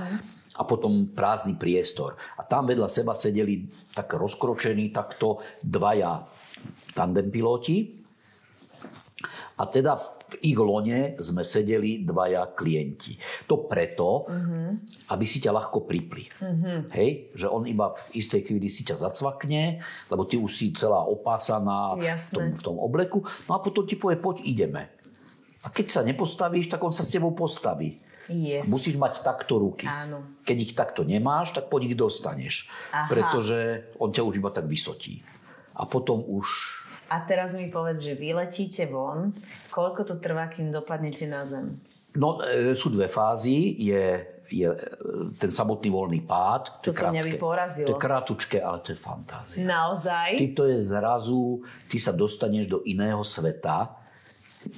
a 0.56 0.62
potom 0.66 1.10
prázdny 1.10 1.58
priestor. 1.58 2.18
A 2.38 2.42
tam 2.46 2.66
vedľa 2.70 2.88
seba 2.90 3.14
sedeli 3.14 3.66
tak 3.94 4.14
rozkročení 4.14 4.94
takto 4.94 5.42
dvaja 5.62 6.26
tandem 6.94 7.30
piloti. 7.30 7.99
A 9.60 9.68
teda 9.68 10.00
v 10.00 10.34
ich 10.40 10.56
lone 10.56 11.20
sme 11.20 11.44
sedeli 11.44 12.00
dvaja 12.00 12.56
klienti. 12.56 13.16
To 13.44 13.68
preto, 13.68 14.24
aby 15.12 15.24
si 15.28 15.38
ťa 15.44 15.52
ľahko 15.52 15.84
pripli. 15.84 16.24
Hej? 16.96 17.36
Že 17.36 17.46
on 17.52 17.62
iba 17.68 17.92
v 17.92 18.00
istej 18.16 18.48
chvíli 18.48 18.72
si 18.72 18.88
ťa 18.88 18.96
zacvakne, 18.96 19.84
lebo 20.08 20.24
ty 20.24 20.40
už 20.40 20.52
si 20.56 20.72
celá 20.72 21.04
opásaná 21.04 22.00
v 22.00 22.28
tom, 22.32 22.46
v 22.56 22.62
tom 22.64 22.76
obleku. 22.80 23.20
No 23.44 23.56
a 23.56 23.60
potom 23.60 23.84
ti 23.84 24.00
povie, 24.00 24.16
poď 24.16 24.40
ideme. 24.48 24.88
A 25.60 25.68
keď 25.68 25.86
sa 25.92 26.00
nepostavíš, 26.00 26.72
tak 26.72 26.80
on 26.80 26.96
sa 26.96 27.04
s 27.04 27.12
tebou 27.12 27.36
postaví. 27.36 28.00
Yes. 28.30 28.70
Musíš 28.70 28.94
mať 28.94 29.26
takto 29.26 29.58
ruky. 29.58 29.90
Áno. 29.90 30.40
Keď 30.46 30.56
ich 30.56 30.72
takto 30.78 31.02
nemáš, 31.02 31.50
tak 31.52 31.66
po 31.66 31.82
nich 31.82 31.98
dostaneš. 31.98 32.70
Aha. 32.94 33.10
Pretože 33.10 33.90
on 33.98 34.14
ťa 34.14 34.22
už 34.22 34.38
iba 34.38 34.54
tak 34.54 34.70
vysotí. 34.70 35.20
A 35.74 35.84
potom 35.84 36.22
už 36.22 36.46
A 37.10 37.26
teraz 37.26 37.58
mi 37.58 37.66
povedz, 37.66 38.06
že 38.06 38.14
vyletíte 38.14 38.86
von, 38.86 39.34
koľko 39.74 40.06
to 40.06 40.14
trvá, 40.22 40.46
kým 40.46 40.70
dopadnete 40.70 41.26
na 41.26 41.42
zem? 41.42 41.82
No, 42.14 42.38
e, 42.38 42.78
sú 42.78 42.90
dve 42.90 43.10
fázy. 43.10 43.74
Je, 43.82 44.02
je 44.46 44.66
e, 44.66 44.78
ten 45.34 45.50
samotný 45.50 45.90
voľný 45.90 46.22
pád. 46.22 46.82
To 46.86 46.90
je 46.90 46.94
Toto 46.94 47.10
mňa 47.10 47.22
by 47.22 47.32
krátke. 47.34 47.42
porazilo. 47.42 47.86
To 47.86 47.94
je 47.98 48.02
krátučké, 48.02 48.58
ale 48.62 48.78
to 48.82 48.94
je 48.94 48.98
fantázia. 48.98 49.58
Naozaj? 49.62 50.38
Ty 50.38 50.46
to 50.54 50.62
je 50.70 50.78
zrazu, 50.82 51.42
ty 51.90 51.98
sa 51.98 52.14
dostaneš 52.14 52.70
do 52.70 52.78
iného 52.86 53.22
sveta, 53.26 53.90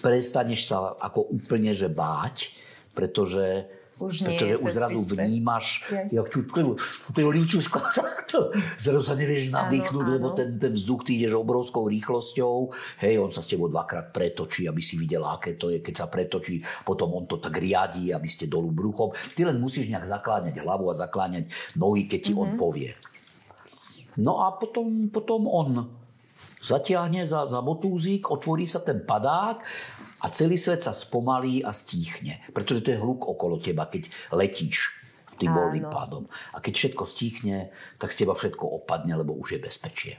prestaneš 0.00 0.72
sa 0.72 0.96
ako 1.00 1.36
úplne 1.36 1.76
že 1.76 1.92
báť, 1.92 2.52
pretože 2.96 3.68
Už 4.02 4.26
nie 4.26 4.34
pretože 4.34 4.56
už 4.58 4.70
zrazu 4.72 5.00
svet. 5.04 5.18
vnímaš, 5.22 5.66
jak 6.10 6.26
tu 6.26 6.42
to 6.42 7.28
líčuško 7.30 7.78
takto. 7.94 8.50
Zrazu 8.80 9.02
sa 9.06 9.14
nevieš 9.14 9.48
nadýchnuť, 9.48 10.04
Áno, 10.04 10.12
lebo 10.12 10.28
ten, 10.32 10.58
ten 10.58 10.72
vzduch 10.74 11.06
ty 11.06 11.20
ideš 11.20 11.38
obrovskou 11.38 11.86
rýchlosťou. 11.86 12.54
Hej, 12.98 13.14
on 13.18 13.30
sa 13.30 13.40
s 13.40 13.52
tebou 13.52 13.68
dvakrát 13.68 14.10
pretočí, 14.10 14.66
aby 14.66 14.80
si 14.80 14.98
videl, 14.98 15.22
aké 15.22 15.54
to 15.54 15.70
je, 15.70 15.78
keď 15.78 15.94
sa 15.94 16.06
pretočí. 16.08 16.58
Potom 16.82 17.12
on 17.12 17.24
to 17.24 17.38
tak 17.38 17.54
riadí, 17.54 18.10
aby 18.10 18.26
ste 18.26 18.48
dolu 18.48 18.72
bruchom. 18.72 19.12
Ty 19.32 19.52
len 19.52 19.60
musíš 19.60 19.86
nejak 19.86 20.08
zakláňať 20.08 20.58
hlavu 20.60 20.90
a 20.90 20.94
zakláňať 20.96 21.46
nohy, 21.76 22.08
keď 22.10 22.20
ti 22.20 22.32
Mhm. 22.32 22.40
on 22.40 22.50
povie. 22.56 22.90
No 24.18 24.44
a 24.44 24.52
potom, 24.56 25.08
potom 25.08 25.48
on 25.48 25.88
zatiahne 26.60 27.26
za, 27.26 27.48
za 27.48 27.58
motúzik, 27.58 28.28
otvorí 28.28 28.68
sa 28.68 28.78
ten 28.78 29.02
padák 29.02 29.64
a 30.22 30.30
celý 30.30 30.54
svet 30.54 30.86
sa 30.86 30.94
spomalí 30.94 31.66
a 31.66 31.74
stíchne. 31.74 32.38
Pretože 32.54 32.86
to 32.86 32.94
je 32.94 33.02
hluk 33.02 33.26
okolo 33.26 33.58
teba, 33.58 33.90
keď 33.90 34.06
letíš 34.30 35.02
tým 35.42 35.50
voľným 35.50 35.86
pádom. 35.90 36.30
A 36.54 36.62
keď 36.62 36.72
všetko 36.78 37.02
stíchne, 37.02 37.74
tak 37.98 38.14
z 38.14 38.22
teba 38.22 38.38
všetko 38.38 38.62
opadne, 38.62 39.18
lebo 39.18 39.34
už 39.34 39.58
je 39.58 39.60
bezpečie. 39.60 40.14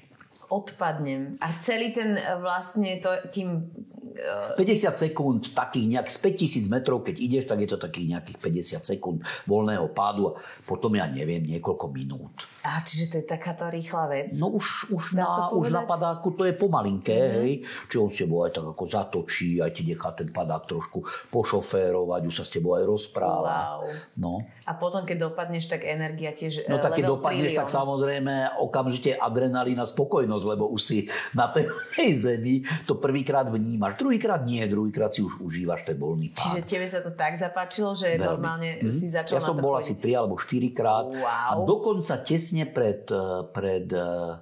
Odpadnem. 0.51 1.39
A 1.39 1.55
celý 1.63 1.95
ten 1.95 2.19
e, 2.19 2.23
vlastne 2.43 2.99
to, 2.99 3.09
kým... 3.31 3.71
e, 4.13 4.61
50 4.61 4.95
sekúnd, 4.95 5.41
takých 5.51 5.97
nejak 5.97 6.07
z 6.07 6.17
5000 6.21 6.73
metrov, 6.73 7.01
keď 7.01 7.15
ideš, 7.19 7.43
tak 7.49 7.59
je 7.61 7.69
to 7.69 7.77
takých 7.77 8.07
nejakých 8.17 8.37
50 8.79 8.91
sekúnd 8.95 9.19
voľného 9.49 9.89
pádu 9.91 10.31
a 10.31 10.37
potom 10.63 10.93
ja 10.95 11.09
neviem, 11.09 11.43
niekoľko 11.43 11.85
minút. 11.91 12.47
A 12.63 12.79
čiže 12.81 13.11
to 13.11 13.15
je 13.19 13.25
takáto 13.27 13.67
rýchla 13.67 14.07
vec? 14.07 14.31
No 14.39 14.55
už, 14.55 14.93
už, 14.93 15.03
Dá 15.17 15.27
na, 15.27 15.51
už 15.51 15.67
na 15.67 15.83
padáku 15.83 16.31
to 16.31 16.47
je 16.47 16.55
pomalinké, 16.55 17.19
mm-hmm. 17.19 17.37
hej. 17.43 17.51
Či 17.91 17.95
on 17.99 18.07
s 18.07 18.17
tebou 18.23 18.47
aj 18.47 18.55
tak 18.55 18.65
ako 18.71 18.83
zatočí, 18.87 19.59
aj 19.59 19.71
ti 19.75 19.83
nechá 19.83 20.15
ten 20.15 20.31
padák 20.31 20.63
trošku 20.63 21.03
pošoférovať, 21.27 22.21
už 22.23 22.35
sa 22.39 22.45
s 22.47 22.55
tebou 22.55 22.79
aj 22.79 22.87
rozpráva. 22.87 23.83
Wow. 23.83 23.91
No. 24.15 24.33
A 24.63 24.79
potom, 24.79 25.03
keď 25.03 25.27
dopadneš, 25.27 25.67
tak 25.67 25.83
energia 25.83 26.31
tiež 26.31 26.65
No 26.71 26.79
e, 26.79 26.83
tak 26.83 26.95
keď 26.95 27.19
dopadneš, 27.19 27.51
trilión. 27.51 27.59
tak 27.59 27.69
samozrejme 27.69 28.33
okamžite 28.63 29.11
adrenalín 29.19 29.79
a 29.83 29.85
spokojnosť, 29.87 30.45
lebo 30.47 30.71
už 30.71 30.81
si 30.81 30.97
na 31.35 31.51
pevnej 31.51 32.11
zemi 32.25 32.55
to 32.87 32.95
prvýkrát 32.95 33.47
vnímaš. 33.51 33.99
Druhýkrát 34.03 34.43
nie, 34.43 34.59
druhýkrát 34.67 35.09
si 35.09 35.23
už 35.23 35.39
užívaš 35.39 35.87
ten 35.87 35.95
voľný 35.95 36.35
pád. 36.35 36.59
Čiže 36.59 36.61
tebe 36.67 36.85
sa 36.85 36.99
to 36.99 37.15
tak 37.15 37.39
zapáčilo, 37.39 37.95
že 37.95 38.13
Veľmi. 38.13 38.19
normálne 38.19 38.69
si 38.91 39.07
začal 39.07 39.39
Ja 39.39 39.41
som 39.41 39.55
bol 39.55 39.79
asi 39.79 39.95
3 39.95 40.19
alebo 40.19 40.35
4 40.35 40.75
krát 40.75 41.07
Wow. 41.07 41.23
a 41.23 41.51
dokonca 41.63 42.19
tesne 42.19 42.67
pred, 42.67 43.07
eh, 43.07 43.17
pred 43.47 43.87
eh, 43.87 44.35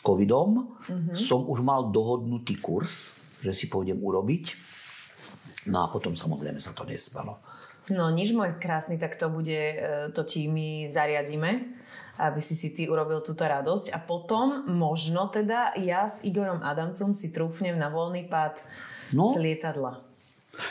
covidom 0.00 0.70
Mhm. 0.86 1.16
som 1.16 1.42
už 1.42 1.60
mal 1.60 1.88
dohodnutý 1.88 2.54
kurz, 2.56 3.10
že 3.40 3.50
si 3.50 3.66
pôjdem 3.66 3.98
urobiť. 3.98 4.54
No 5.66 5.82
a 5.82 5.86
potom 5.88 6.12
samozrejme 6.12 6.60
sa 6.60 6.70
to 6.70 6.84
nestalo. 6.84 7.40
No 7.88 8.08
nič 8.08 8.32
môj 8.32 8.56
krásny, 8.56 8.96
tak 8.96 9.16
to 9.16 9.28
bude, 9.28 9.52
e, 9.52 9.76
to 10.12 10.24
ti 10.24 10.48
my 10.48 10.88
zariadíme, 10.88 11.50
aby 12.16 12.38
si 12.38 12.54
si 12.54 12.70
ty 12.70 12.84
urobil 12.84 13.20
túto 13.20 13.42
radosť 13.42 13.90
a 13.90 13.98
potom 13.98 14.66
možno 14.66 15.26
teda 15.26 15.74
ja 15.76 16.04
s 16.04 16.20
Igorom 16.20 16.60
Adamcom 16.60 17.10
si 17.10 17.28
trúfnem 17.28 17.74
na 17.74 17.86
voľný 17.86 18.24
pád 18.24 18.62
No. 19.10 19.30
z 19.30 19.38
lietadla. 19.38 20.00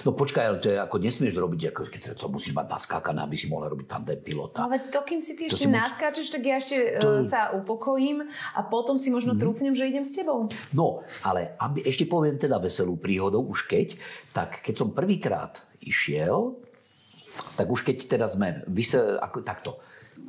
No 0.01 0.11
počkaj, 0.11 0.41
ale 0.41 0.57
to 0.57 0.67
je 0.67 0.79
ako 0.79 0.95
nesmieš 0.95 1.35
robiť, 1.35 1.61
ako 1.69 1.81
keď 1.85 2.01
to 2.15 2.27
musíš 2.27 2.51
mať 2.51 2.71
naskákané, 2.71 3.19
aby 3.19 3.35
si 3.35 3.45
mohla 3.45 3.67
robiť 3.67 3.83
tandem 3.85 4.15
pilota. 4.17 4.63
Ale 4.63 4.87
to, 4.87 5.03
kým 5.03 5.19
si 5.19 5.35
ty 5.35 5.45
To 5.45 5.53
ešte 5.53 5.67
mus- 5.67 5.75
naskáčeš, 5.77 6.27
tak 6.29 6.39
ja 6.41 6.55
ešte 6.55 6.75
To- 6.97 7.19
e, 7.19 7.23
sa 7.23 7.51
upokojím 7.51 8.23
a 8.53 8.63
potom 8.63 8.95
si 8.95 9.11
možno 9.11 9.35
trúfnem, 9.35 9.71
že 9.71 9.83
idem 9.85 10.01
s 10.01 10.15
tebou. 10.15 10.47
No, 10.71 11.03
ale 11.19 11.51
aby, 11.57 11.83
ešte 11.83 12.03
poviem 12.05 12.35
teda 12.37 12.57
veselú 12.57 12.95
príhodou, 12.95 13.43
už 13.43 13.63
keď, 13.65 13.99
tak 14.31 14.63
keď 14.63 14.73
som 14.73 14.87
prvýkrát 14.89 15.59
išiel, 15.79 16.55
tak 17.53 17.67
už 17.67 17.83
keď 17.83 17.97
teda 18.09 18.25
sme 18.25 18.63
vysel, 18.65 19.19
ako, 19.19 19.41
takto, 19.41 19.83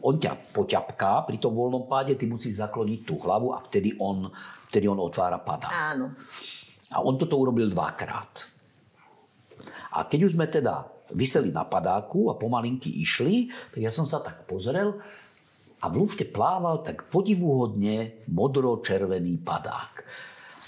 on 0.04 0.20
ťa 0.20 0.52
poťapká 0.52 1.24
pri 1.24 1.36
tom 1.40 1.56
voľnom 1.56 1.88
páde, 1.88 2.16
ty 2.18 2.28
musíš 2.28 2.60
zakloniť 2.60 3.00
tú 3.08 3.16
hlavu 3.20 3.56
a 3.56 3.58
vtedy 3.64 3.96
on, 3.96 4.28
vtedy 4.68 4.84
on 4.84 5.00
otvára 5.00 5.40
padák. 5.40 5.72
Áno. 5.72 6.12
A 6.92 7.00
on 7.00 7.16
toto 7.16 7.40
urobil 7.40 7.72
dvakrát. 7.72 8.44
A 9.94 10.04
keď 10.04 10.28
už 10.28 10.34
sme 10.36 10.50
teda 10.50 10.84
vyseli 11.14 11.54
na 11.54 11.64
padáku 11.64 12.28
a 12.28 12.38
pomalinky 12.38 13.00
išli, 13.00 13.48
tak 13.72 13.80
ja 13.80 13.92
som 13.94 14.04
sa 14.04 14.20
tak 14.20 14.44
pozrel 14.44 14.98
a 15.80 15.84
v 15.92 15.94
lufte 16.00 16.24
plával 16.24 16.80
tak 16.80 17.08
podivuhodne 17.12 18.24
modro-červený 18.28 19.40
padák. 19.44 19.94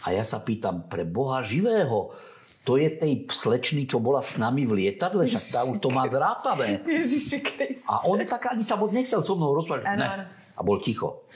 A 0.07 0.15
ja 0.15 0.23
sa 0.23 0.45
pýtam, 0.45 0.87
pre 0.87 1.03
Boha 1.03 1.43
živého, 1.43 2.15
to 2.67 2.75
je 2.83 2.91
tej 2.91 3.31
slečny, 3.31 3.87
čo 3.87 4.03
bola 4.03 4.19
s 4.19 4.43
nami 4.43 4.67
v 4.67 4.83
lietadle, 4.83 5.31
však 5.31 5.45
tá 5.55 5.61
už 5.71 5.79
to 5.79 5.87
má 5.95 6.03
zrátané. 6.11 6.83
Ježiši 6.83 7.39
Kriste. 7.39 7.87
A 7.87 8.03
on 8.11 8.19
tak 8.27 8.51
ani 8.51 8.67
sa 8.67 8.75
moc 8.75 8.91
nechcel 8.91 9.23
so 9.23 9.39
mnou 9.39 9.55
rozprávať. 9.55 9.87
Áno. 9.87 10.27
A 10.27 10.61
bol 10.67 10.83
ticho. 10.83 11.31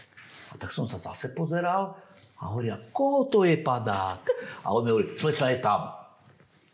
A 0.50 0.58
tak 0.58 0.74
som 0.74 0.90
sa 0.90 0.98
zase 0.98 1.30
pozeral 1.30 1.94
a 2.42 2.50
hovoria, 2.50 2.74
koho 2.90 3.30
to 3.30 3.46
je 3.46 3.62
padák? 3.62 4.26
A 4.66 4.74
on 4.74 4.82
mi 4.82 4.90
hovorí, 4.90 5.06
slečna 5.14 5.54
je 5.54 5.62
tam. 5.62 5.99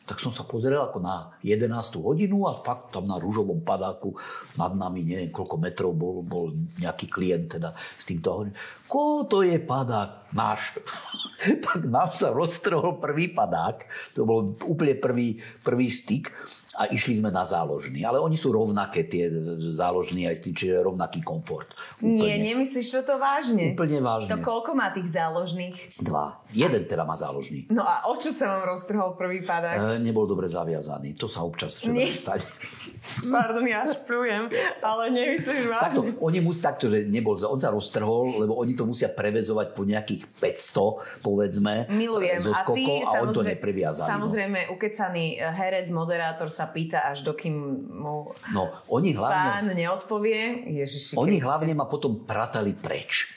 Tak 0.06 0.22
som 0.22 0.30
sa 0.30 0.46
pozrel 0.46 0.78
ako 0.78 1.02
na 1.02 1.34
11. 1.42 1.66
hodinu 1.98 2.46
a 2.46 2.62
fakt 2.62 2.94
tam 2.94 3.10
na 3.10 3.18
rúžovom 3.18 3.66
padáku 3.66 4.14
nad 4.54 4.70
nami, 4.70 5.02
neviem 5.02 5.34
koľko 5.34 5.58
metrov 5.58 5.92
bol, 5.98 6.22
bol 6.22 6.54
nejaký 6.78 7.10
klient 7.10 7.58
teda 7.58 7.74
s 7.74 8.06
týmto 8.06 8.30
hovorím, 8.30 8.54
koho 8.86 9.26
to 9.26 9.42
je 9.42 9.58
padák? 9.58 10.30
Náš. 10.30 10.78
tak 11.66 11.86
nám 11.86 12.14
sa 12.14 12.30
roztrhol 12.30 13.02
prvý 13.02 13.34
padák, 13.34 13.86
to 14.14 14.22
bol 14.22 14.54
úplne 14.62 14.94
prvý, 14.94 15.42
prvý 15.66 15.90
styk 15.90 16.30
a 16.76 16.92
išli 16.92 17.18
sme 17.18 17.32
na 17.32 17.48
záložný. 17.48 18.04
Ale 18.04 18.20
oni 18.20 18.36
sú 18.36 18.52
rovnaké, 18.52 19.08
tie 19.08 19.32
záložní 19.72 20.28
aj 20.28 20.44
čiže 20.44 20.76
rovnaký 20.84 21.24
komfort. 21.24 21.72
Úplne. 21.98 22.12
Nie, 22.12 22.36
nemyslíš 22.52 23.00
to 23.02 23.16
vážne? 23.16 23.72
Úplne 23.72 23.98
vážne. 24.04 24.30
To 24.30 24.38
koľko 24.44 24.76
má 24.76 24.92
tých 24.92 25.08
záložných? 25.08 25.96
Dva. 26.04 26.44
Jeden 26.52 26.84
teda 26.84 27.08
má 27.08 27.16
záložný. 27.16 27.64
No 27.72 27.82
a 27.82 28.04
o 28.12 28.14
čo 28.20 28.30
sa 28.30 28.52
vám 28.52 28.68
roztrhol 28.76 29.16
prvý 29.16 29.42
padák? 29.42 29.96
E, 29.96 30.04
nebol 30.04 30.28
dobre 30.28 30.46
zaviazaný. 30.52 31.16
To 31.16 31.26
sa 31.26 31.42
občas 31.42 31.80
treba 31.80 32.06
stať. 32.12 32.44
Pardon, 33.32 33.64
ja 33.64 33.88
šprujem, 33.88 34.52
ale 34.84 35.02
nemyslíš 35.10 35.64
vážne. 35.70 35.84
Takto, 35.88 36.00
oni 36.20 36.38
musí 36.44 36.60
takto, 36.60 36.92
že 36.92 37.08
nebol, 37.08 37.38
on 37.40 37.60
sa 37.60 37.72
roztrhol, 37.72 38.44
lebo 38.44 38.58
oni 38.60 38.76
to 38.76 38.84
musia 38.84 39.08
prevezovať 39.08 39.72
po 39.72 39.88
nejakých 39.88 40.28
500, 40.38 41.24
povedzme, 41.24 41.88
Milujem. 41.88 42.42
zo 42.44 42.52
skokov 42.52 42.76
a, 42.76 42.76
ty, 42.76 42.84
a 43.06 43.10
on 43.22 43.28
to 43.32 43.42
nepreviazaný. 43.46 44.06
No. 44.06 44.12
Samozrejme, 44.20 44.58
no. 44.66 44.70
ukecaný 44.76 45.38
herec, 45.38 45.86
moderátor 45.94 46.50
sa 46.50 46.65
pýta, 46.70 47.06
až 47.06 47.26
dokým 47.26 47.54
mu 47.90 48.30
no, 48.54 48.62
oni 48.90 49.14
hlavne, 49.14 49.36
pán 49.36 49.66
neodpovie. 49.72 50.66
Ježiši 50.70 51.16
Oni 51.16 51.38
Kriste. 51.38 51.46
hlavne 51.46 51.72
ma 51.74 51.86
potom 51.86 52.22
pratali 52.26 52.74
preč. 52.74 53.32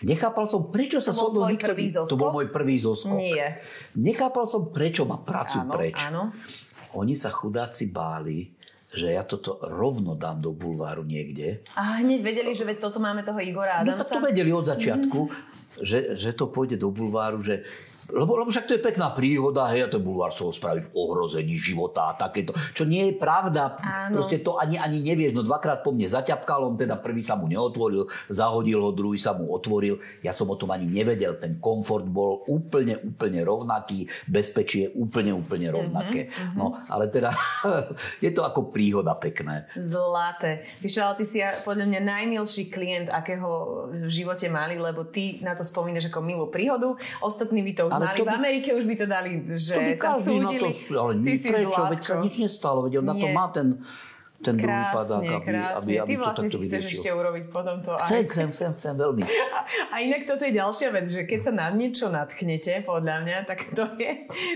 Nechápal 0.00 0.48
som, 0.48 0.72
prečo 0.72 1.04
sa 1.04 1.12
to 1.12 1.28
bol 1.28 1.44
nikto... 1.44 1.68
prvý 1.68 1.92
zoskok? 1.92 2.12
To 2.12 2.16
bol 2.16 2.32
môj 2.32 2.48
prvý 2.48 2.76
zoskok. 2.80 3.20
Nie. 3.20 3.60
Nechápal 4.00 4.48
som, 4.48 4.72
prečo 4.72 5.04
ma 5.04 5.20
pracujú 5.20 5.68
áno, 5.68 5.72
preč. 5.76 5.96
Áno. 6.08 6.32
Oni 6.96 7.12
sa 7.12 7.28
chudáci 7.28 7.92
báli, 7.92 8.48
že 8.90 9.12
ja 9.12 9.22
toto 9.22 9.60
rovno 9.60 10.16
dám 10.16 10.40
do 10.40 10.56
bulváru 10.56 11.04
niekde. 11.04 11.62
A 11.76 12.00
hneď 12.00 12.24
vedeli, 12.24 12.50
že 12.56 12.64
veď 12.64 12.90
toto 12.90 12.98
máme 12.98 13.20
toho 13.22 13.38
Igora 13.38 13.84
Adamca? 13.84 13.92
No 13.92 14.00
tak 14.02 14.08
to 14.08 14.20
vedeli 14.24 14.50
od 14.50 14.66
začiatku, 14.66 15.20
mm. 15.28 15.84
že, 15.84 15.98
že 16.16 16.32
to 16.32 16.48
pôjde 16.48 16.80
do 16.80 16.88
bulváru, 16.88 17.44
že 17.44 17.62
lebo, 18.12 18.32
lebo 18.40 18.48
však 18.50 18.66
to 18.66 18.74
je 18.76 18.82
pekná 18.82 19.14
príhoda, 19.14 19.70
hej, 19.70 19.86
a 19.86 20.30
sa 20.30 20.42
ho 20.46 20.52
spraví 20.52 20.80
v 20.84 20.90
ohrození 20.94 21.56
života 21.56 22.10
a 22.10 22.18
takéto. 22.18 22.52
Čo 22.74 22.84
nie 22.84 23.10
je 23.10 23.14
pravda. 23.16 23.78
Áno. 23.80 24.20
Proste 24.20 24.42
to 24.42 24.58
ani, 24.58 24.76
ani 24.76 25.00
nevieš. 25.00 25.32
No 25.36 25.46
dvakrát 25.46 25.82
po 25.84 25.94
mne 25.94 26.10
zaťapkal, 26.10 26.66
on 26.66 26.76
teda 26.76 26.98
prvý 26.98 27.24
sa 27.24 27.38
mu 27.38 27.46
neotvoril, 27.46 28.06
zahodil 28.28 28.80
ho, 28.82 28.90
druhý 28.90 29.18
sa 29.20 29.36
mu 29.36 29.50
otvoril. 29.52 30.00
Ja 30.20 30.34
som 30.34 30.50
o 30.50 30.56
tom 30.58 30.72
ani 30.74 30.88
nevedel. 30.90 31.38
Ten 31.38 31.62
komfort 31.62 32.06
bol 32.06 32.42
úplne, 32.50 32.98
úplne 33.00 33.44
rovnaký. 33.46 34.08
Bezpečie 34.26 34.90
úplne, 34.96 35.34
úplne 35.36 35.70
rovnaké. 35.70 36.30
Mm-hmm. 36.30 36.56
No, 36.56 36.76
ale 36.88 37.08
teda 37.08 37.30
je 38.24 38.30
to 38.34 38.42
ako 38.42 38.72
príhoda 38.74 39.14
pekné. 39.16 39.70
Zlaté. 39.76 40.66
Víš, 40.82 41.00
ale 41.00 41.22
ty 41.22 41.24
si 41.26 41.38
podľa 41.62 41.86
mňa 41.86 42.00
najmilší 42.02 42.72
klient, 42.72 43.08
akého 43.12 43.48
v 43.90 44.10
živote 44.10 44.46
mali, 44.48 44.76
lebo 44.80 45.06
ty 45.06 45.38
na 45.44 45.52
to 45.54 45.62
spomínaš 45.62 46.08
ako 46.08 46.20
milú 46.24 46.46
príhodu. 46.48 46.94
Ostatní 47.20 47.62
by 47.64 47.72
to 47.76 47.82
už 47.88 47.92
ale 48.00 48.08
mali. 48.08 48.18
By, 48.20 48.26
v 48.26 48.38
Amerike 48.40 48.68
už 48.74 48.84
by 48.88 48.94
to 48.96 49.06
dali, 49.06 49.30
že 49.54 49.74
to 49.76 49.80
by 49.80 49.92
sa 49.94 50.10
súdili. 50.16 50.70
Na 50.70 50.72
to, 50.72 50.96
ale 50.96 51.12
Ty 51.20 51.32
prečo, 51.52 51.80
veď 51.92 52.00
sa 52.00 52.14
nič 52.24 52.34
nestalo, 52.40 52.78
veď 52.88 52.92
on 52.98 53.04
Nie. 53.04 53.10
na 53.10 53.14
to 53.14 53.26
má 53.30 53.46
ten 53.52 53.68
ten 54.40 54.56
krásne, 54.56 54.72
druhý 54.72 54.84
padák, 54.96 55.20
aby, 55.20 55.44
krásne. 55.44 55.76
aby, 55.76 55.92
aby 56.00 56.08
Ty 56.08 56.16
vlastne 56.16 56.48
to 56.48 56.56
si 56.56 56.64
chceš 56.64 56.82
ešte 56.96 57.08
urobiť 57.12 57.44
potom 57.52 57.76
to. 57.84 57.92
Chcem, 58.08 58.24
chcem, 58.24 58.48
chcem, 58.56 58.70
chcem, 58.72 58.94
veľmi. 58.96 59.22
A, 59.28 59.60
a 59.92 59.96
inak 60.00 60.24
toto 60.24 60.48
je 60.48 60.52
ďalšia 60.56 60.88
vec, 60.96 61.06
že 61.12 61.28
keď 61.28 61.40
sa 61.44 61.52
na 61.52 61.68
niečo 61.68 62.08
nadchnete, 62.08 62.80
podľa 62.88 63.16
mňa, 63.20 63.36
tak 63.44 63.68
to 63.76 63.84
je, 64.00 64.12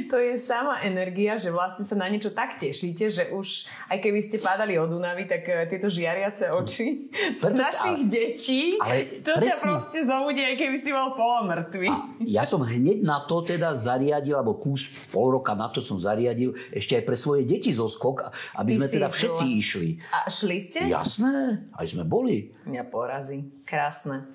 to 0.09 0.17
je 0.17 0.41
sama 0.41 0.81
energia, 0.89 1.37
že 1.37 1.53
vlastne 1.53 1.85
sa 1.85 2.01
na 2.01 2.09
niečo 2.09 2.33
tak 2.33 2.57
tešíte, 2.57 3.13
že 3.13 3.29
už 3.37 3.69
aj 3.93 4.01
keby 4.01 4.25
ste 4.25 4.41
padali 4.41 4.81
od 4.81 4.89
Dunavy, 4.89 5.29
tak 5.29 5.45
eh, 5.53 5.69
tieto 5.69 5.93
žiariace 5.93 6.49
oči 6.49 7.13
Perfect, 7.45 7.61
našich 7.61 8.01
ale, 8.01 8.09
detí, 8.09 8.63
ale 8.81 8.97
to 9.21 9.37
presne, 9.37 9.53
ťa 9.53 9.57
proste 9.69 10.01
zobudí, 10.09 10.41
aj 10.49 10.57
keby 10.57 10.77
si 10.81 10.91
bol 10.97 11.13
polomrtvý. 11.13 11.89
Ja 12.25 12.49
som 12.49 12.65
hneď 12.65 13.05
na 13.05 13.21
to 13.29 13.45
teda 13.45 13.77
zariadil, 13.77 14.41
alebo 14.41 14.57
kus 14.57 14.89
pol 15.13 15.37
roka 15.37 15.53
na 15.53 15.69
to 15.69 15.85
som 15.85 16.01
zariadil 16.01 16.57
ešte 16.73 16.97
aj 16.97 17.05
pre 17.05 17.17
svoje 17.21 17.45
deti 17.45 17.69
zo 17.69 17.85
skok, 17.85 18.33
aby 18.57 18.73
Ty 18.73 18.77
sme 18.81 18.87
teda 18.89 19.09
všetci 19.13 19.45
išli 19.61 19.74
išli. 19.75 19.99
A 20.15 20.31
šli 20.31 20.59
ste? 20.63 20.87
Jasné, 20.87 21.67
aj 21.75 21.87
sme 21.91 22.07
boli. 22.07 22.55
Mňa 22.63 22.85
porazí. 22.87 23.43
Krásne. 23.67 24.31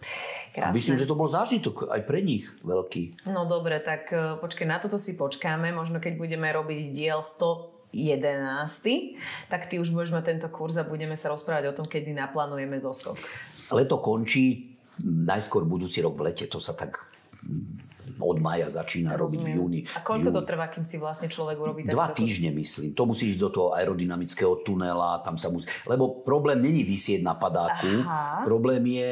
Krásne. 0.52 0.72
A 0.72 0.76
myslím, 0.76 1.00
že 1.00 1.08
to 1.08 1.16
bol 1.16 1.32
zážitok 1.32 1.88
aj 1.88 2.02
pre 2.04 2.20
nich 2.20 2.44
veľký. 2.68 3.24
No 3.32 3.48
dobre, 3.48 3.80
tak 3.80 4.12
e, 4.12 4.36
počkej, 4.44 4.68
na 4.68 4.84
toto 4.84 5.00
si 5.00 5.16
počkáme. 5.16 5.72
Možno 5.72 6.04
keď 6.04 6.20
budeme 6.20 6.52
robiť 6.52 6.92
diel 6.92 7.24
100 7.24 7.80
11. 7.90 9.18
tak 9.50 9.66
ty 9.66 9.82
už 9.82 9.90
budeš 9.90 10.14
mať 10.14 10.38
tento 10.38 10.50
kurz 10.54 10.78
a 10.78 10.86
budeme 10.86 11.18
sa 11.18 11.34
rozprávať 11.34 11.74
o 11.74 11.78
tom, 11.82 11.90
kedy 11.90 12.14
naplánujeme 12.14 12.78
zoskok. 12.78 13.18
Leto 13.74 13.98
končí, 13.98 14.78
najskôr 15.02 15.66
budúci 15.66 16.06
rok 16.06 16.14
v 16.14 16.30
lete, 16.30 16.46
to 16.46 16.62
sa 16.62 16.78
tak 16.78 17.02
od 18.20 18.38
maja 18.44 18.68
začína 18.68 19.16
robiť 19.16 19.42
v 19.42 19.50
júni. 19.56 19.80
A 19.96 20.04
koľko 20.04 20.30
to 20.36 20.42
trvá, 20.44 20.68
kým 20.68 20.84
si 20.84 21.00
vlastne 21.00 21.32
človek 21.32 21.58
urobí 21.58 21.82
Dva 21.88 22.12
týždne, 22.12 22.52
myslím. 22.52 22.92
To 22.94 23.08
musíš 23.08 23.40
do 23.40 23.50
toho 23.50 23.74
aerodynamického 23.74 24.62
tunela, 24.62 25.24
tam 25.24 25.40
sa 25.40 25.48
musí... 25.48 25.66
Lebo 25.88 26.22
problém 26.22 26.60
není 26.60 26.84
vysieť 26.84 27.24
na 27.24 27.34
padáku. 27.34 28.04
Aha. 28.04 28.44
Problém 28.44 28.84
je 28.86 29.12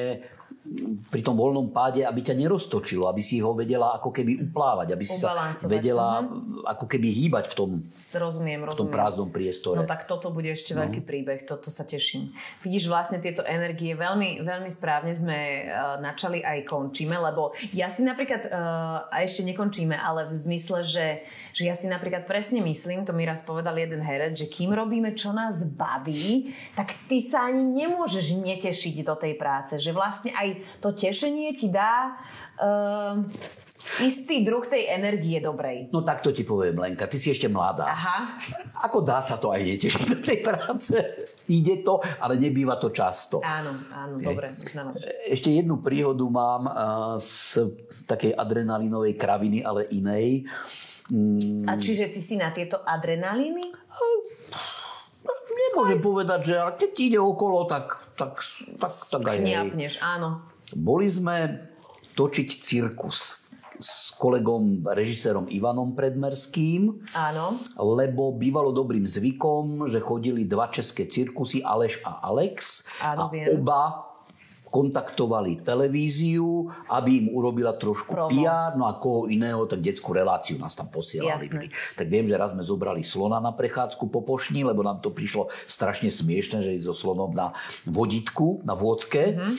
pri 1.08 1.22
tom 1.24 1.40
voľnom 1.40 1.72
páde, 1.72 2.04
aby 2.04 2.20
ťa 2.20 2.36
neroztočilo, 2.36 3.08
aby 3.08 3.24
si 3.24 3.40
ho 3.40 3.56
vedela 3.56 3.96
ako 3.96 4.12
keby 4.12 4.52
uplávať, 4.52 4.92
aby 4.92 5.06
si 5.08 5.16
sa 5.16 5.56
vedela 5.64 6.22
uh-huh. 6.24 6.68
ako 6.68 6.86
keby 6.86 7.08
hýbať 7.08 7.46
v 7.52 7.56
tom, 7.56 7.70
rozumiem, 8.12 8.68
rozumiem. 8.68 8.76
v 8.76 8.76
tom 8.76 8.90
prázdnom 8.92 9.30
priestore. 9.32 9.80
No 9.80 9.88
tak 9.88 10.04
toto 10.04 10.28
bude 10.36 10.52
ešte 10.52 10.76
no. 10.76 10.84
veľký 10.84 11.02
príbeh, 11.08 11.48
toto 11.48 11.72
sa 11.72 11.88
teším. 11.88 12.36
Vidíš, 12.60 12.92
vlastne 12.92 13.24
tieto 13.24 13.48
energie 13.48 13.96
veľmi, 13.96 14.44
veľmi 14.44 14.68
správne 14.68 15.16
sme 15.16 15.72
uh, 15.72 15.98
načali 16.04 16.44
aj 16.44 16.68
končíme, 16.68 17.16
lebo 17.16 17.56
ja 17.72 17.88
si 17.88 18.04
napríklad, 18.04 18.52
uh, 18.52 19.08
a 19.08 19.24
ešte 19.24 19.48
nekončíme, 19.48 19.96
ale 19.96 20.28
v 20.28 20.36
zmysle, 20.36 20.84
že, 20.84 21.08
že 21.56 21.64
ja 21.64 21.74
si 21.74 21.88
napríklad 21.88 22.28
presne 22.28 22.60
myslím, 22.60 23.08
to 23.08 23.16
mi 23.16 23.24
raz 23.24 23.48
povedal 23.48 23.80
jeden 23.80 24.04
herec, 24.04 24.36
že 24.36 24.52
kým 24.52 24.76
robíme, 24.76 25.16
čo 25.16 25.32
nás 25.32 25.64
baví, 25.64 26.52
tak 26.76 26.92
ty 27.08 27.24
sa 27.24 27.48
ani 27.48 27.64
nemôžeš 27.64 28.36
netešiť 28.36 29.08
do 29.08 29.16
tej 29.16 29.40
práce, 29.40 29.80
že 29.80 29.96
vlastne 29.96 30.36
aj 30.36 30.57
to 30.80 30.94
tešenie 30.94 31.54
ti 31.54 31.68
dá 31.74 32.18
uh, 32.62 33.22
istý 34.04 34.44
druh 34.44 34.66
tej 34.68 34.92
energie 34.92 35.40
dobrej. 35.40 35.90
No 35.96 36.04
tak 36.04 36.20
to 36.20 36.36
ti 36.36 36.44
poviem, 36.44 36.78
Lenka, 36.78 37.08
ty 37.08 37.16
si 37.16 37.32
ešte 37.32 37.48
mladá. 37.48 37.88
Aha. 37.88 38.36
Ako 38.84 39.02
dá 39.02 39.24
sa 39.24 39.40
to 39.40 39.50
aj 39.50 39.64
netešiť 39.64 40.04
do 40.08 40.18
tej 40.20 40.38
práce? 40.44 40.94
Ide 41.48 41.82
to, 41.88 42.04
ale 42.20 42.36
nebýva 42.36 42.76
to 42.76 42.92
často. 42.92 43.40
Áno, 43.42 43.72
áno, 43.92 44.20
dobre. 44.20 44.52
Ešte 45.28 45.50
jednu 45.52 45.80
príhodu 45.80 46.26
mám 46.28 46.64
uh, 46.68 46.74
z 47.18 47.64
takej 48.08 48.36
adrenalinovej 48.36 49.16
kraviny, 49.16 49.64
ale 49.64 49.88
inej. 49.92 50.48
Mm. 51.08 51.64
A 51.68 51.80
čiže 51.80 52.12
ty 52.12 52.20
si 52.20 52.36
na 52.36 52.52
tieto 52.52 52.84
adrenalíny? 52.84 53.64
Nemôžem 55.48 56.00
povedať, 56.04 56.52
že 56.52 56.54
ale 56.60 56.76
keď 56.76 56.90
ti 56.92 57.02
ide 57.12 57.20
okolo, 57.20 57.66
tak, 57.66 58.07
tak, 58.18 58.42
tak, 58.82 58.92
tak 59.14 59.22
aj 59.24 59.38
Chňapneš, 59.40 59.94
áno. 60.02 60.42
Boli 60.74 61.08
sme 61.08 61.62
točiť 62.18 62.50
cirkus 62.60 63.48
s 63.78 64.10
kolegom, 64.18 64.82
režisérom 64.90 65.46
Ivanom 65.54 65.94
Predmerským. 65.94 66.98
Áno. 67.14 67.62
Lebo 67.78 68.34
bývalo 68.34 68.74
dobrým 68.74 69.06
zvykom, 69.06 69.86
že 69.86 70.02
chodili 70.02 70.50
dva 70.50 70.74
české 70.74 71.06
cirkusy, 71.06 71.62
Aleš 71.62 72.02
a 72.02 72.26
Alex. 72.26 72.90
Áno, 73.00 73.30
a 73.30 73.32
viem. 73.32 73.54
oba 73.54 74.07
kontaktovali 74.78 75.66
televíziu, 75.66 76.70
aby 76.86 77.26
im 77.26 77.28
urobila 77.34 77.74
trošku 77.74 78.14
Promo. 78.14 78.30
PR, 78.30 78.78
no 78.78 78.86
a 78.86 79.02
koho 79.02 79.26
iného, 79.26 79.66
tak 79.66 79.82
detskú 79.82 80.14
reláciu 80.14 80.62
nás 80.62 80.78
tam 80.78 80.86
posielali. 80.94 81.50
Jasne. 81.50 81.74
Tak 81.98 82.06
viem, 82.06 82.30
že 82.30 82.38
raz 82.38 82.54
sme 82.54 82.62
zobrali 82.62 83.02
slona 83.02 83.42
na 83.42 83.58
prechádzku 83.58 84.06
po 84.14 84.22
pošni, 84.22 84.62
lebo 84.62 84.86
nám 84.86 85.02
to 85.02 85.10
prišlo 85.10 85.50
strašne 85.66 86.14
smiešne, 86.14 86.62
že 86.62 86.78
ísť 86.78 86.94
so 86.94 86.94
slonom 86.94 87.34
na 87.34 87.58
voditku, 87.90 88.62
na 88.62 88.78
vodke. 88.78 89.34
Mm-hmm. 89.34 89.54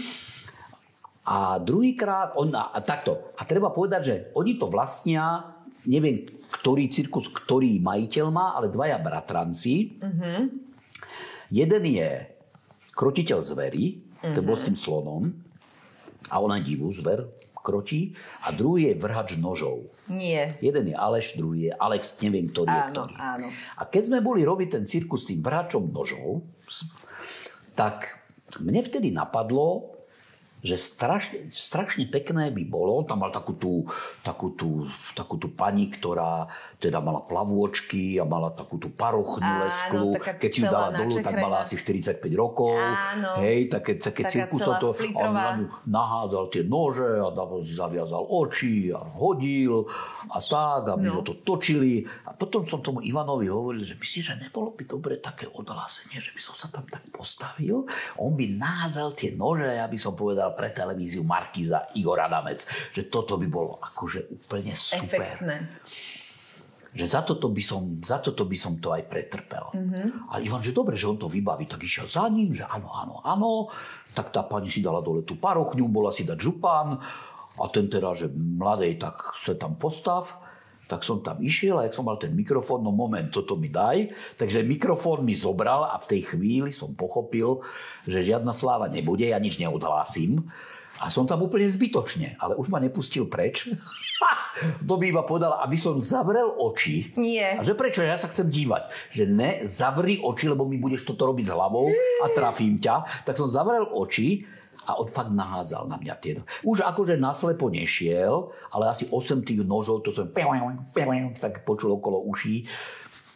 A 1.27 1.59
druhýkrát, 1.59 2.39
on, 2.39 2.55
a, 2.55 2.71
a 2.71 2.79
takto, 2.79 3.35
a 3.35 3.43
treba 3.43 3.75
povedať, 3.75 4.01
že 4.07 4.15
oni 4.39 4.55
to 4.55 4.71
vlastnia, 4.71 5.51
neviem, 5.83 6.31
ktorý 6.63 6.87
cirkus, 6.95 7.27
ktorý 7.27 7.83
majiteľ 7.83 8.27
má, 8.31 8.55
ale 8.55 8.71
dvaja 8.71 9.03
bratranci. 9.03 9.99
Mm-hmm. 9.99 10.41
Jeden 11.51 11.85
je 11.91 12.11
krotiteľ 12.95 13.43
zvery, 13.43 14.08
mm-hmm. 14.21 14.35
to 14.35 14.41
bol 14.43 14.57
s 14.57 14.67
tým 14.67 14.77
slonom, 14.79 15.33
a 16.29 16.35
ona 16.43 16.61
divú 16.61 16.93
zver 16.93 17.25
krotí, 17.59 18.17
a 18.49 18.55
druhý 18.55 18.93
je 18.93 18.95
vrhač 18.97 19.37
nožov. 19.37 19.93
Nie. 20.09 20.57
Jeden 20.65 20.89
je 20.89 20.97
Aleš, 20.97 21.37
druhý 21.37 21.69
je 21.69 21.73
Alex, 21.77 22.17
neviem, 22.25 22.49
ktorý 22.49 22.71
áno, 22.73 22.79
je 22.79 22.85
ktorý. 22.97 23.15
Áno. 23.21 23.49
A 23.77 23.83
keď 23.85 24.03
sme 24.09 24.19
boli 24.25 24.41
robiť 24.41 24.81
ten 24.81 24.85
cirkus 24.89 25.29
s 25.29 25.31
tým 25.35 25.45
vrhačom 25.45 25.93
nožov, 25.93 26.49
tak 27.77 28.25
mne 28.65 28.81
vtedy 28.81 29.13
napadlo, 29.13 29.98
že 30.59 30.75
strašne, 30.75 31.51
strašne 31.55 32.11
pekné 32.11 32.51
by 32.51 32.65
bolo, 32.67 33.07
tam 33.07 33.23
mal 33.23 33.31
takú 33.31 33.55
tú, 33.55 33.87
takú, 34.27 34.51
tú, 34.59 34.91
takú 35.15 35.39
tú 35.39 35.47
pani, 35.55 35.87
ktorá 35.87 36.51
teda 36.79 37.03
mala 37.03 37.23
plavôčky 37.23 38.19
a 38.19 38.25
mala 38.27 38.55
takú 38.55 38.79
tú 38.79 38.91
parochňu 38.91 39.51
Áno, 39.59 40.15
Keď 40.15 40.51
si 40.51 40.63
ju 40.63 40.71
dala 40.71 40.95
dolu, 40.95 41.15
tak 41.19 41.35
mala 41.35 41.67
asi 41.67 41.75
45 41.75 42.23
rokov. 42.39 42.79
Áno. 42.79 43.43
Hej, 43.43 43.71
také, 43.71 43.99
také 43.99 44.27
cirkuso 44.31 44.79
to. 44.79 44.95
A 44.95 45.27
on 45.27 45.35
na 45.35 45.51
ňu 45.59 45.67
nahádzal 45.91 46.45
tie 46.55 46.63
nože 46.63 47.19
a 47.19 47.35
zaviazal 47.63 48.23
oči 48.23 48.95
a 48.95 49.03
hodil 49.03 49.91
a 50.31 50.39
tak, 50.39 50.95
aby 50.95 51.11
no. 51.11 51.27
to 51.27 51.35
točili. 51.43 52.07
A 52.27 52.35
potom 52.35 52.63
som 52.63 52.79
tomu 52.79 53.03
Ivanovi 53.03 53.51
hovoril, 53.51 53.83
že 53.83 53.99
myslíš, 53.99 54.25
že 54.31 54.35
nebolo 54.39 54.71
by 54.71 54.87
dobre 54.87 55.19
také 55.19 55.51
odhlásenie, 55.51 56.23
že 56.23 56.31
by 56.31 56.41
som 56.43 56.55
sa 56.55 56.71
tam 56.71 56.87
tak 56.87 57.03
postavil. 57.11 57.91
On 58.23 58.31
by 58.39 58.55
nahádzal 58.55 59.19
tie 59.19 59.35
nože, 59.35 59.67
ja 59.67 59.91
by 59.91 59.99
som 59.99 60.15
povedal 60.15 60.48
pre 60.53 60.73
televíziu 60.73 61.25
Markíza 61.25 61.91
Igor 61.97 62.21
Adamec, 62.21 62.65
že 62.93 63.09
toto 63.09 63.37
by 63.37 63.49
bolo 63.49 63.81
akože 63.81 64.29
úplne 64.33 64.73
super. 64.77 65.39
Efektné. 65.39 65.57
Že 66.89 67.05
za 67.05 67.21
toto 67.21 67.53
by 67.53 67.63
som, 67.63 68.01
za 68.01 68.19
toto 68.19 68.49
by 68.49 68.57
som 68.57 68.81
to 68.81 68.97
aj 68.97 69.05
pretrpel. 69.07 69.71
Mm-hmm. 69.77 70.33
A 70.33 70.41
Ivan, 70.41 70.65
že 70.65 70.73
dobre, 70.73 70.97
že 70.97 71.05
on 71.05 71.21
to 71.21 71.29
vybaví, 71.29 71.69
tak 71.69 71.85
išiel 71.85 72.09
za 72.09 72.25
ním, 72.33 72.57
že 72.57 72.65
áno, 72.65 72.89
áno, 72.89 73.21
áno. 73.23 73.69
Tak 74.17 74.33
tá 74.33 74.41
pani 74.41 74.73
si 74.73 74.81
dala 74.81 75.05
dole 75.05 75.21
tú 75.23 75.37
parochňu, 75.37 75.85
bola 75.93 76.11
si 76.11 76.25
dať 76.25 76.39
župán 76.41 76.97
a 77.59 77.65
ten 77.69 77.93
teda, 77.93 78.17
že 78.17 78.33
mladej, 78.33 78.97
tak 78.97 79.37
sa 79.37 79.53
tam 79.53 79.77
postav. 79.77 80.48
Tak 80.89 81.05
som 81.05 81.21
tam 81.21 81.39
išiel 81.45 81.77
a 81.77 81.85
jak 81.85 81.93
som 81.93 82.09
mal 82.09 82.17
ten 82.17 82.33
mikrofón, 82.33 82.81
no 82.81 82.89
moment, 82.89 83.29
toto 83.29 83.61
mi 83.61 83.69
daj. 83.69 84.09
Takže 84.41 84.65
mikrofón 84.65 85.21
mi 85.21 85.37
zobral 85.37 85.85
a 85.85 86.01
v 86.01 86.09
tej 86.17 86.33
chvíli 86.33 86.73
som 86.73 86.97
pochopil, 86.97 87.61
že 88.09 88.25
žiadna 88.25 88.57
sláva 88.57 88.89
nebude, 88.89 89.29
ja 89.29 89.37
nič 89.37 89.61
neodhlásim. 89.61 90.49
A 90.99 91.13
som 91.13 91.29
tam 91.29 91.45
úplne 91.47 91.69
zbytočne, 91.69 92.35
ale 92.43 92.59
už 92.59 92.75
ma 92.75 92.83
nepustil 92.83 93.31
preč. 93.31 93.71
to 94.89 94.95
by 94.99 95.07
iba 95.07 95.23
povedal, 95.23 95.61
aby 95.63 95.79
som 95.79 95.95
zavrel 96.01 96.51
oči. 96.59 97.15
Nie. 97.15 97.55
A 97.55 97.63
že 97.63 97.79
prečo? 97.79 98.03
Ja 98.03 98.19
sa 98.19 98.27
chcem 98.27 98.51
dívať. 98.51 99.15
Že 99.15 99.25
ne, 99.31 99.51
zavri 99.63 100.19
oči, 100.19 100.51
lebo 100.51 100.67
mi 100.67 100.81
budeš 100.81 101.07
toto 101.07 101.31
robiť 101.31 101.47
s 101.47 101.55
hlavou 101.55 101.93
a 101.95 102.27
trafím 102.35 102.83
ťa. 102.83 103.23
Tak 103.23 103.39
som 103.39 103.47
zavrel 103.47 103.87
oči 103.87 104.43
a 104.89 104.97
on 104.97 105.05
fakt 105.05 105.37
nahádzal 105.37 105.85
na 105.85 106.01
mňa 106.01 106.15
tie. 106.17 106.41
Už 106.65 106.81
akože 106.81 107.21
naslepo 107.21 107.69
nešiel, 107.69 108.49
ale 108.73 108.89
asi 108.89 109.05
8 109.13 109.45
tých 109.45 109.61
nožov, 109.61 110.01
to 110.01 110.17
som 110.17 110.33
tak 111.37 111.69
počul 111.69 112.01
okolo 112.01 112.25
uší. 112.25 112.65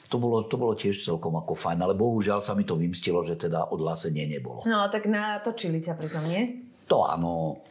To 0.08 0.20
bolo, 0.20 0.44
to 0.44 0.60
bolo 0.60 0.76
tiež 0.76 0.96
celkom 1.00 1.36
ako 1.40 1.56
fajn, 1.56 1.84
ale 1.84 1.96
bohužiaľ 1.96 2.44
sa 2.44 2.52
mi 2.52 2.68
to 2.68 2.76
vymstilo, 2.76 3.24
že 3.24 3.36
teda 3.36 3.72
odhlásenie 3.72 4.28
nebolo. 4.28 4.64
No, 4.68 4.88
tak 4.92 5.08
natočili 5.08 5.80
ťa 5.80 5.96
pritom, 5.96 6.24
nie? 6.28 6.68
To 6.88 7.08
áno, 7.08 7.64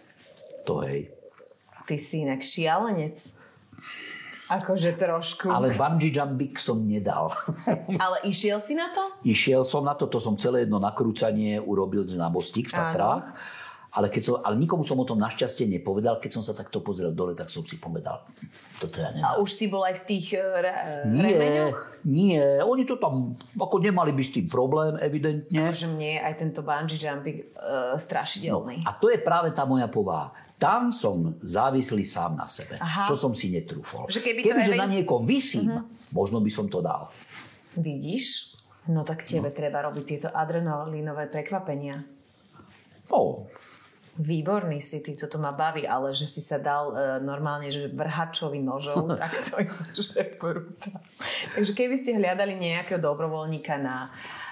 to 0.66 0.82
hej. 0.82 1.14
Ty 1.86 1.96
si 2.02 2.26
inak 2.26 2.42
šialenec. 2.42 3.18
Akože 4.52 5.00
trošku. 5.00 5.48
Ale 5.48 5.72
bungee 5.72 6.12
jumping 6.12 6.60
som 6.60 6.84
nedal. 6.84 7.32
Ale 8.04 8.26
išiel 8.28 8.60
si 8.60 8.76
na 8.76 8.92
to? 8.92 9.22
Išiel 9.24 9.64
som 9.64 9.88
na 9.88 9.96
to, 9.96 10.12
to 10.12 10.20
som 10.20 10.36
celé 10.36 10.68
jedno 10.68 10.76
nakrúcanie 10.82 11.56
urobil 11.62 12.04
na 12.20 12.28
mostík 12.28 12.68
v 12.68 12.76
Tatrách. 12.76 13.32
Ale, 13.92 14.08
keď 14.08 14.22
som, 14.24 14.36
ale 14.40 14.56
nikomu 14.56 14.82
som 14.82 14.96
o 14.96 15.04
tom 15.04 15.20
našťastie 15.20 15.68
nepovedal. 15.70 16.16
Keď 16.16 16.32
som 16.32 16.40
sa 16.40 16.52
takto 16.52 16.80
pozrel 16.80 17.12
dole, 17.12 17.32
tak 17.34 17.48
som 17.48 17.60
si 17.62 17.76
povedal, 17.76 18.24
toto 18.78 18.98
ja 18.98 19.10
A 19.10 19.12
nedám. 19.12 19.34
už 19.38 19.52
si 19.52 19.68
bol 19.68 19.84
aj 19.84 20.00
v 20.00 20.04
tých 20.08 20.28
uh, 20.34 20.48
re- 20.58 20.80
Nie, 21.06 21.24
remeňoch? 21.28 21.78
nie, 22.02 22.40
oni 22.58 22.84
to 22.84 22.96
tam, 22.96 23.32
ako 23.52 23.76
nemali 23.78 24.10
by 24.10 24.24
s 24.24 24.32
tým 24.32 24.48
problém, 24.48 24.96
evidentne. 24.98 25.70
Že 25.70 25.92
mne 25.92 26.24
aj 26.24 26.34
tento 26.36 26.62
bungee 26.62 26.96
jumping 26.96 27.52
uh, 27.52 27.94
strašidelný. 27.96 28.88
A 28.88 28.94
to 28.94 29.08
je 29.08 29.20
práve 29.20 29.52
tá 29.52 29.64
moja 29.64 29.86
povaha. 29.86 30.32
Tam 30.56 30.88
som 30.90 31.36
závislý 31.40 32.02
sám 32.02 32.34
na 32.34 32.48
sebe. 32.48 32.78
Aha. 32.78 33.06
To 33.06 33.14
som 33.14 33.34
si 33.34 33.50
netrúfol. 33.50 34.08
Že 34.08 34.24
keby 34.24 34.40
Kebyže 34.42 34.72
aj- 34.72 34.80
na 34.80 34.88
niekom 34.88 35.26
vysím, 35.26 35.68
možno 36.10 36.40
by 36.40 36.48
som 36.48 36.66
to 36.66 36.80
dal. 36.80 37.12
Vidíš? 37.74 38.56
No 38.88 39.04
tak 39.04 39.22
tebe 39.22 39.52
treba 39.52 39.84
robiť 39.84 40.04
tieto 40.06 40.28
adrenalinové 40.28 41.28
prekvapenia. 41.28 42.02
No, 43.08 43.44
Výborný 44.20 44.84
si 44.84 45.00
ty, 45.00 45.16
toto 45.16 45.40
ma 45.40 45.56
baví, 45.56 45.88
ale 45.88 46.12
že 46.12 46.28
si 46.28 46.44
sa 46.44 46.60
dal 46.60 46.92
e, 46.92 47.24
normálne, 47.24 47.72
že 47.72 47.88
vrhačovi 47.88 48.60
nožov, 48.60 49.08
tak 49.22 49.32
to 49.40 49.64
je 49.64 49.68
že 49.96 50.36
brutál. 50.36 51.00
Takže 51.56 51.72
keby 51.72 51.96
ste 51.96 52.20
hľadali 52.20 52.60
nejakého 52.60 53.00
dobrovoľníka 53.00 53.80
na... 53.80 54.12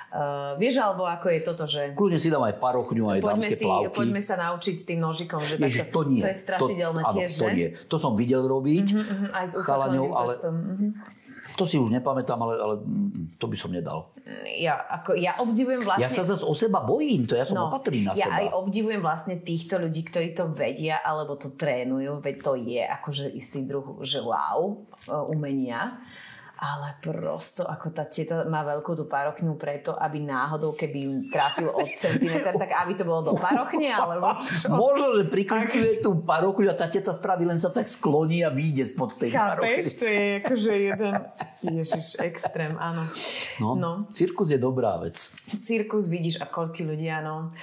Uh, 0.10 0.58
vieš, 0.58 0.82
alebo 0.82 1.06
ako 1.06 1.30
je 1.30 1.40
toto, 1.46 1.70
že 1.70 1.94
kľudne 1.94 2.18
si 2.18 2.34
dám 2.34 2.42
aj 2.42 2.58
parochňu, 2.58 3.14
aj 3.14 3.20
poďme, 3.22 3.46
dámske 3.46 3.56
si, 3.62 3.66
plavky. 3.70 3.94
poďme 3.94 4.22
sa 4.26 4.36
naučiť 4.42 4.76
s 4.82 4.86
tým 4.90 5.00
nožikom, 5.06 5.38
že 5.46 5.62
Ježiš, 5.62 5.86
takto, 5.86 6.02
to 6.02 6.02
nie. 6.10 6.22
to 6.26 6.30
je 6.34 6.40
strašidelné 6.50 7.02
to, 7.06 7.14
tiež, 7.14 7.30
áno, 7.30 7.38
to 7.38 7.46
že? 7.46 7.54
nie. 7.54 7.68
To 7.78 7.98
som 8.02 8.12
videl 8.18 8.42
robiť. 8.42 8.88
Mhm, 8.90 9.26
aj 9.38 9.46
s 9.46 9.54
chalaňou, 9.62 10.10
ale 10.18 10.34
prstom. 10.34 10.56
Mhm. 10.58 10.88
To 11.60 11.68
si 11.68 11.76
už 11.76 11.92
nepamätám, 11.92 12.40
ale, 12.40 12.56
ale 12.56 12.76
to 13.36 13.52
by 13.52 13.58
som 13.60 13.76
nedal. 13.76 14.16
Ja, 14.56 14.80
ako, 14.80 15.20
ja 15.20 15.36
obdivujem 15.44 15.84
vlastne... 15.84 16.08
Ja 16.08 16.10
sa 16.10 16.24
zase 16.24 16.48
o 16.48 16.56
seba 16.56 16.80
bojím, 16.80 17.28
to 17.28 17.36
ja 17.36 17.44
som 17.44 17.60
opatrný 17.60 18.08
na 18.08 18.16
ja 18.16 18.32
seba. 18.32 18.40
aj 18.40 18.46
obdivujem 18.56 19.04
vlastne 19.04 19.36
týchto 19.44 19.76
ľudí, 19.76 20.08
ktorí 20.08 20.32
to 20.32 20.48
vedia 20.56 21.04
alebo 21.04 21.36
to 21.36 21.52
trénujú, 21.60 22.24
veď 22.24 22.36
to 22.40 22.52
je 22.56 22.80
akože 22.80 23.28
istý 23.36 23.68
druh, 23.68 24.00
že 24.00 24.24
wow, 24.24 24.80
e, 25.04 25.12
umenia. 25.36 26.00
Ale 26.60 27.00
prosto, 27.00 27.64
ako 27.64 27.88
tá 27.96 28.04
teta 28.04 28.44
má 28.44 28.68
veľkú 28.68 28.92
tú 28.92 29.08
parochňu 29.08 29.56
preto, 29.56 29.96
aby 29.96 30.20
náhodou, 30.20 30.76
keby 30.76 30.98
ju 31.08 31.14
trafil 31.32 31.72
od 31.72 31.88
centimetra, 31.96 32.52
tak 32.52 32.76
aby 32.84 33.00
to 33.00 33.08
bolo 33.08 33.32
do 33.32 33.34
parochne, 33.40 33.88
alebo 33.88 34.36
čo? 34.44 34.68
Možno, 34.68 35.24
že 35.24 35.32
priklincuje 35.32 36.04
tú 36.04 36.20
parochu 36.20 36.68
a 36.68 36.76
tá 36.76 36.92
teta 36.92 37.16
spraví, 37.16 37.48
len 37.48 37.64
sa 37.64 37.72
tak 37.72 37.88
skloní 37.88 38.44
a 38.44 38.52
vyjde 38.52 38.92
spod 38.92 39.16
tej 39.16 39.32
parochy. 39.32 39.80
Chápeš, 39.80 39.86
to 39.96 40.06
je 40.06 40.24
akože 40.44 40.74
jeden... 40.76 41.14
Ježiš, 41.60 42.20
extrém, 42.24 42.76
áno. 42.76 43.04
No, 43.60 43.76
no. 43.76 43.92
cirkus 44.12 44.52
je 44.52 44.60
dobrá 44.60 45.00
vec. 45.00 45.16
Cirkus, 45.64 46.12
vidíš, 46.12 46.44
a 46.44 46.48
koľky 46.48 46.84
ľudia, 46.84 47.24
no. 47.24 47.56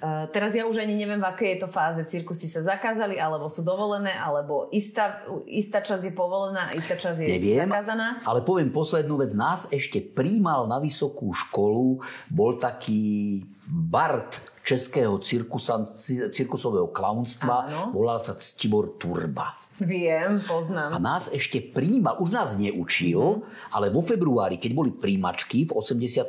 Uh, 0.00 0.24
teraz 0.32 0.56
ja 0.56 0.64
už 0.64 0.80
ani 0.80 0.96
neviem, 0.96 1.20
v 1.20 1.28
akej 1.28 1.48
je 1.52 1.58
to 1.60 1.68
fáze. 1.68 2.00
Cirkusy 2.08 2.48
sa 2.48 2.64
zakázali, 2.64 3.20
alebo 3.20 3.52
sú 3.52 3.60
dovolené, 3.60 4.16
alebo 4.16 4.72
istá, 4.72 5.20
istá 5.44 5.84
časť 5.84 6.08
je 6.08 6.14
povolená, 6.16 6.72
istá 6.72 6.96
časť 6.96 7.20
je 7.20 7.28
Neviem, 7.36 7.68
zakázaná. 7.68 8.16
ale 8.24 8.40
poviem 8.40 8.72
poslednú 8.72 9.20
vec. 9.20 9.36
Nás 9.36 9.68
ešte 9.68 10.00
príjmal 10.00 10.64
na 10.64 10.80
vysokú 10.80 11.36
školu, 11.36 12.00
bol 12.32 12.56
taký 12.56 13.44
Bart 13.68 14.40
českého 14.64 15.20
cirkusa, 15.20 15.84
cirkusového 16.32 16.88
klaunstva, 16.88 17.92
volal 17.92 18.24
sa 18.24 18.32
Ctibor 18.40 18.96
Turba. 18.96 19.59
Viem, 19.80 20.44
A 20.44 20.46
poznám. 20.46 21.00
nás 21.00 21.32
ešte 21.32 21.58
príjmal, 21.58 22.20
už 22.20 22.30
nás 22.30 22.60
neučil, 22.60 23.42
ale 23.72 23.88
vo 23.88 24.04
februári, 24.04 24.60
keď 24.60 24.72
boli 24.76 24.92
príjmačky, 24.92 25.64
v 25.64 25.72
84. 25.72 26.28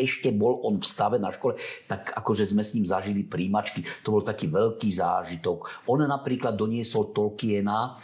ešte 0.00 0.28
bol 0.32 0.64
on 0.64 0.80
v 0.80 0.86
stave 0.88 1.20
na 1.20 1.28
škole, 1.28 1.60
tak 1.84 2.16
akože 2.16 2.48
sme 2.48 2.64
s 2.64 2.72
ním 2.72 2.88
zažili 2.88 3.20
príjmačky. 3.20 3.84
To 4.02 4.16
bol 4.16 4.22
taký 4.24 4.48
veľký 4.48 4.88
zážitok. 4.88 5.84
On 5.92 6.00
napríklad 6.00 6.56
doniesol 6.56 7.12
Tolkiena, 7.12 8.00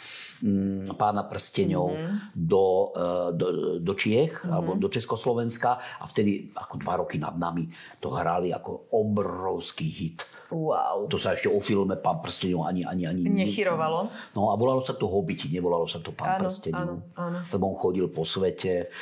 pána 0.96 1.24
prsteňov 1.24 1.88
do, 2.32 2.64
e, 2.92 3.08
do, 3.32 3.46
do 3.80 3.92
Čiech, 3.96 4.44
alebo 4.44 4.76
do 4.76 4.88
Československa 4.92 5.80
a 6.00 6.04
vtedy 6.04 6.52
ako 6.52 6.74
dva 6.80 6.94
roky 7.00 7.16
nad 7.16 7.36
nami 7.38 7.68
to 7.98 8.12
hrali 8.12 8.52
ako 8.52 8.92
obrovský 8.92 9.88
hit. 9.88 10.28
Wow. 10.52 11.10
To 11.10 11.18
sa 11.18 11.34
ešte 11.34 11.50
o 11.50 11.58
filme 11.58 11.98
Pán 11.98 12.22
prsteňov 12.22 12.68
ani, 12.68 12.86
ani, 12.86 13.08
ani 13.08 13.26
Nechyrovalo. 13.26 14.12
No 14.38 14.52
a 14.52 14.54
volalo 14.54 14.84
sa 14.84 14.94
to 14.94 15.10
Hobiti, 15.10 15.50
nevolalo 15.50 15.90
sa 15.90 15.98
to 15.98 16.14
Pán 16.14 16.38
Áno, 16.38 16.46
prsteňov. 16.46 16.78
áno, 16.78 16.94
áno. 17.18 17.38
Lebo 17.50 17.64
on 17.72 17.76
chodil 17.76 18.06
po 18.06 18.22
svete. 18.22 18.92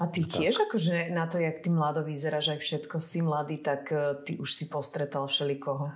A 0.00 0.08
ty 0.08 0.24
tiež 0.24 0.68
akože 0.68 1.12
na 1.12 1.28
to, 1.28 1.38
jak 1.38 1.60
ty 1.62 1.68
mlado 1.70 2.02
vyzeráš 2.02 2.56
aj 2.56 2.60
všetko, 2.60 2.96
si 2.98 3.20
mladý, 3.20 3.60
tak 3.60 3.92
eh, 3.92 4.16
ty 4.24 4.32
už 4.40 4.48
si 4.52 4.64
postretal 4.66 5.28
všelikoho. 5.28 5.92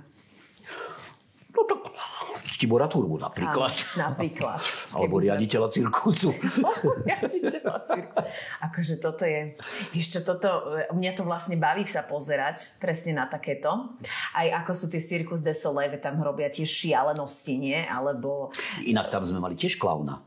Tak 1.97 2.53
Stibora 2.53 2.85
Turbu 2.87 3.17
napríklad. 3.17 3.73
Áno, 3.73 4.13
napríklad. 4.13 4.61
Alebo 4.97 5.17
riaditeľa 5.17 5.73
cirkusu. 5.73 6.37
riaditeľa 7.09 7.79
cirku. 7.89 8.17
Akože 8.61 9.01
toto 9.01 9.25
je, 9.25 9.57
vieš 9.97 10.17
čo, 10.17 10.21
toto, 10.21 10.77
mňa 10.93 11.13
to 11.17 11.25
vlastne 11.25 11.57
baví 11.57 11.89
sa 11.89 12.05
pozerať 12.05 12.77
presne 12.77 13.17
na 13.17 13.25
takéto. 13.25 13.97
Aj 14.37 14.47
ako 14.63 14.73
sú 14.77 14.87
tie 14.93 15.01
Circus 15.01 15.41
de 15.41 15.57
Soleil, 15.57 15.97
tam 15.97 16.21
robia 16.21 16.53
tiež 16.53 16.69
šialenosti, 16.69 17.57
nie? 17.57 17.79
Alebo 17.89 18.53
Inak 18.85 19.09
tam 19.09 19.25
sme 19.25 19.41
mali 19.41 19.57
tiež 19.57 19.81
klauna. 19.81 20.21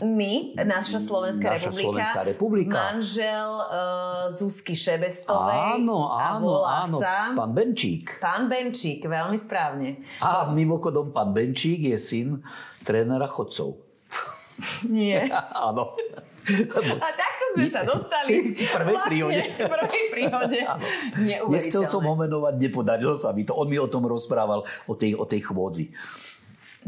My, 0.00 0.56
naša 0.56 0.98
Slovenská 0.98 1.56
Naša 1.56 1.68
republika, 1.68 1.84
Slovenská 1.84 2.20
republika. 2.24 2.76
manžel 2.76 3.50
uh, 3.60 4.26
Zuzky 4.32 4.72
Šebestovej 4.72 5.80
Áno, 5.80 6.08
a 6.08 6.36
áno, 6.36 6.44
volá 6.44 6.88
áno. 6.88 6.98
sa 6.98 7.36
Pán 7.36 7.52
Benčík. 7.52 8.16
pán 8.18 8.48
Benčík, 8.48 9.04
veľmi 9.04 9.36
správne. 9.36 10.00
A 10.24 10.48
mimochodom, 10.48 11.12
pán 11.12 11.36
Benčík 11.36 11.84
je 11.92 11.98
syn 12.00 12.28
trénera 12.82 13.28
chodcov. 13.28 13.76
Nie. 14.88 15.28
Áno. 15.68 15.96
A 17.00 17.08
takto 17.14 17.44
sme 17.54 17.68
sa 17.68 17.84
dostali 17.84 18.56
v 18.56 18.68
prvej 18.68 18.96
vlastne 18.96 19.08
príhode. 19.08 19.42
v 19.56 19.68
prvej 19.68 20.04
príhode. 20.10 20.58
Nechcel 21.48 21.84
som 21.86 22.02
ho 22.02 22.14
menovať, 22.16 22.54
nepodarilo 22.56 23.14
sa 23.20 23.30
mi 23.36 23.44
to. 23.44 23.52
On 23.54 23.68
mi 23.68 23.76
o 23.76 23.86
tom 23.86 24.08
rozprával, 24.08 24.64
o 24.88 24.94
tej, 24.96 25.14
o 25.16 25.24
tej 25.28 25.44
chôdzi. 25.44 25.92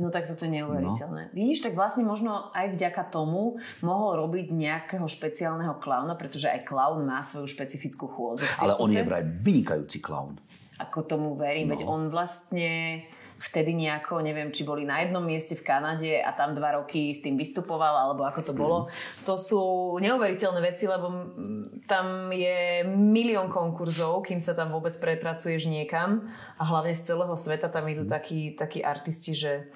No 0.01 0.09
tak 0.09 0.24
toto 0.24 0.49
je 0.49 0.57
neuveriteľné. 0.57 1.22
No. 1.28 1.34
Vidíš, 1.36 1.68
tak 1.68 1.76
vlastne 1.76 2.09
možno 2.09 2.49
aj 2.57 2.72
vďaka 2.72 3.12
tomu 3.12 3.61
mohol 3.84 4.24
robiť 4.24 4.49
nejakého 4.49 5.05
špeciálneho 5.05 5.76
klauna, 5.84 6.16
pretože 6.16 6.49
aj 6.49 6.64
klaun 6.64 7.05
má 7.05 7.20
svoju 7.20 7.45
špecifickú 7.53 8.09
chôdzu. 8.09 8.49
Ale 8.57 8.72
on 8.80 8.88
je 8.88 9.05
vraj 9.05 9.20
vynikajúci 9.20 10.01
klaun. 10.01 10.40
Ako 10.80 11.05
tomu 11.05 11.36
verím, 11.36 11.68
no. 11.68 11.76
veď 11.76 11.80
on 11.84 12.09
vlastne 12.09 13.05
vtedy 13.43 13.74
nejako, 13.74 14.22
neviem, 14.22 14.55
či 14.55 14.62
boli 14.62 14.86
na 14.86 15.03
jednom 15.03 15.20
mieste 15.20 15.59
v 15.59 15.66
Kanade 15.66 16.22
a 16.22 16.30
tam 16.30 16.55
dva 16.55 16.78
roky 16.78 17.11
s 17.11 17.26
tým 17.26 17.34
vystupoval, 17.34 17.90
alebo 17.90 18.22
ako 18.22 18.40
to 18.47 18.53
bolo. 18.55 18.86
To 19.26 19.34
sú 19.34 19.62
neuveriteľné 19.99 20.62
veci, 20.62 20.86
lebo 20.86 21.11
mm, 21.11 21.82
tam 21.90 22.30
je 22.30 22.86
milión 22.86 23.51
konkurzov, 23.51 24.22
kým 24.22 24.38
sa 24.38 24.55
tam 24.55 24.70
vôbec 24.70 24.95
prepracuješ 24.95 25.66
niekam 25.66 26.30
a 26.55 26.62
hlavne 26.62 26.95
z 26.95 27.03
celého 27.03 27.34
sveta 27.34 27.66
tam 27.66 27.90
idú 27.90 28.07
takí, 28.07 28.55
takí 28.55 28.78
artisti, 28.78 29.34
že 29.34 29.74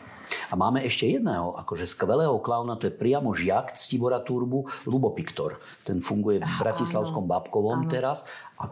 A 0.51 0.55
máme 0.59 0.83
ešte 0.83 1.07
jedného, 1.07 1.55
akože 1.59 1.87
skvelého 1.87 2.39
klauna, 2.43 2.79
to 2.79 2.91
je 2.91 2.95
priamo 2.95 3.31
žiak 3.33 3.75
z 3.75 3.95
Tibora 3.95 4.21
Turbu, 4.23 4.87
Lubo 4.87 5.11
Piktor. 5.15 5.59
Ten 5.87 6.03
funguje 6.03 6.43
v 6.43 6.53
Bratislavskom 6.61 7.25
Babkovom 7.27 7.87
teraz 7.87 8.27
a 8.59 8.71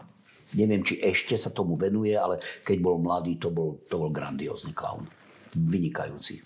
neviem, 0.55 0.81
či 0.81 0.99
ešte 1.03 1.35
sa 1.35 1.51
tomu 1.51 1.75
venuje, 1.75 2.15
ale 2.15 2.39
keď 2.63 2.77
bol 2.79 2.97
mladý, 2.99 3.35
to 3.35 3.51
bol, 3.51 3.83
to 3.91 3.99
bol 3.99 4.09
grandiózny 4.09 4.71
klaun. 4.71 5.07
Vynikajúci. 5.55 6.43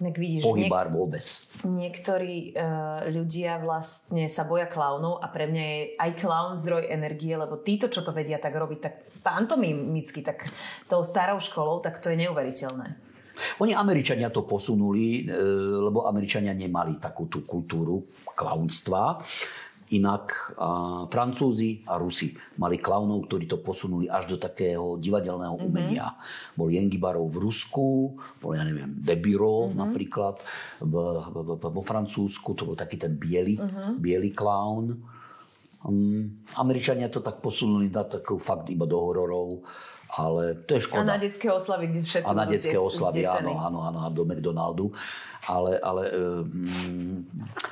inak 0.00 0.16
vidíš, 0.16 0.44
niek- 0.44 0.68
Pohybár 0.68 0.92
vôbec. 0.92 1.24
niektorí 1.64 2.52
uh, 2.52 3.08
ľudia 3.08 3.60
vlastne 3.60 4.28
sa 4.28 4.44
boja 4.44 4.68
klaunov 4.68 5.24
a 5.24 5.28
pre 5.32 5.48
mňa 5.48 5.64
je 5.64 5.80
aj 5.96 6.10
klaun 6.20 6.52
zdroj 6.56 6.84
energie, 6.88 7.32
lebo 7.32 7.60
títo, 7.60 7.88
čo 7.88 8.04
to 8.04 8.12
vedia 8.12 8.36
tak 8.36 8.52
robiť, 8.52 8.78
tak 8.80 8.94
pantomimicky, 9.20 10.20
tak 10.24 10.48
tou 10.88 11.04
starou 11.04 11.40
školou, 11.40 11.80
tak 11.80 12.00
to 12.00 12.12
je 12.12 12.16
neuveriteľné. 12.28 13.09
Oni 13.60 13.72
Američania 13.76 14.32
to 14.32 14.46
posunuli, 14.46 15.24
e, 15.24 15.34
lebo 15.80 16.08
Američania 16.08 16.54
nemali 16.54 16.96
takú 17.00 17.26
tú 17.26 17.44
kultúru 17.44 18.04
klaunstva. 18.32 19.20
Inak 19.90 20.54
a, 20.54 21.02
Francúzi 21.10 21.82
a 21.82 21.98
Rusi 21.98 22.30
mali 22.62 22.78
klaunov, 22.78 23.26
ktorí 23.26 23.50
to 23.50 23.58
posunuli 23.58 24.06
až 24.06 24.30
do 24.30 24.36
takého 24.38 25.02
divadelného 25.02 25.58
umenia. 25.58 26.14
Mm-hmm. 26.14 26.54
Bol 26.54 26.68
Jengibarov 26.70 27.26
v 27.26 27.42
Rusku, 27.42 28.14
bol, 28.38 28.54
ja 28.54 28.62
neviem, 28.62 28.94
Debirov 29.02 29.74
mm-hmm. 29.74 29.82
napríklad 29.82 30.38
v, 30.78 30.94
v, 31.26 31.36
v, 31.42 31.62
vo 31.74 31.82
Francúzsku, 31.82 32.54
to 32.54 32.70
bol 32.70 32.78
taký 32.78 33.02
ten 33.02 33.18
biely, 33.18 33.58
mm-hmm. 33.58 33.98
biely 33.98 34.30
klaun. 34.30 34.94
Um, 35.80 36.44
Američania 36.60 37.10
to 37.10 37.24
tak 37.24 37.42
posunuli 37.42 37.90
na 37.90 38.06
takú 38.06 38.38
fakt 38.38 38.70
iba 38.70 38.86
do 38.86 38.94
hororov, 38.94 39.64
ale 40.10 40.58
to 40.66 40.74
je 40.74 40.82
A 40.82 40.86
škoda. 40.86 41.06
na 41.06 41.16
detské 41.16 41.46
oslavy, 41.46 41.86
kde 41.86 42.00
všetci 42.02 42.30
A 42.30 42.34
na 42.34 42.44
detské 42.44 42.74
zdes- 42.74 42.82
oslavy, 42.82 43.22
zdesení. 43.22 43.54
áno, 43.54 43.62
áno, 43.62 43.78
áno, 43.86 43.98
a 44.02 44.08
do 44.10 44.26
McDonaldu. 44.26 44.90
Ale, 45.40 45.80
ale 45.80 46.02
um, 46.12 47.24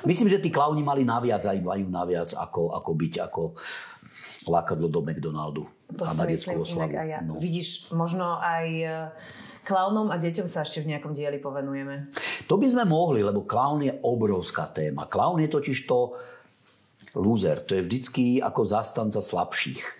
myslím, 0.03 0.27
že 0.27 0.39
tí 0.39 0.49
klauni 0.49 0.81
mali 0.81 1.05
naviac, 1.05 1.45
aj 1.45 1.59
majú 1.59 1.85
naviac, 1.85 2.33
ako, 2.33 2.73
ako 2.73 2.91
byť 2.95 3.13
ako 3.21 3.41
lákadlo 4.47 4.87
do 4.89 5.03
McDonaldu. 5.03 5.67
To 5.93 6.01
a 6.01 6.09
si 6.09 6.17
na 6.17 6.25
myslím 6.25 6.63
oslavu. 6.63 6.79
inak 6.81 6.93
aj 6.95 7.07
ja. 7.07 7.19
No. 7.21 7.37
Vidíš, 7.37 7.93
možno 7.93 8.39
aj 8.39 8.65
e, 8.71 8.89
klaunom 9.61 10.09
a 10.09 10.17
deťom 10.17 10.47
sa 10.47 10.65
ešte 10.65 10.81
v 10.81 10.95
nejakom 10.95 11.13
dieli 11.13 11.37
povenujeme. 11.37 12.09
To 12.47 12.57
by 12.57 12.65
sme 12.65 12.89
mohli, 12.89 13.21
lebo 13.21 13.45
klaun 13.45 13.85
je 13.85 13.93
obrovská 14.01 14.65
téma. 14.71 15.05
Klaun 15.05 15.37
je 15.37 15.49
totiž 15.51 15.85
to 15.85 16.17
loser. 17.13 17.61
To 17.65 17.77
je 17.77 17.85
vždycky 17.85 18.41
ako 18.41 18.65
zastanca 18.65 19.21
slabších. 19.21 19.98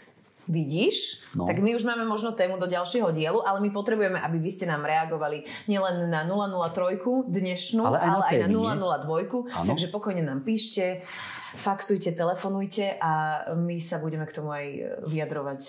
Vidíš? 0.49 1.29
No. 1.37 1.45
Tak 1.45 1.61
my 1.61 1.77
už 1.77 1.85
máme 1.85 2.09
možno 2.09 2.33
tému 2.33 2.57
do 2.57 2.65
ďalšieho 2.65 3.13
dielu, 3.13 3.45
ale 3.45 3.61
my 3.61 3.69
potrebujeme, 3.69 4.17
aby 4.17 4.41
vy 4.41 4.49
ste 4.49 4.65
nám 4.65 4.81
reagovali 4.81 5.45
nielen 5.69 6.09
na 6.09 6.25
003 6.25 7.29
dnešnú, 7.29 7.85
Ale 7.85 8.01
aj 8.01 8.09
na 8.09 8.13
ale 8.17 8.23
aj 8.25 8.37
na 8.41 8.47
nie? 8.49 8.57
002. 8.57 9.53
Áno. 9.53 9.67
Takže 9.69 9.87
pokojne 9.93 10.25
nám 10.25 10.41
píšte, 10.41 11.05
faxujte, 11.53 12.17
telefonujte 12.17 12.97
a 12.97 13.45
my 13.53 13.77
sa 13.77 14.01
budeme 14.01 14.25
k 14.25 14.33
tomu 14.33 14.49
aj 14.49 14.65
vyjadrovať. 15.05 15.61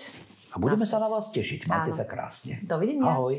A 0.51 0.59
budeme 0.59 0.81
Naspäť. 0.81 0.97
sa 0.97 1.05
na 1.05 1.09
vás 1.13 1.25
tešiť. 1.29 1.59
Majte 1.69 1.93
Áno. 1.93 1.99
sa 2.01 2.05
krásne. 2.09 2.53
Dovidenia. 2.65 3.05
Ahoj. 3.05 3.37